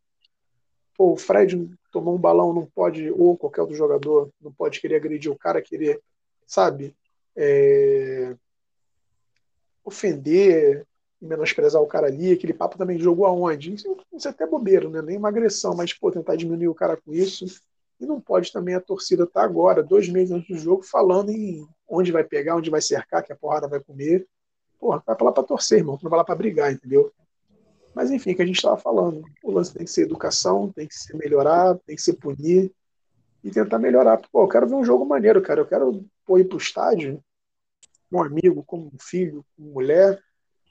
Pô, 0.96 1.12
o 1.12 1.18
Fred 1.18 1.70
tomou 1.92 2.16
um 2.16 2.20
balão, 2.20 2.54
não 2.54 2.66
pode, 2.66 3.12
ou 3.12 3.36
qualquer 3.36 3.64
outro 3.64 3.76
jogador, 3.76 4.30
não 4.42 4.54
pode 4.54 4.80
querer 4.80 4.96
agredir 4.96 5.30
o 5.30 5.38
cara, 5.38 5.62
querer, 5.62 6.02
sabe, 6.48 6.96
é... 7.36 8.34
ofender, 9.84 10.88
menosprezar 11.26 11.82
o 11.82 11.88
cara 11.88 12.08
ali, 12.08 12.32
aquele 12.32 12.54
papo 12.54 12.78
também 12.78 12.98
jogou 13.00 13.26
aonde? 13.26 13.74
Isso, 13.74 13.98
isso 14.14 14.28
é 14.28 14.32
até 14.32 14.46
bobeiro, 14.46 14.90
né? 14.90 15.02
Nem 15.02 15.18
uma 15.18 15.30
agressão, 15.30 15.76
mas 15.76 15.94
pô, 15.94 16.12
tentar 16.12 16.36
diminuir 16.36 16.68
o 16.68 16.76
cara 16.76 16.98
com 16.98 17.14
isso. 17.14 17.46
E 18.00 18.06
não 18.06 18.20
pode 18.20 18.52
também 18.52 18.76
a 18.76 18.82
torcida 18.82 19.24
estar 19.24 19.42
tá 19.42 19.46
agora, 19.46 19.82
dois 19.82 20.10
meses 20.10 20.32
antes 20.32 20.50
do 20.50 20.58
jogo, 20.58 20.84
falando 20.84 21.32
em 21.32 21.66
onde 21.88 22.12
vai 22.12 22.24
pegar, 22.24 22.56
onde 22.56 22.70
vai 22.70 22.82
cercar, 22.82 23.24
que 23.24 23.32
a 23.32 23.36
porrada 23.36 23.68
vai 23.68 23.80
comer. 23.80 24.28
Porra, 24.80 25.02
vai 25.06 25.16
pra 25.16 25.26
lá 25.26 25.32
pra 25.32 25.44
torcer, 25.44 25.80
irmão, 25.80 25.98
não 26.02 26.10
vai 26.10 26.18
lá 26.18 26.24
pra 26.26 26.36
brigar, 26.36 26.72
entendeu? 26.72 27.12
Mas 27.94 28.12
enfim, 28.12 28.32
é 28.32 28.34
que 28.36 28.42
a 28.42 28.46
gente 28.46 28.58
estava 28.58 28.78
falando. 28.78 29.24
O 29.42 29.52
lance 29.52 29.74
tem 29.74 29.86
que 29.86 29.92
ser 29.92 30.02
educação, 30.02 30.70
tem 30.72 30.86
que 30.86 30.96
ser 30.96 31.16
melhorar, 31.16 31.78
tem 31.86 31.96
que 31.96 32.02
ser 32.02 32.14
punir 32.14 32.74
e 33.42 33.50
tentar 33.50 33.80
melhorar. 33.80 34.18
Pô, 34.32 34.44
eu 34.44 34.50
quero 34.50 34.68
ver 34.68 34.76
um 34.76 34.84
jogo 34.84 35.06
maneiro, 35.06 35.42
cara. 35.42 35.62
Eu 35.62 35.66
quero 35.66 36.06
pô, 36.26 36.38
ir 36.38 36.44
pro 36.44 36.58
estádio 36.58 37.24
com 38.12 38.18
um 38.18 38.24
amigo, 38.24 38.64
com 38.64 38.80
um 38.80 38.92
filho, 39.00 39.46
com 39.56 39.64
mulher, 39.64 40.22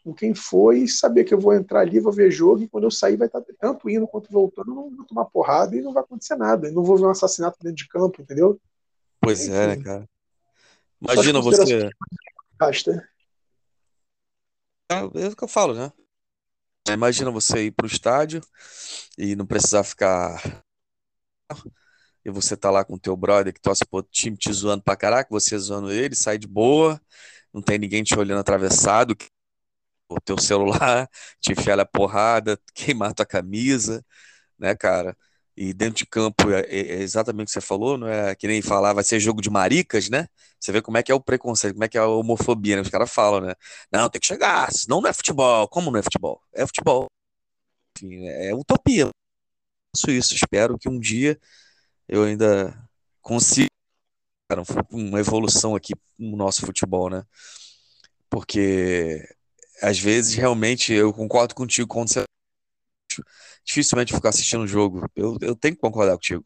com 0.04 0.12
quem 0.12 0.34
for 0.34 0.76
e 0.76 0.86
saber 0.86 1.24
que 1.24 1.32
eu 1.32 1.40
vou 1.40 1.54
entrar 1.54 1.80
ali, 1.80 1.98
vou 1.98 2.12
ver 2.12 2.30
jogo 2.30 2.62
e 2.62 2.68
quando 2.68 2.84
eu 2.84 2.90
sair 2.90 3.16
vai 3.16 3.26
estar 3.26 3.42
tanto 3.58 3.88
indo 3.88 4.06
quanto 4.06 4.30
voltando, 4.30 4.74
não 4.74 4.94
vou 4.94 5.06
tomar 5.06 5.24
porrada 5.24 5.74
e 5.74 5.80
não 5.80 5.94
vai 5.94 6.02
acontecer 6.02 6.36
nada. 6.36 6.68
Eu 6.68 6.74
não 6.74 6.84
vou 6.84 6.98
ver 6.98 7.06
um 7.06 7.10
assassinato 7.10 7.58
dentro 7.62 7.76
de 7.76 7.88
campo, 7.88 8.20
entendeu? 8.20 8.60
Pois 9.18 9.48
Enfim, 9.48 9.54
é, 9.54 9.66
né, 9.68 9.82
cara. 9.82 10.08
Imagina 11.00 11.40
você. 11.40 11.90
Basta. 12.58 13.08
É, 14.90 14.96
é 14.96 15.28
o 15.28 15.36
que 15.36 15.44
eu 15.44 15.48
falo, 15.48 15.74
né? 15.74 15.90
Imagina 16.90 17.30
você 17.30 17.64
ir 17.64 17.70
para 17.70 17.84
o 17.84 17.88
estádio 17.88 18.42
e 19.16 19.34
não 19.34 19.46
precisar 19.46 19.84
ficar. 19.84 20.62
E 22.22 22.30
você 22.30 22.56
tá 22.56 22.70
lá 22.70 22.84
com 22.84 22.94
o 22.94 22.98
teu 22.98 23.16
brother 23.16 23.54
que 23.54 23.60
torce 23.60 23.86
pro 23.86 24.02
time 24.02 24.36
te 24.36 24.52
zoando 24.52 24.82
pra 24.82 24.96
caraca, 24.96 25.28
você 25.30 25.58
zoando 25.58 25.90
ele, 25.90 26.14
sai 26.14 26.36
de 26.36 26.46
boa, 26.46 27.00
não 27.52 27.62
tem 27.62 27.78
ninguém 27.78 28.02
te 28.02 28.18
olhando 28.18 28.40
atravessado, 28.40 29.16
o 30.16 30.20
teu 30.20 30.38
celular, 30.38 31.08
te 31.40 31.52
enfiar 31.52 31.78
a 31.80 31.86
porrada, 31.86 32.58
queimar 32.74 33.14
tua 33.14 33.26
camisa, 33.26 34.04
né, 34.58 34.74
cara? 34.74 35.16
E 35.56 35.72
dentro 35.72 35.98
de 35.98 36.06
campo 36.06 36.50
é, 36.50 36.60
é, 36.62 36.80
é, 36.96 37.02
exatamente 37.02 37.46
o 37.46 37.48
que 37.48 37.52
você 37.52 37.60
falou, 37.60 37.96
não 37.96 38.08
é 38.08 38.34
que 38.34 38.48
nem 38.48 38.60
falar, 38.60 38.92
vai 38.92 39.04
ser 39.04 39.20
jogo 39.20 39.40
de 39.40 39.50
maricas, 39.50 40.08
né? 40.10 40.26
Você 40.58 40.72
vê 40.72 40.82
como 40.82 40.96
é 40.98 41.02
que 41.02 41.12
é 41.12 41.14
o 41.14 41.20
preconceito, 41.20 41.74
como 41.74 41.84
é 41.84 41.88
que 41.88 41.96
é 41.98 42.00
a 42.00 42.08
homofobia, 42.08 42.76
né? 42.76 42.82
Os 42.82 42.88
caras 42.90 43.10
falam, 43.12 43.40
né? 43.40 43.54
Não, 43.92 44.08
tem 44.10 44.20
que 44.20 44.26
chegar, 44.26 44.72
senão 44.72 45.00
não 45.00 45.08
é 45.08 45.12
futebol. 45.12 45.68
Como 45.68 45.90
não 45.92 46.00
é 46.00 46.02
futebol? 46.02 46.42
É 46.52 46.66
futebol. 46.66 47.06
Enfim, 47.96 48.26
é, 48.26 48.50
é 48.50 48.54
utopia. 48.54 49.10
Isso, 49.96 50.10
isso. 50.10 50.34
Espero 50.34 50.78
que 50.78 50.88
um 50.88 50.98
dia 50.98 51.38
eu 52.08 52.24
ainda 52.24 52.76
consiga 53.22 53.68
uma 54.90 55.20
evolução 55.20 55.74
aqui 55.76 55.94
no 56.18 56.36
nosso 56.36 56.66
futebol, 56.66 57.10
né? 57.10 57.24
Porque 58.28 59.26
às 59.82 59.98
vezes 59.98 60.34
realmente 60.34 60.92
eu 60.92 61.12
concordo 61.12 61.54
contigo 61.54 61.88
quando 61.88 62.08
você 62.12 62.24
dificilmente 63.64 64.12
ficar 64.14 64.30
assistindo 64.30 64.62
o 64.62 64.66
jogo. 64.66 65.08
Eu, 65.16 65.36
eu 65.40 65.56
tenho 65.56 65.74
que 65.74 65.80
concordar 65.80 66.12
contigo. 66.14 66.44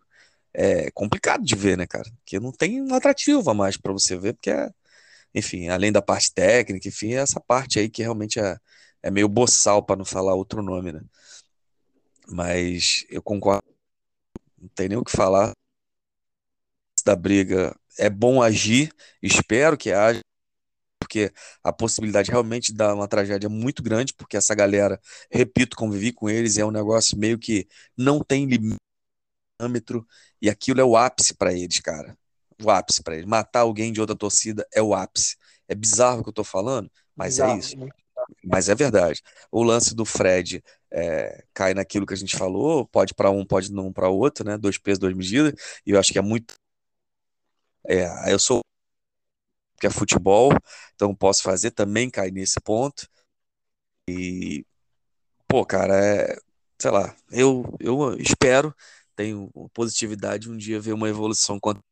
É 0.55 0.91
complicado 0.93 1.45
de 1.45 1.55
ver, 1.55 1.77
né, 1.77 1.87
cara? 1.87 2.11
Porque 2.19 2.41
não 2.41 2.53
tem 2.53 2.83
um 2.83 2.95
atrativo 2.95 3.51
a 3.51 3.55
mais 3.55 3.77
para 3.77 3.93
você 3.93 4.17
ver, 4.17 4.35
porque 4.35 4.51
é, 4.51 4.71
enfim, 5.35 5.69
além 5.69 5.93
da 5.93 6.03
parte 6.03 6.33
técnica, 6.33 6.89
enfim, 6.89 7.13
é 7.15 7.17
essa 7.19 7.41
parte 7.41 7.79
aí 7.79 7.89
que 7.91 8.03
realmente 8.03 8.41
é, 8.41 8.59
é 9.03 9.11
meio 9.11 9.29
boçal, 9.29 9.83
para 9.85 9.97
não 9.97 10.05
falar 10.05 10.35
outro 10.35 10.63
nome, 10.63 10.93
né? 10.93 11.01
Mas 12.29 13.07
eu 13.09 13.23
concordo, 13.23 13.65
não 14.59 14.69
tem 14.69 14.89
nem 14.89 14.99
o 14.99 15.05
que 15.05 15.13
falar 15.13 15.53
da 17.05 17.17
briga. 17.17 17.75
É 17.99 18.11
bom 18.11 18.43
agir, 18.43 18.93
espero 19.23 19.77
que 19.77 19.93
haja, 19.93 20.21
porque 21.09 21.33
a 21.65 21.73
possibilidade 21.73 22.31
realmente 22.31 22.71
de 22.71 22.77
dar 22.77 22.95
uma 22.95 23.09
tragédia 23.09 23.49
muito 23.49 23.83
grande, 23.83 24.13
porque 24.13 24.37
essa 24.37 24.55
galera, 24.55 25.01
repito, 25.31 25.75
convivi 25.75 26.13
com 26.13 26.29
eles, 26.29 26.59
é 26.59 26.65
um 26.65 26.71
negócio 26.71 27.19
meio 27.19 27.39
que 27.39 27.67
não 27.97 28.21
tem 28.21 28.45
limite, 28.45 28.79
e 30.41 30.51
aquilo 30.51 30.81
é 30.81 30.85
o 30.85 30.97
ápice 30.97 31.35
para 31.35 31.53
eles, 31.53 31.81
cara. 31.81 32.17
O 32.63 32.71
ápice 32.71 33.03
para 33.03 33.15
eles. 33.15 33.27
Matar 33.27 33.61
alguém 33.61 33.93
de 33.93 34.01
outra 34.01 34.15
torcida 34.15 34.67
é 34.73 34.83
o 34.83 34.95
ápice. 34.95 35.37
É 35.67 35.75
bizarro 35.75 36.21
o 36.21 36.23
que 36.23 36.29
eu 36.29 36.35
tô 36.35 36.45
falando, 36.45 36.91
mas 37.17 37.39
é 37.39 37.43
Bizarro, 37.43 37.53
é 37.53 37.59
isso. 37.59 37.79
Né? 37.79 37.89
Mas 38.45 38.69
é 38.69 38.75
verdade. 38.75 39.23
O 39.51 39.63
lance 39.63 39.95
do 39.95 40.05
Fred 40.05 40.63
é, 40.93 41.45
cai 41.55 41.73
naquilo 41.73 42.07
que 42.07 42.15
a 42.15 42.17
gente 42.17 42.37
falou, 42.37 42.87
pode 42.87 43.15
para 43.15 43.31
um, 43.31 43.45
pode 43.45 43.73
não 43.73 43.93
para 43.93 44.09
outro, 44.09 44.45
né? 44.45 44.59
Dois 44.59 44.77
pesos, 44.77 44.99
duas 44.99 45.15
medidas. 45.15 45.55
E 45.87 45.93
eu 45.93 45.99
acho 45.99 46.13
que 46.13 46.19
é 46.19 46.23
muito. 46.23 46.55
É, 47.87 48.33
eu 48.33 48.39
sou 48.39 48.61
que 49.79 49.87
é 49.87 49.91
futebol, 49.91 50.51
então 50.95 51.15
posso 51.15 51.43
fazer, 51.43 51.71
também 51.71 52.11
cai 52.11 52.31
nesse 52.31 52.61
ponto. 52.61 53.09
E, 54.09 54.65
pô, 55.47 55.65
cara, 55.65 55.95
é, 55.97 56.39
sei 56.81 56.91
lá, 56.91 57.15
eu, 57.31 57.77
eu 57.81 58.15
espero, 58.19 58.75
tenho 59.17 59.51
positividade 59.73 60.51
um 60.51 60.57
dia 60.57 60.81
ver 60.81 60.93
uma 60.93 61.09
evolução 61.09 61.59
quanto 61.61 61.83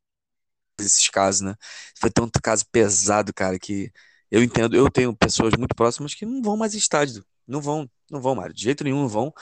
esses 0.79 1.09
casos, 1.09 1.41
né? 1.41 1.55
Foi 1.99 2.09
tanto 2.09 2.41
caso 2.41 2.65
pesado, 2.71 3.33
cara, 3.33 3.57
que 3.59 3.91
eu 4.29 4.43
entendo, 4.43 4.75
eu 4.75 4.89
tenho 4.91 5.15
pessoas 5.15 5.53
muito 5.57 5.75
próximas 5.75 6.13
que 6.13 6.25
não 6.25 6.41
vão 6.41 6.57
mais 6.57 6.75
em 6.75 6.77
estádio, 6.77 7.25
não 7.47 7.61
vão, 7.61 7.89
não 8.11 8.21
vão 8.21 8.35
mais, 8.35 8.53
de 8.53 8.63
jeito 8.63 8.83
nenhum 8.83 9.01
não 9.01 9.07
vão, 9.07 9.33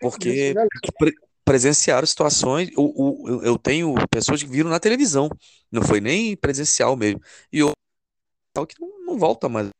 porque 0.00 0.54
pre 0.98 1.12
presenciaram 1.44 2.06
situações, 2.06 2.70
eu, 2.76 3.40
eu 3.42 3.58
tenho 3.58 3.94
pessoas 4.08 4.40
que 4.40 4.48
viram 4.48 4.70
na 4.70 4.78
televisão, 4.78 5.28
não 5.70 5.82
foi 5.82 6.00
nem 6.00 6.36
presencial 6.36 6.96
mesmo, 6.96 7.20
e 7.52 7.58
eu 7.58 7.72
tal 8.52 8.66
que 8.66 8.80
não, 8.80 8.88
não 9.06 9.18
volta 9.18 9.48
mais. 9.48 9.70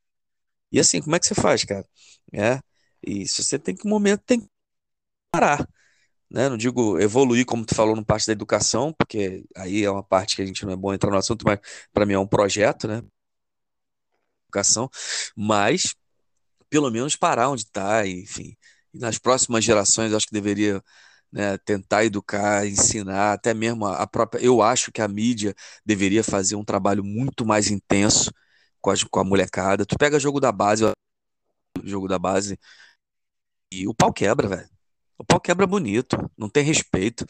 E 0.73 0.81
assim, 0.81 1.01
como 1.01 1.17
é 1.17 1.21
que 1.21 1.27
você 1.27 1.35
faz, 1.35 1.65
cara? 1.65 1.87
É, 2.33 2.61
e 3.07 3.27
se 3.29 3.43
você 3.45 3.59
tem 3.59 3.75
que, 3.75 3.87
um 3.87 3.91
momento, 3.91 4.23
tem 4.25 4.41
que 4.41 4.49
parar. 5.33 5.69
Né? 6.31 6.49
Não 6.49 6.57
digo 6.57 6.99
evoluir, 7.01 7.47
como 7.47 7.67
tu 7.67 7.75
falou, 7.75 7.97
no 7.97 8.05
parte 8.05 8.27
da 8.27 8.33
educação, 8.33 8.93
porque 8.95 9.45
aí 9.57 9.85
é 9.85 9.91
uma 9.91 10.03
parte 10.03 10.37
que 10.37 10.43
a 10.43 10.47
gente 10.47 10.65
não 10.65 10.73
é 10.73 10.77
bom 10.77 10.95
entrar 10.95 11.11
no 11.11 11.17
assunto, 11.19 11.45
mas 11.47 11.61
para 11.93 12.07
mim 12.07 12.15
é 12.15 12.19
um 12.19 12.27
projeto, 12.27 12.89
né? 12.89 13.03
Educação, 14.49 14.91
mas 15.37 15.95
pelo 16.71 16.91
menos 16.91 17.17
parar 17.17 17.51
onde 17.51 17.63
está, 17.65 18.07
enfim. 18.07 18.57
E 18.95 18.99
nas 18.99 19.19
próximas 19.19 19.65
gerações, 19.65 20.13
acho 20.15 20.27
que 20.27 20.33
deveria 20.35 20.83
né, 21.33 21.59
tentar 21.59 22.05
educar, 22.05 22.67
ensinar, 22.67 23.35
até 23.35 23.55
mesmo 23.55 23.87
a 23.87 24.07
própria. 24.07 24.41
Eu 24.45 24.63
acho 24.63 24.93
que 24.93 25.03
a 25.03 25.09
mídia 25.09 25.55
deveria 25.87 26.25
fazer 26.25 26.57
um 26.57 26.65
trabalho 26.65 27.05
muito 27.05 27.47
mais 27.47 27.71
intenso 27.71 28.33
com 28.81 28.91
a, 28.91 28.95
com 29.11 29.21
a 29.21 29.25
molecada. 29.25 29.87
Tu 29.87 29.97
pega 29.99 30.19
jogo 30.19 30.41
da 30.41 30.53
base, 30.53 30.85
jogo 31.85 32.09
da 32.09 32.19
base, 32.19 32.59
e 33.73 33.87
o 33.89 33.95
pau 33.95 34.13
quebra, 34.13 34.49
velho. 34.49 34.69
O 35.19 35.25
pau 35.25 35.41
quebra 35.41 35.67
bonito, 35.67 36.17
não 36.37 36.49
tem 36.49 36.65
respeito. 36.65 37.27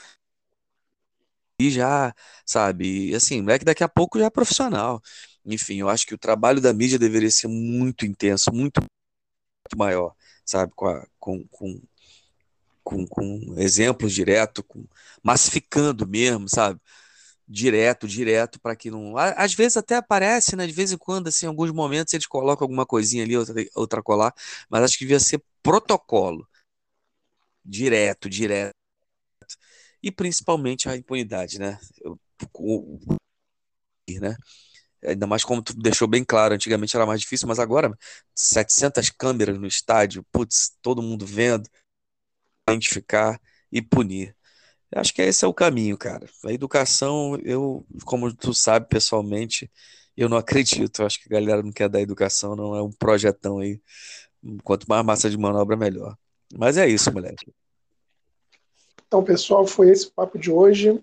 E 1.61 1.70
já, 1.70 2.14
sabe, 2.46 3.14
assim, 3.14 3.44
é 3.51 3.59
que 3.59 3.64
daqui 3.64 3.84
a 3.84 3.88
pouco 3.88 4.18
já 4.18 4.26
é 4.26 4.30
profissional. 4.30 5.03
Enfim, 5.44 5.76
eu 5.76 5.88
acho 5.88 6.07
que 6.07 6.14
o 6.14 6.18
trabalho 6.18 6.61
da 6.61 6.72
mídia 6.72 6.98
deveria 6.98 7.30
ser 7.30 7.48
muito 7.48 8.07
intenso, 8.07 8.51
muito, 8.53 8.80
muito 8.80 9.76
maior, 9.76 10.14
sabe, 10.44 10.72
com, 10.74 10.86
a, 10.88 11.07
com, 11.18 11.46
com, 11.48 11.80
com, 12.82 13.07
com 13.07 13.55
exemplos 13.59 14.12
direto, 14.14 14.62
com, 14.64 14.86
massificando 15.22 16.07
mesmo, 16.07 16.48
sabe? 16.48 16.80
Direto, 17.51 18.07
direto, 18.07 18.61
para 18.61 18.76
que 18.76 18.90
não. 18.90 19.16
Às 19.18 19.55
vezes 19.55 19.76
até 19.76 19.96
aparece, 19.96 20.55
né? 20.57 20.66
De 20.66 20.72
vez 20.72 20.92
em 20.92 20.98
quando, 20.98 21.28
assim, 21.28 21.46
em 21.46 21.48
alguns 21.48 21.72
momentos 21.72 22.14
eles 22.14 22.26
colocam 22.26 22.64
alguma 22.64 22.86
coisinha 22.86 23.24
ali, 23.24 23.36
outra, 23.36 23.55
outra 23.74 24.03
colar, 24.03 24.32
mas 24.70 24.84
acho 24.84 24.98
que 24.98 25.05
devia 25.05 25.18
ser 25.20 25.42
protocolo. 25.62 26.48
Direto, 27.64 28.28
direto. 28.28 28.74
E 30.03 30.11
principalmente 30.11 30.88
a 30.88 30.96
impunidade, 30.96 31.59
né? 31.59 31.78
O, 32.55 32.98
né? 34.20 34.36
Ainda 35.05 35.26
mais 35.26 35.44
como 35.44 35.62
tu 35.62 35.74
deixou 35.74 36.09
bem 36.09 36.24
claro, 36.24 36.55
antigamente 36.55 36.96
era 36.96 37.07
mais 37.07 37.20
difícil, 37.20 37.48
mas 37.48 37.59
agora 37.59 37.96
700 38.34 39.11
câmeras 39.11 39.59
no 39.59 39.66
estádio, 39.66 40.24
putz, 40.32 40.76
todo 40.82 41.03
mundo 41.03 41.26
vendo, 41.26 41.68
identificar 42.68 43.40
e 43.72 43.82
punir. 43.82 44.34
Acho 44.95 45.14
que 45.14 45.22
esse 45.22 45.45
é 45.45 45.49
o 45.49 45.55
caminho, 45.55 45.97
cara. 45.97 46.26
A 46.45 46.53
educação, 46.53 47.36
eu, 47.45 47.86
como 48.05 48.34
tu 48.34 48.53
sabe 48.53 48.88
pessoalmente, 48.88 49.70
eu 50.16 50.28
não 50.28 50.36
acredito. 50.36 51.01
Eu 51.01 51.07
acho 51.07 51.20
que 51.20 51.32
a 51.32 51.38
galera 51.38 51.62
não 51.62 51.70
quer 51.70 51.88
dar 51.88 52.01
educação, 52.01 52.57
não 52.57 52.74
é 52.74 52.82
um 52.82 52.91
projetão 52.91 53.61
aí. 53.61 53.80
Quanto 54.64 54.86
mais 54.88 55.05
massa 55.05 55.30
de 55.30 55.38
manobra, 55.38 55.76
melhor. 55.76 56.16
Mas 56.53 56.76
é 56.76 56.88
isso, 56.88 57.12
moleque. 57.12 57.53
Então, 59.07 59.22
pessoal, 59.22 59.66
foi 59.66 59.91
esse 59.91 60.07
o 60.07 60.12
papo 60.12 60.38
de 60.38 60.51
hoje. 60.51 61.03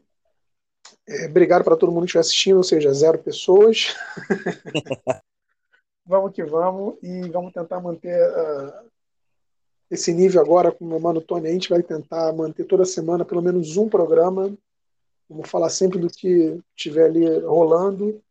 É, 1.08 1.26
obrigado 1.26 1.64
para 1.64 1.78
todo 1.78 1.92
mundo 1.92 2.02
que 2.02 2.08
estiver 2.08 2.22
assistindo, 2.22 2.58
ou 2.58 2.64
seja, 2.64 2.94
zero 2.94 3.18
pessoas. 3.20 3.96
vamos 6.06 6.34
que 6.34 6.44
vamos 6.44 6.96
e 7.02 7.30
vamos 7.30 7.54
tentar 7.54 7.80
manter 7.80 8.18
uh, 8.32 8.90
esse 9.90 10.14
nível 10.14 10.42
agora 10.42 10.72
com 10.72 10.86
o 10.86 10.88
meu 10.88 11.00
mano 11.00 11.22
Tony. 11.22 11.48
A 11.48 11.52
gente 11.52 11.70
vai 11.70 11.82
tentar 11.82 12.34
manter 12.34 12.66
toda 12.66 12.86
semana 12.86 13.24
pelo 13.24 13.42
menos 13.42 13.78
um 13.78 13.88
programa. 13.88 14.54
Vamos 15.30 15.50
falar 15.50 15.70
sempre 15.70 16.00
do 16.00 16.10
que 16.10 16.60
estiver 16.76 17.06
ali 17.06 17.40
rolando. 17.40 18.22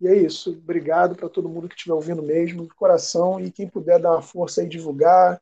E 0.00 0.08
é 0.08 0.16
isso. 0.16 0.50
Obrigado 0.50 1.14
para 1.14 1.28
todo 1.28 1.48
mundo 1.48 1.68
que 1.68 1.74
estiver 1.74 1.94
ouvindo 1.94 2.22
mesmo, 2.22 2.64
de 2.64 2.74
coração. 2.74 3.38
E 3.38 3.50
quem 3.50 3.68
puder 3.68 4.00
dar 4.00 4.12
uma 4.12 4.22
força 4.22 4.60
aí, 4.60 4.68
divulgar, 4.68 5.40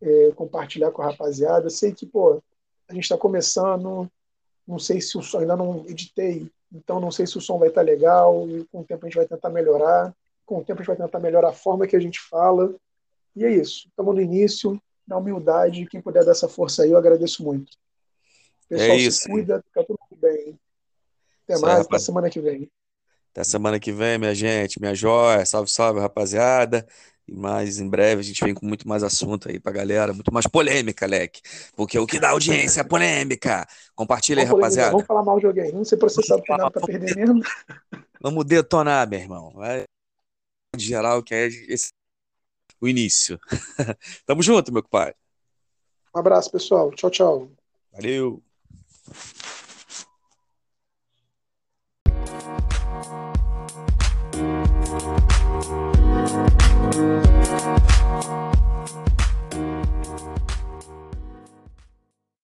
é, 0.00 0.32
compartilhar 0.32 0.90
com 0.90 1.02
a 1.02 1.06
rapaziada. 1.06 1.70
Sei 1.70 1.92
que, 1.92 2.04
pô, 2.06 2.42
a 2.88 2.92
gente 2.92 3.04
está 3.04 3.16
começando. 3.16 4.10
Não 4.66 4.78
sei 4.78 5.00
se 5.00 5.16
o 5.16 5.22
som, 5.22 5.38
ainda 5.38 5.56
não 5.56 5.84
editei, 5.86 6.50
então 6.72 6.98
não 6.98 7.10
sei 7.10 7.26
se 7.26 7.36
o 7.36 7.40
som 7.40 7.58
vai 7.58 7.68
estar 7.68 7.82
tá 7.82 7.86
legal. 7.86 8.48
E 8.48 8.64
com 8.64 8.80
o 8.80 8.84
tempo 8.84 9.04
a 9.04 9.08
gente 9.08 9.16
vai 9.16 9.26
tentar 9.26 9.50
melhorar. 9.50 10.14
Com 10.44 10.58
o 10.58 10.64
tempo 10.64 10.80
a 10.80 10.82
gente 10.82 10.96
vai 10.96 11.06
tentar 11.06 11.20
melhorar 11.20 11.50
a 11.50 11.54
forma 11.54 11.86
que 11.86 11.96
a 11.96 12.00
gente 12.00 12.20
fala. 12.20 12.74
E 13.36 13.44
é 13.44 13.50
isso. 13.50 13.88
Estamos 13.88 14.14
no 14.14 14.20
início 14.20 14.80
na 15.06 15.16
humildade. 15.16 15.86
Quem 15.86 16.00
puder 16.00 16.24
dar 16.24 16.32
essa 16.32 16.48
força 16.48 16.82
aí, 16.82 16.90
eu 16.90 16.98
agradeço 16.98 17.42
muito. 17.42 17.72
Pessoal, 18.68 18.90
é 18.90 18.96
isso, 18.96 19.20
se 19.22 19.28
cuida, 19.28 19.62
fica 19.66 19.84
tudo 19.84 19.98
bem. 20.20 20.58
Até 21.44 21.58
mais, 21.58 21.80
até 21.80 21.98
semana 21.98 22.30
que 22.30 22.40
vem. 22.40 22.70
Até 23.32 23.44
semana 23.44 23.78
que 23.78 23.92
vem, 23.92 24.18
minha 24.18 24.34
gente, 24.34 24.80
minha 24.80 24.94
joia. 24.94 25.44
Salve, 25.44 25.70
salve, 25.70 26.00
rapaziada. 26.00 26.86
E 27.26 27.34
mais 27.34 27.78
em 27.78 27.88
breve 27.88 28.20
a 28.20 28.24
gente 28.24 28.44
vem 28.44 28.54
com 28.54 28.66
muito 28.66 28.86
mais 28.86 29.02
assunto 29.02 29.48
aí 29.48 29.58
pra 29.58 29.72
galera, 29.72 30.12
muito 30.12 30.32
mais 30.32 30.46
polêmica, 30.46 31.06
Leque. 31.06 31.40
Porque 31.74 31.98
o 31.98 32.06
que 32.06 32.20
dá 32.20 32.30
audiência 32.30 32.82
é 32.82 32.84
polêmica. 32.84 33.66
Compartilha 33.94 34.42
aí, 34.42 34.46
rapaziada. 34.46 34.92
Vamos 34.92 35.06
falar 35.06 35.22
mal 35.22 35.40
de 35.40 35.46
alguém. 35.46 35.72
Vamos 35.72 35.88
ser 35.88 35.96
processado 35.96 36.42
por 36.46 36.56
nada 36.56 36.70
pra 36.70 36.86
perder 36.86 37.16
mesmo. 37.16 37.42
Vamos 38.20 38.44
detonar, 38.44 39.08
meu 39.08 39.18
irmão. 39.18 39.52
Vai 39.54 39.84
de 40.76 40.84
geral, 40.84 41.22
que 41.22 41.34
é 41.34 41.46
esse 41.46 41.92
o 42.84 42.88
início. 42.88 43.38
Tamo 44.26 44.42
junto, 44.42 44.72
meu 44.72 44.82
pai. 44.82 45.14
Um 46.14 46.20
abraço, 46.20 46.50
pessoal. 46.50 46.90
Tchau, 46.92 47.10
tchau. 47.10 47.50
Valeu. 47.92 48.42